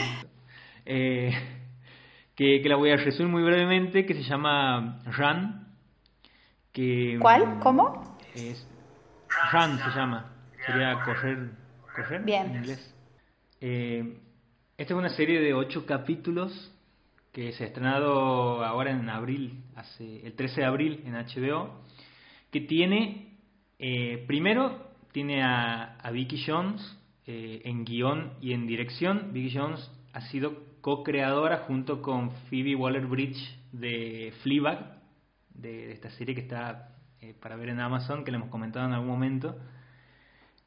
eh, 0.86 1.32
que, 2.36 2.62
que, 2.62 2.68
la 2.68 2.76
voy 2.76 2.92
a 2.92 2.96
resumir 2.96 3.32
muy 3.32 3.42
brevemente, 3.42 4.06
que 4.06 4.14
se 4.14 4.22
llama 4.22 5.00
Run. 5.04 5.66
Que, 6.72 7.18
¿Cuál? 7.20 7.58
¿Cómo? 7.58 8.16
Es, 8.32 8.64
Run 9.52 9.78
se 9.78 9.90
llama. 9.90 10.32
Sería 10.64 11.02
correr, 11.04 11.50
correr 11.96 12.22
Bien. 12.22 12.46
en 12.46 12.56
inglés. 12.58 12.94
Eh, 13.60 14.18
esta 14.78 14.94
es 14.94 14.98
una 14.98 15.10
serie 15.10 15.40
de 15.40 15.52
ocho 15.52 15.84
capítulos 15.84 16.72
que 17.32 17.52
se 17.52 17.64
ha 17.64 17.66
estrenado 17.68 18.62
ahora 18.62 18.90
en 18.90 19.08
abril, 19.08 19.64
hace 19.74 20.26
el 20.26 20.34
13 20.34 20.60
de 20.60 20.66
abril 20.66 21.02
en 21.06 21.14
HBO, 21.14 21.82
que 22.50 22.60
tiene, 22.60 23.38
eh, 23.78 24.24
primero, 24.26 24.90
tiene 25.12 25.42
a, 25.42 25.98
Vicky 26.12 26.44
Jones 26.46 26.80
eh, 27.26 27.62
en 27.64 27.84
guion 27.84 28.34
y 28.42 28.52
en 28.52 28.66
dirección. 28.66 29.32
Vicky 29.32 29.56
Jones 29.56 29.90
ha 30.12 30.20
sido 30.28 30.62
co-creadora 30.82 31.64
junto 31.66 32.02
con 32.02 32.32
Phoebe 32.50 32.76
Waller-Bridge 32.76 33.58
de 33.72 34.34
Fleabag, 34.42 35.00
de, 35.54 35.92
esta 35.92 36.10
serie 36.10 36.34
que 36.34 36.42
está 36.42 36.96
eh, 37.22 37.34
para 37.40 37.56
ver 37.56 37.70
en 37.70 37.80
Amazon, 37.80 38.24
que 38.24 38.30
le 38.30 38.36
hemos 38.36 38.50
comentado 38.50 38.86
en 38.86 38.92
algún 38.92 39.08
momento. 39.08 39.56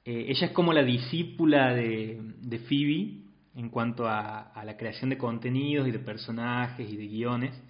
ella 0.03 0.47
es 0.47 0.51
como 0.51 0.73
la 0.73 0.83
discípula 0.83 1.75
de 1.75 2.59
Phoebe, 2.67 3.24
en 3.55 3.69
cuanto 3.69 4.07
a, 4.07 4.51
la 4.65 4.77
creación 4.77 5.09
de 5.09 5.17
contenidos 5.17 5.87
y 5.87 5.91
de 5.91 5.99
personajes 5.99 6.89
y 6.89 6.97
de 6.97 7.07
guiones. 7.07 7.63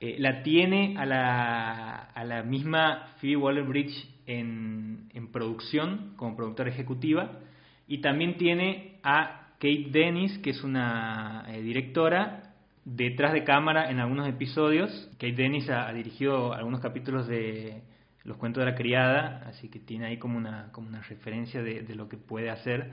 Eh, 0.00 0.16
la 0.18 0.42
tiene 0.42 0.96
a 0.98 1.06
la, 1.06 1.94
a 1.94 2.24
la 2.24 2.42
misma 2.42 3.14
Phoebe 3.20 3.36
Waller-Bridge 3.36 4.08
en, 4.26 5.08
en, 5.14 5.30
producción 5.30 6.14
como 6.16 6.36
productora 6.36 6.70
ejecutiva 6.70 7.38
y 7.86 7.98
también 7.98 8.36
tiene 8.36 8.98
a 9.02 9.52
Kate 9.54 9.88
Dennis, 9.90 10.38
que 10.38 10.50
es 10.50 10.62
una 10.64 11.44
eh, 11.48 11.62
directora 11.62 12.54
detrás 12.84 13.32
de 13.32 13.44
cámara 13.44 13.90
en 13.90 14.00
algunos 14.00 14.28
episodios. 14.28 15.08
Kate 15.12 15.34
Dennis 15.34 15.70
ha, 15.70 15.92
dirigido 15.92 16.52
algunos 16.52 16.80
capítulos 16.80 17.28
de 17.28 17.82
Los 18.24 18.36
cuentos 18.36 18.64
de 18.64 18.70
la 18.70 18.76
criada, 18.76 19.44
así 19.46 19.68
que 19.68 19.78
tiene 19.78 20.06
ahí 20.06 20.18
como 20.18 20.36
una, 20.36 20.70
como 20.72 20.88
una 20.88 21.00
referencia 21.02 21.62
de, 21.62 21.82
de 21.82 21.94
lo 21.94 22.08
que 22.08 22.16
puede 22.16 22.50
hacer 22.50 22.90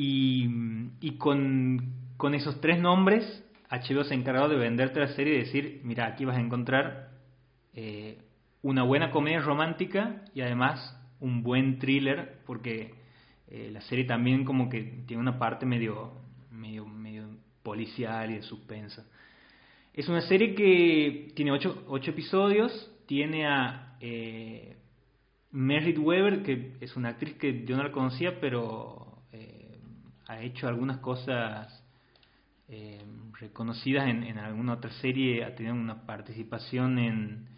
y, 0.00 1.16
con, 1.18 1.92
esos 2.34 2.60
tres 2.60 2.78
nombres, 2.78 3.44
HBO 3.68 4.04
se 4.04 4.14
ha 4.14 4.16
encargado 4.16 4.48
de 4.48 4.56
venderte 4.56 5.00
la 5.00 5.08
serie 5.08 5.34
y 5.34 5.38
decir, 5.38 5.80
mira, 5.82 6.06
aquí 6.06 6.24
vas 6.24 6.36
a 6.36 6.40
encontrar 6.40 7.10
eh, 7.74 8.18
una 8.62 8.84
buena 8.84 9.10
comedia 9.10 9.40
romántica 9.40 10.22
y 10.34 10.42
además 10.42 10.96
un 11.18 11.42
buen 11.42 11.80
thriller, 11.80 12.38
porque 12.46 12.94
eh, 13.48 13.70
la 13.72 13.80
serie 13.82 14.04
también 14.04 14.44
como 14.44 14.68
que 14.68 15.02
tiene 15.06 15.20
una 15.20 15.36
parte 15.36 15.66
medio, 15.66 16.12
medio, 16.52 16.86
medio 16.86 17.24
policial 17.64 18.30
y 18.30 18.34
de 18.34 18.42
suspensa. 18.42 19.04
Es 19.92 20.08
una 20.08 20.20
serie 20.20 20.54
que 20.54 21.32
tiene 21.34 21.50
ocho, 21.50 21.84
ocho 21.88 22.12
episodios, 22.12 22.92
tiene 23.06 23.48
a 23.48 23.96
eh, 24.00 24.76
Merritt 25.50 25.98
Weber, 25.98 26.44
que 26.44 26.76
es 26.80 26.94
una 26.94 27.08
actriz 27.08 27.34
que 27.34 27.64
yo 27.64 27.76
no 27.76 27.82
la 27.82 27.90
conocía, 27.90 28.38
pero 28.40 29.07
ha 30.28 30.40
hecho 30.40 30.68
algunas 30.68 30.98
cosas 30.98 31.84
eh, 32.68 33.02
reconocidas 33.40 34.08
en, 34.08 34.22
en, 34.22 34.38
alguna 34.38 34.74
otra 34.74 34.90
serie, 35.00 35.44
ha 35.44 35.54
tenido 35.54 35.74
una 35.74 36.06
participación 36.06 36.98
en, 36.98 37.48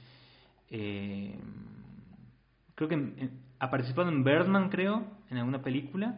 Eh, 0.70 1.34
creo 2.76 2.88
que 2.88 3.30
ha 3.58 3.70
participado 3.70 4.08
en 4.08 4.22
Birdman, 4.22 4.70
creo, 4.70 5.04
en 5.28 5.38
alguna 5.38 5.62
película, 5.62 6.16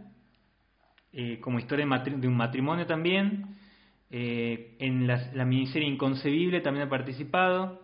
eh, 1.13 1.41
como 1.41 1.59
historia 1.59 1.87
de, 1.87 2.29
un 2.29 2.37
matrimonio 2.37 2.87
también. 2.87 3.57
Eh, 4.11 4.77
en 4.79 5.07
la, 5.07 5.45
miniserie 5.47 5.89
Inconcebible 5.89 6.61
también 6.61 6.87
ha 6.87 6.91
participado. 6.91 7.81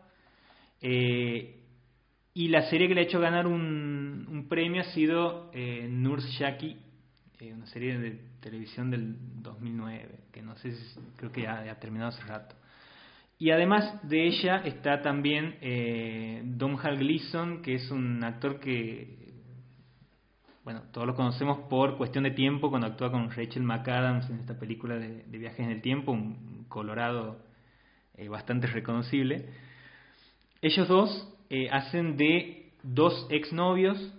y 0.81 2.49
la 2.49 2.69
serie 2.71 2.87
que 2.87 2.95
le 2.95 3.01
ha 3.01 3.05
hecho 3.05 3.19
ganar 3.19 3.47
un, 3.47 4.47
premio 4.49 4.83
ha 4.83 4.93
sido 4.93 5.51
Nurse 5.89 6.31
Jackie, 7.39 7.53
una 7.53 7.67
serie 7.67 7.99
de 7.99 8.19
televisión 8.41 8.91
del 8.91 9.17
2009, 9.43 10.21
que 10.33 10.43
no 10.43 10.57
sé 10.57 10.73
si 10.73 11.01
creo 11.17 11.31
que 11.31 11.43
ya 11.43 11.71
ha 11.71 11.79
terminado 11.79 12.11
hace 12.11 12.23
rato. 12.23 12.57
Y 13.39 13.51
además 13.51 14.01
de 14.03 14.27
ella 14.27 14.63
está 14.65 15.03
también 15.03 15.57
eh, 15.61 16.43
Domhnall 16.45 16.99
Gleeson, 16.99 17.63
que 17.63 17.77
es 17.77 17.91
un 17.91 18.25
actor 18.25 18.59
que, 18.59 19.33
bueno, 20.65 20.83
todos 20.93 21.07
lo 21.07 21.15
conocemos 21.15 21.61
por 21.69 21.97
cuestión 21.97 22.25
de 22.25 22.33
tiempo, 22.33 22.71
cuando 22.71 22.89
actúa 22.89 23.13
con 23.13 23.31
Rachel 23.31 23.63
McAdams 23.63 24.29
en 24.31 24.41
esta 24.41 24.59
película 24.59 24.97
de, 24.97 25.25
viajes 25.39 25.61
en 25.61 25.71
el 25.71 25.81
tiempo, 25.81 26.13
un 26.13 26.67
colorado 26.69 27.41
eh, 28.17 28.29
bastante 28.29 28.67
reconocible. 28.67 29.49
Ellos 30.61 30.89
dos 30.89 31.39
eh, 31.51 31.71
hacen 31.71 32.17
de 32.17 32.73
dos 32.83 33.29
exnovios 33.31 34.13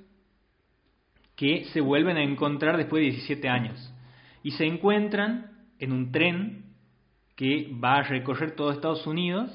que 1.40 1.64
se 1.72 1.80
vuelven 1.80 2.18
a 2.18 2.22
encontrar 2.22 2.76
después 2.76 3.00
de 3.00 3.12
17 3.12 3.48
años. 3.48 3.94
Y 4.44 4.52
se 4.52 4.66
encuentran 4.66 5.50
en 5.80 5.94
un 5.94 6.12
tren 6.12 6.66
que 7.38 7.72
va 7.82 8.00
a 8.00 8.04
recorrer 8.04 8.58
todo 8.58 8.74
Estados 8.74 9.08
Unidos. 9.08 9.50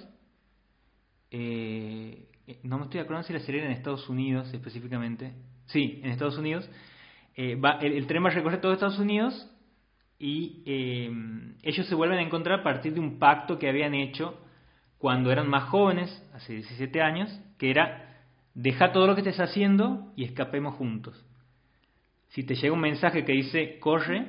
Eh, 1.30 2.26
no 2.62 2.78
me 2.78 2.85
estoy 2.85 3.01
acordando 3.01 3.26
si 3.26 3.35
la 3.35 3.41
serie 3.41 3.61
era 3.61 3.70
en 3.70 3.76
Estados 3.76 4.09
Unidos 4.09 4.49
específicamente. 4.55 5.35
Sí, 5.66 6.01
en 6.03 6.09
Estados 6.09 6.39
Unidos. 6.39 6.66
Eh, 7.37 7.57
va, 7.57 7.72
el, 7.72 8.07
tren 8.07 8.24
va 8.24 8.28
a 8.30 8.32
recorrer 8.32 8.62
todo 8.62 8.72
Estados 8.72 8.99
Unidos 8.99 9.47
y 10.18 10.62
eh, 10.64 11.12
ellos 11.64 11.87
se 11.87 11.95
vuelven 11.95 12.18
a 12.18 12.22
encontrar 12.22 12.61
a 12.61 12.62
partir 12.62 12.95
de 12.95 13.01
un 13.01 13.18
pacto 13.18 13.59
que 13.59 13.68
habían 13.68 13.93
hecho 13.93 14.41
cuando 14.97 15.30
eran 15.30 15.51
más 15.51 15.64
jóvenes, 15.64 16.11
hace 16.32 16.55
17 16.55 17.03
años, 17.03 17.28
que 17.59 17.70
era 17.70 18.22
deja 18.55 18.91
todo 18.91 19.07
lo 19.07 19.14
que 19.14 19.20
estés 19.20 19.39
haciendo 19.39 20.14
y 20.16 20.24
escapemos 20.24 20.76
juntos. 20.76 21.22
Si 22.35 22.43
te 22.43 22.57
llega 22.57 22.74
un 22.74 22.80
mensaje 22.80 23.24
que 23.24 23.32
dice 23.32 23.78
corre, 23.78 24.26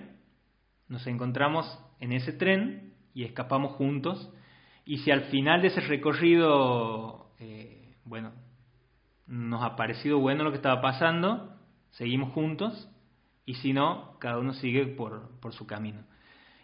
nos 0.88 1.08
encontramos 1.08 1.66
en 2.00 2.12
ese 2.12 2.34
tren 2.34 2.94
y 3.16 3.24
escapamos 3.24 3.72
juntos. 3.74 4.32
Y 4.86 5.00
si 5.00 5.10
al 5.10 5.22
final 5.24 5.64
de 5.64 5.70
ese 5.70 5.82
recorrido, 5.82 7.32
eh, 7.40 7.96
bueno, 8.04 8.32
nos 9.26 9.64
ha 9.64 9.76
parecido 9.76 10.20
bueno 10.20 10.44
lo 10.44 10.52
que 10.52 10.58
estaba 10.58 10.82
pasando, 10.82 11.58
seguimos 11.94 12.32
juntos. 12.34 12.88
Y 13.44 13.56
si 13.56 13.74
no, 13.74 14.20
cada 14.20 14.38
uno 14.38 14.54
sigue 14.54 14.86
por, 14.86 15.32
su 15.52 15.66
camino. 15.66 16.04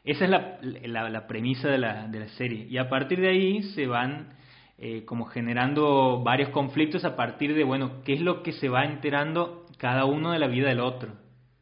Esa 0.04 0.26
es 0.26 0.30
la, 0.30 1.28
premisa 1.28 1.70
de 1.70 1.80
la, 1.80 2.08
de 2.08 2.20
la, 2.20 2.28
serie. 2.30 2.68
Y 2.70 2.78
a 2.78 2.88
partir 2.88 3.20
de 3.20 3.30
ahí 3.30 3.64
se 3.74 3.88
van 3.88 4.36
eh, 4.78 5.06
como 5.06 5.26
generando 5.26 6.22
varios 6.24 6.50
conflictos 6.50 7.04
a 7.04 7.16
partir 7.16 7.56
de, 7.56 7.64
bueno, 7.64 8.04
qué 8.04 8.14
es 8.14 8.22
lo 8.22 8.44
que 8.44 8.52
se 8.52 8.70
va 8.70 8.86
enterando 8.86 9.66
cada 9.80 10.06
uno 10.06 10.34
de 10.34 10.39
la 10.39 10.46
vida 10.46 10.70
del 10.70 10.82
otro. 10.82 11.22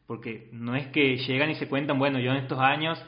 Porque 0.10 0.50
no 0.54 0.76
es 0.76 0.88
que 0.88 1.18
llegan 1.18 1.52
y 1.52 1.56
se 1.56 1.68
cuentan, 1.68 2.00
bueno, 2.00 2.18
yo 2.18 2.32
en 2.32 2.38
estos 2.38 2.58
años 2.58 3.00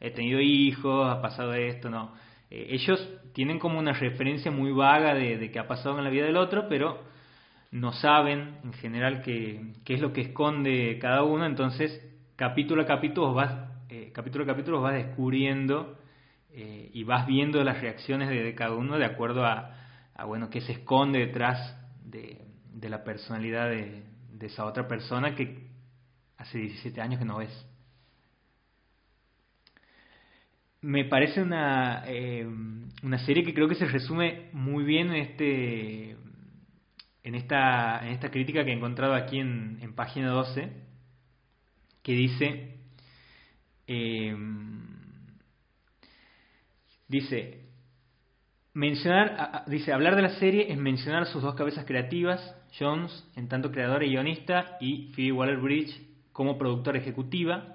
he 0.00 0.10
tenido 0.10 0.38
hijos, 0.38 1.10
ha 1.10 1.22
pasado 1.22 1.54
esto, 1.54 1.88
no. 1.88 2.12
Eh, 2.50 2.66
ellos 2.72 3.08
tienen 3.32 3.58
como 3.58 3.78
una 3.78 3.94
referencia 3.94 4.50
muy 4.50 4.70
vaga 4.70 5.14
de, 5.14 5.50
qué 5.50 5.58
ha 5.58 5.66
pasado 5.66 5.96
en 5.96 6.04
la 6.04 6.10
vida 6.10 6.26
del 6.26 6.36
otro, 6.36 6.66
pero 6.68 7.04
no 7.70 7.94
saben 7.94 8.58
en 8.64 8.74
general 8.74 9.22
qué, 9.22 9.62
qué 9.86 9.94
es 9.94 10.02
lo 10.02 10.12
que 10.12 10.20
esconde 10.20 10.98
cada 11.00 11.22
uno, 11.22 11.46
entonces 11.46 12.06
capítulo 12.36 12.82
a 12.82 12.86
capítulo 12.86 13.32
vas, 13.32 13.70
eh, 13.88 14.10
capítulo 14.12 14.44
a 14.44 14.48
capítulo 14.48 14.82
vas 14.82 14.92
descubriendo 14.92 15.96
eh, 16.50 16.90
y 16.92 17.02
vas 17.04 17.26
viendo 17.26 17.64
las 17.64 17.80
reacciones 17.80 18.28
de, 18.28 18.54
cada 18.54 18.74
uno 18.74 18.98
de 18.98 19.06
acuerdo 19.06 19.46
a, 19.46 19.74
bueno 20.26 20.50
qué 20.50 20.60
se 20.60 20.72
esconde 20.72 21.20
detrás 21.20 21.78
de, 22.04 22.42
de 22.74 22.90
la 22.90 23.04
personalidad 23.04 23.70
de, 23.70 24.02
de 24.34 24.46
esa 24.48 24.66
otra 24.66 24.86
persona 24.86 25.34
que 25.34 25.71
hace 26.42 26.58
17 26.58 27.00
años 27.00 27.18
que 27.18 27.24
no 27.24 27.38
ves. 27.38 27.66
me 30.82 31.04
parece 31.04 31.40
una, 31.40 32.02
eh, 32.06 32.46
una 33.02 33.18
serie 33.24 33.44
que 33.44 33.54
creo 33.54 33.68
que 33.68 33.76
se 33.76 33.86
resume 33.86 34.48
muy 34.52 34.84
bien 34.84 35.10
en 35.10 35.16
este 35.16 36.16
en 37.24 37.36
esta, 37.36 38.04
en 38.04 38.14
esta 38.14 38.32
crítica 38.32 38.64
que 38.64 38.72
he 38.72 38.74
encontrado 38.74 39.14
aquí 39.14 39.38
en, 39.38 39.78
en 39.80 39.94
página 39.94 40.30
12, 40.30 40.72
que 42.02 42.12
dice, 42.14 42.78
eh, 43.86 44.36
dice, 47.06 47.60
mencionar, 48.74 49.64
dice, 49.68 49.92
hablar 49.92 50.16
de 50.16 50.22
la 50.22 50.40
serie 50.40 50.72
es 50.72 50.78
mencionar 50.78 51.26
sus 51.26 51.42
dos 51.42 51.54
cabezas 51.54 51.84
creativas, 51.84 52.56
Jones 52.76 53.24
en 53.36 53.46
tanto 53.46 53.70
creadora 53.70 54.04
y 54.04 54.10
guionista, 54.10 54.76
y 54.80 55.12
Phoebe 55.14 55.30
Waller-Bridge 55.30 56.11
como 56.32 56.58
productora 56.58 56.98
ejecutiva, 56.98 57.74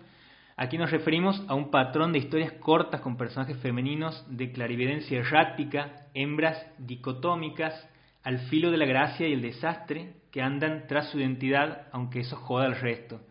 Aquí 0.60 0.80
nos 0.80 0.90
referimos 0.90 1.40
a 1.48 1.54
un 1.54 1.70
patrón 1.70 2.12
de 2.12 2.18
historias 2.18 2.54
cortas 2.54 3.02
con 3.02 3.16
personajes 3.16 3.58
femeninos 3.58 4.26
de 4.28 4.52
clarividencia 4.52 5.20
errática, 5.20 6.08
hembras 6.16 6.58
dicotómicas, 6.80 7.88
al 8.24 8.40
filo 8.50 8.72
de 8.72 8.78
la 8.78 8.86
gracia 8.86 9.28
y 9.28 9.34
el 9.34 9.44
desastre, 9.44 10.16
que 10.32 10.42
andan 10.42 10.86
tras 10.88 11.12
su 11.12 11.20
identidad, 11.20 11.88
aunque 11.92 12.22
eso 12.22 12.38
joda 12.38 12.66
al 12.66 12.82
resto. 12.82 13.22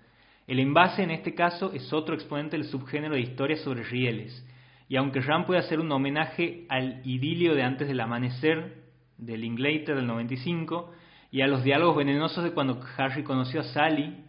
El 0.46 0.60
envase 0.60 1.02
en 1.02 1.10
este 1.10 1.34
caso 1.34 1.72
es 1.72 1.92
otro 1.92 2.14
exponente 2.14 2.56
del 2.56 2.68
subgénero 2.68 3.16
de 3.16 3.22
historias 3.22 3.60
sobre 3.62 3.82
rieles, 3.82 4.46
y 4.88 4.94
aunque 4.94 5.20
Ram 5.20 5.46
puede 5.46 5.58
hacer 5.58 5.80
un 5.80 5.90
homenaje 5.90 6.64
al 6.68 7.00
idilio 7.04 7.56
de 7.56 7.64
antes 7.64 7.88
del 7.88 7.98
amanecer, 7.98 8.84
del 9.18 9.40
Linklater 9.40 9.96
del 9.96 10.06
95, 10.06 10.92
y 11.32 11.40
a 11.40 11.48
los 11.48 11.64
diálogos 11.64 11.96
venenosos 11.96 12.44
de 12.44 12.52
cuando 12.52 12.80
Harry 12.96 13.24
conoció 13.24 13.62
a 13.62 13.64
Sally, 13.64 14.25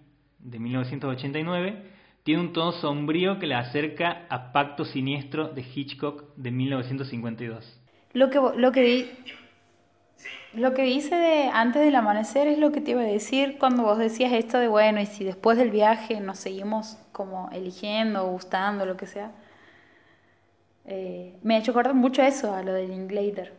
de 0.48 0.60
1989, 0.60 1.84
tiene 2.24 2.42
un 2.42 2.54
tono 2.54 2.72
sombrío 2.72 3.38
que 3.40 3.48
le 3.48 3.56
acerca 3.56 4.26
a 4.30 4.52
Pacto 4.52 4.86
Siniestro 4.86 5.50
de 5.50 5.62
Hitchcock 5.62 6.36
de 6.36 6.52
1952. 6.52 7.80
Lo 8.14 8.30
que, 8.30 8.40
lo 8.56 8.72
que, 8.72 9.10
lo 10.54 10.74
que 10.74 10.84
dice 10.84 11.16
de 11.16 11.50
antes 11.54 11.84
del 11.84 11.96
amanecer 11.96 12.48
es 12.48 12.58
lo 12.58 12.72
que 12.72 12.82
te 12.82 12.92
iba 12.92 13.02
a 13.02 13.06
decir 13.06 13.58
cuando 13.60 13.84
vos 13.84 13.98
decías 13.98 14.32
esto 14.32 14.58
de, 14.58 14.68
bueno, 14.68 15.02
y 15.02 15.06
si 15.06 15.24
después 15.24 15.58
del 15.58 15.70
viaje 15.70 16.20
nos 16.22 16.40
seguimos 16.40 16.98
como 17.12 17.50
eligiendo, 17.52 18.26
gustando, 18.28 18.86
lo 18.86 18.96
que 18.96 19.08
sea. 19.08 19.32
Eh, 20.86 21.38
me 21.44 21.56
ha 21.56 21.60
hecho 21.60 21.72
acordar 21.72 21.94
mucho 21.94 22.22
eso, 22.24 22.56
a 22.56 22.64
lo 22.64 22.74
del 22.74 22.90
Linklater. 22.90 23.54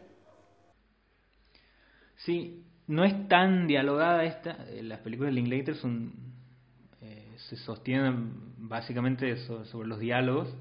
Sí, 2.17 2.65
no 2.87 3.05
es 3.05 3.29
tan 3.29 3.67
dialogada 3.67 4.25
esta. 4.25 4.57
Eh, 4.71 4.83
las 4.83 5.01
películas 5.01 5.35
de 5.35 5.41
Linklater 5.41 5.75
son 5.75 6.28
se 7.39 7.57
sostienen 7.57 8.33
básicamente 8.59 9.37
sobre 9.67 9.89
los 9.89 10.01
diálogos, 10.01 10.55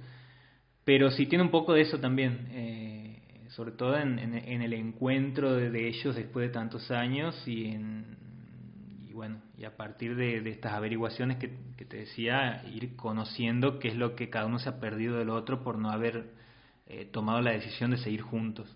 pero 0.84 1.12
sí 1.12 1.26
tiene 1.26 1.44
un 1.44 1.52
poco 1.52 1.74
de 1.74 1.82
eso 1.82 2.00
también, 2.00 2.48
eh, 2.52 3.46
sobre 3.50 3.72
todo 3.72 3.98
en, 3.98 4.20
el 4.20 4.74
encuentro 4.74 5.54
de, 5.54 5.88
ellos 5.88 6.16
después 6.16 6.48
de 6.48 6.54
tantos 6.54 6.92
años 6.92 7.36
y, 7.48 7.76
bueno, 9.12 9.42
y 9.58 9.66
a 9.66 9.76
partir 9.76 10.16
de, 10.16 10.38
estas 10.50 10.74
averiguaciones 10.74 11.38
que, 11.38 11.50
te 11.50 11.98
decía, 11.98 12.64
ir 12.74 12.96
conociendo 12.96 13.80
qué 13.80 13.90
es 13.90 13.96
lo 13.96 14.16
que 14.16 14.30
cada 14.30 14.46
uno 14.46 14.60
se 14.60 14.70
ha 14.70 14.80
perdido 14.80 15.18
del 15.18 15.30
otro 15.30 15.64
por 15.64 15.78
no 15.78 15.90
haber 15.90 16.32
eh, 16.86 17.06
tomado 17.06 17.42
la 17.42 17.52
decisión 17.52 17.92
de 17.92 17.98
seguir 17.98 18.22
juntos. 18.22 18.74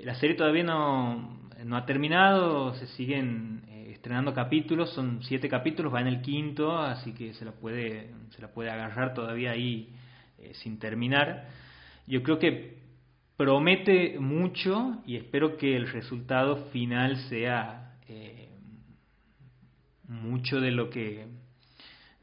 La 0.00 0.14
serie 0.14 0.36
todavía 0.36 0.64
no, 0.64 1.38
no 1.64 1.76
ha 1.76 1.84
terminado, 1.84 2.74
se 2.74 2.86
siguen 2.88 3.62
estrenando 4.02 4.34
capítulos, 4.34 4.92
son 4.94 5.22
siete 5.22 5.48
capítulos, 5.48 5.94
va 5.94 6.00
en 6.00 6.08
el 6.08 6.22
quinto, 6.22 6.76
así 6.76 7.14
que 7.14 7.34
se 7.34 7.44
la 7.44 7.52
puede, 7.52 8.10
se 8.30 8.42
la 8.42 8.48
puede 8.48 8.68
agarrar 8.68 9.14
todavía 9.14 9.52
ahí 9.52 9.94
eh, 10.38 10.54
sin 10.54 10.80
terminar. 10.80 11.46
Yo 12.08 12.24
creo 12.24 12.40
que 12.40 12.78
promete 13.36 14.18
mucho 14.18 15.00
y 15.06 15.14
espero 15.14 15.56
que 15.56 15.76
el 15.76 15.86
resultado 15.86 16.68
final 16.72 17.16
sea 17.28 17.94
eh, 18.08 18.48
mucho 20.08 20.60
de 20.60 20.72
lo 20.72 20.90
que 20.90 21.28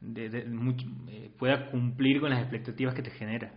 eh, 0.02 1.30
pueda 1.38 1.70
cumplir 1.70 2.20
con 2.20 2.28
las 2.28 2.40
expectativas 2.40 2.94
que 2.94 3.02
te 3.02 3.10
genera. 3.10 3.54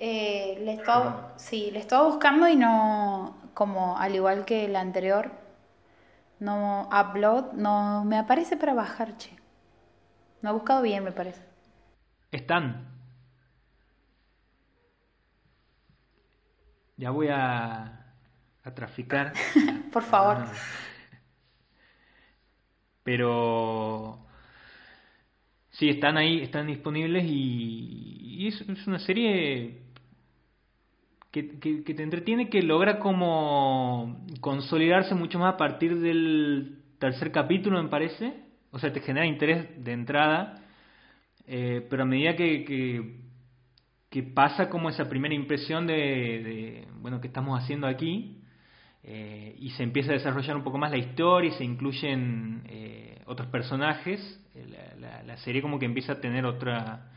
Eh, 0.00 0.60
le 0.64 0.74
estaba, 0.74 1.34
sí, 1.38 1.70
le 1.72 1.80
estaba 1.80 2.06
buscando 2.06 2.48
y 2.48 2.54
no, 2.54 3.36
como 3.58 3.98
al 3.98 4.14
igual 4.14 4.44
que 4.44 4.66
el 4.66 4.76
anterior, 4.76 5.32
no 6.38 6.88
upload, 6.92 7.54
no 7.54 8.04
me 8.04 8.16
aparece 8.16 8.56
para 8.56 8.72
bajar, 8.72 9.16
che. 9.16 9.36
No 10.42 10.50
he 10.50 10.52
buscado 10.52 10.80
bien, 10.80 11.02
me 11.02 11.10
parece. 11.10 11.42
Están. 12.30 12.86
Ya 16.96 17.10
voy 17.10 17.30
a, 17.32 18.14
a 18.62 18.74
traficar. 18.76 19.32
Por 19.92 20.04
favor. 20.04 20.36
Ah. 20.38 20.52
Pero 23.02 24.24
sí, 25.70 25.88
están 25.88 26.16
ahí, 26.16 26.42
están 26.42 26.68
disponibles 26.68 27.24
y, 27.24 28.36
y 28.38 28.46
es, 28.46 28.60
es 28.60 28.86
una 28.86 29.00
serie 29.00 29.87
que, 31.30 31.58
que, 31.58 31.94
te 31.94 32.02
entretiene, 32.02 32.48
que 32.48 32.62
logra 32.62 32.98
como 32.98 34.24
consolidarse 34.40 35.14
mucho 35.14 35.38
más 35.38 35.54
a 35.54 35.56
partir 35.56 35.98
del 35.98 36.78
tercer 36.98 37.32
capítulo, 37.32 37.82
me 37.82 37.88
parece. 37.88 38.44
O 38.70 38.78
sea, 38.78 38.92
te 38.92 39.00
genera 39.00 39.26
interés 39.26 39.82
de 39.82 39.92
entrada, 39.92 40.62
eh, 41.46 41.86
pero 41.88 42.02
a 42.02 42.06
medida 42.06 42.36
que, 42.36 42.64
que, 42.64 43.20
que 44.10 44.22
pasa 44.22 44.68
como 44.68 44.90
esa 44.90 45.08
primera 45.08 45.34
impresión 45.34 45.86
de, 45.86 45.94
de 45.94 46.88
bueno, 47.00 47.20
que 47.20 47.28
estamos 47.28 47.58
haciendo 47.58 47.86
aquí, 47.86 48.38
eh, 49.10 49.56
y 49.58 49.70
se 49.70 49.84
empieza 49.84 50.10
a 50.10 50.14
desarrollar 50.14 50.56
un 50.56 50.64
poco 50.64 50.76
más 50.76 50.90
la 50.90 50.98
historia 50.98 51.48
y 51.48 51.54
se 51.54 51.64
incluyen 51.64 52.62
eh, 52.66 53.22
otros 53.26 53.48
personajes, 53.48 54.20
eh, 54.54 54.66
la, 55.24 55.36
serie 55.38 55.62
como 55.62 55.78
que 55.78 55.86
empieza 55.86 56.12
a 56.12 56.20
tener 56.20 56.44
otra 56.44 57.12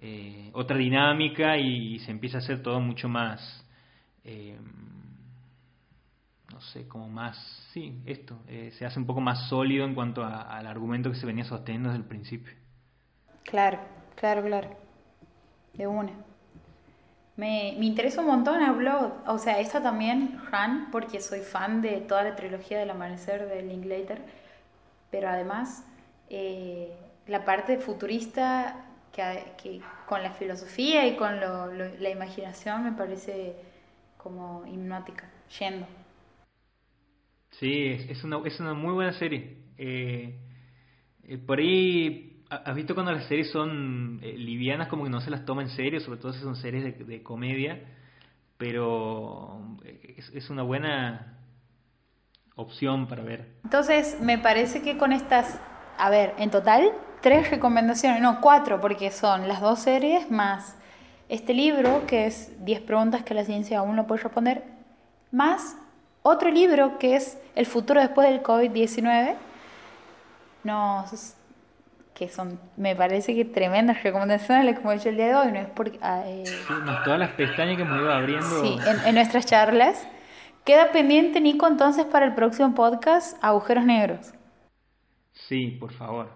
eh, 0.00 0.50
otra 0.52 0.76
dinámica 0.76 1.56
y, 1.56 1.98
se 2.00 2.12
empieza 2.12 2.38
a 2.38 2.40
hacer 2.40 2.62
todo 2.62 2.80
mucho 2.80 3.08
más 3.08 3.64
eh, 4.22 4.56
no 6.52 6.60
sé, 6.60 6.86
como 6.86 7.08
más, 7.08 7.36
sí, 7.72 8.00
esto, 8.06 8.38
eh, 8.48 8.72
se 8.78 8.86
hace 8.86 8.98
un 8.98 9.06
poco 9.06 9.20
más 9.20 9.48
sólido 9.48 9.84
en 9.84 9.94
cuanto 9.94 10.22
a, 10.24 10.42
al 10.42 10.66
argumento 10.66 11.10
que 11.10 11.16
se 11.16 11.26
venía 11.26 11.44
sosteniendo 11.44 11.90
desde 11.90 12.02
el 12.02 12.08
principio. 12.08 12.52
Claro, 13.44 13.78
claro, 14.16 14.42
claro. 14.42 14.76
De 15.74 15.86
una. 15.86 16.12
Me, 17.36 17.76
me 17.78 17.86
interesa 17.86 18.20
un 18.20 18.26
montón 18.28 18.62
Upload. 18.68 19.12
O 19.28 19.38
sea, 19.38 19.60
esta 19.60 19.82
también, 19.82 20.40
Han, 20.50 20.90
porque 20.90 21.20
soy 21.20 21.40
fan 21.40 21.80
de 21.80 22.00
toda 22.00 22.24
la 22.24 22.34
trilogía 22.34 22.78
del 22.78 22.90
amanecer 22.90 23.48
de 23.48 23.62
Linklater. 23.62 24.22
Pero 25.10 25.28
además, 25.28 25.86
la 27.26 27.44
parte 27.44 27.78
futurista 27.78 28.87
que, 29.12 29.52
que, 29.62 29.80
con 30.06 30.22
la 30.22 30.32
filosofía 30.32 31.06
y 31.06 31.16
con 31.16 31.40
lo, 31.40 31.72
lo, 31.72 31.88
la 31.98 32.10
imaginación 32.10 32.84
me 32.84 32.92
parece 32.92 33.56
como 34.16 34.66
hipnótica, 34.66 35.30
yendo. 35.58 35.86
Sí, 37.52 38.06
es 38.08 38.22
una, 38.24 38.40
es 38.44 38.60
una 38.60 38.74
muy 38.74 38.92
buena 38.92 39.12
serie. 39.12 39.56
Eh, 39.78 40.38
eh, 41.24 41.38
por 41.38 41.58
ahí, 41.58 42.44
¿has 42.50 42.74
visto 42.74 42.94
cuando 42.94 43.12
las 43.12 43.26
series 43.26 43.50
son 43.50 44.20
eh, 44.22 44.34
livianas 44.36 44.88
como 44.88 45.04
que 45.04 45.10
no 45.10 45.20
se 45.20 45.30
las 45.30 45.44
toma 45.44 45.62
en 45.62 45.70
serio? 45.70 46.00
Sobre 46.00 46.20
todo 46.20 46.32
si 46.32 46.40
son 46.40 46.56
series 46.56 46.84
de, 46.84 47.04
de 47.04 47.22
comedia. 47.22 47.80
Pero 48.58 49.76
es, 49.84 50.30
es, 50.34 50.50
una 50.50 50.62
buena 50.62 51.38
opción 52.56 53.06
para 53.06 53.22
ver. 53.22 53.54
Entonces, 53.64 54.18
me 54.20 54.38
parece 54.38 54.82
que 54.82 54.98
con 54.98 55.12
estas, 55.12 55.60
a 55.96 56.10
ver, 56.10 56.34
en 56.38 56.50
total, 56.50 56.92
tres 57.20 57.50
recomendaciones, 57.50 58.20
no, 58.20 58.40
cuatro, 58.40 58.80
porque 58.80 59.10
son 59.10 59.48
las 59.48 59.60
dos 59.60 59.80
series 59.80 60.30
más 60.30 60.76
este 61.28 61.52
libro, 61.52 62.06
que 62.06 62.26
es 62.26 62.64
10 62.64 62.80
preguntas 62.82 63.22
que 63.22 63.34
la 63.34 63.44
ciencia 63.44 63.80
aún 63.80 63.96
no 63.96 64.06
puede 64.06 64.22
responder, 64.22 64.64
más 65.30 65.76
otro 66.22 66.50
libro 66.50 66.98
que 66.98 67.16
es 67.16 67.38
El 67.54 67.66
futuro 67.66 68.00
después 68.00 68.28
del 68.28 68.42
COVID-19, 68.42 69.34
nos 70.64 71.34
que 72.14 72.28
son, 72.28 72.58
me 72.76 72.96
parece 72.96 73.32
que 73.36 73.44
tremendas 73.44 74.02
recomendaciones, 74.02 74.76
como 74.76 74.90
he 74.90 74.96
dicho 74.96 75.08
el 75.08 75.16
día 75.16 75.26
de 75.26 75.34
hoy, 75.36 75.52
no 75.52 75.60
es 75.60 75.68
porque... 75.68 76.00
Eh, 76.02 76.42
sí, 76.44 76.74
todas 77.04 77.20
las 77.20 77.30
pestañas 77.30 77.76
que 77.76 77.82
hemos 77.82 77.96
ido 77.96 78.12
abriendo. 78.12 78.60
Sí, 78.60 78.76
en, 78.88 79.06
en, 79.06 79.14
nuestras 79.14 79.46
charlas. 79.46 80.08
Queda 80.64 80.90
pendiente, 80.90 81.40
Nico, 81.40 81.68
entonces 81.68 82.06
para 82.06 82.26
el 82.26 82.34
próximo 82.34 82.74
podcast, 82.74 83.38
Agujeros 83.40 83.84
Negros. 83.84 84.32
Sí, 85.32 85.76
por 85.78 85.92
favor. 85.92 86.28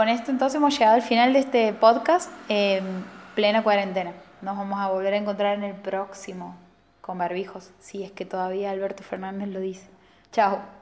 Con 0.00 0.08
esto 0.08 0.30
entonces 0.30 0.56
hemos 0.56 0.78
llegado 0.78 0.94
al 0.96 1.02
final 1.02 1.34
de 1.34 1.40
este 1.40 1.74
podcast, 1.74 2.32
eh, 2.48 2.80
plena 3.34 3.62
cuarentena. 3.62 4.14
Nos 4.40 4.56
vamos 4.56 4.80
a 4.80 4.88
volver 4.88 5.12
a 5.12 5.18
encontrar 5.18 5.58
en 5.58 5.62
el 5.62 5.74
próximo 5.74 6.56
con 7.02 7.18
barbijos, 7.18 7.70
si 7.80 8.02
es 8.02 8.10
que 8.10 8.24
todavía 8.24 8.70
Alberto 8.70 9.02
Fernández 9.02 9.50
lo 9.50 9.60
dice. 9.60 9.90
Chao. 10.32 10.79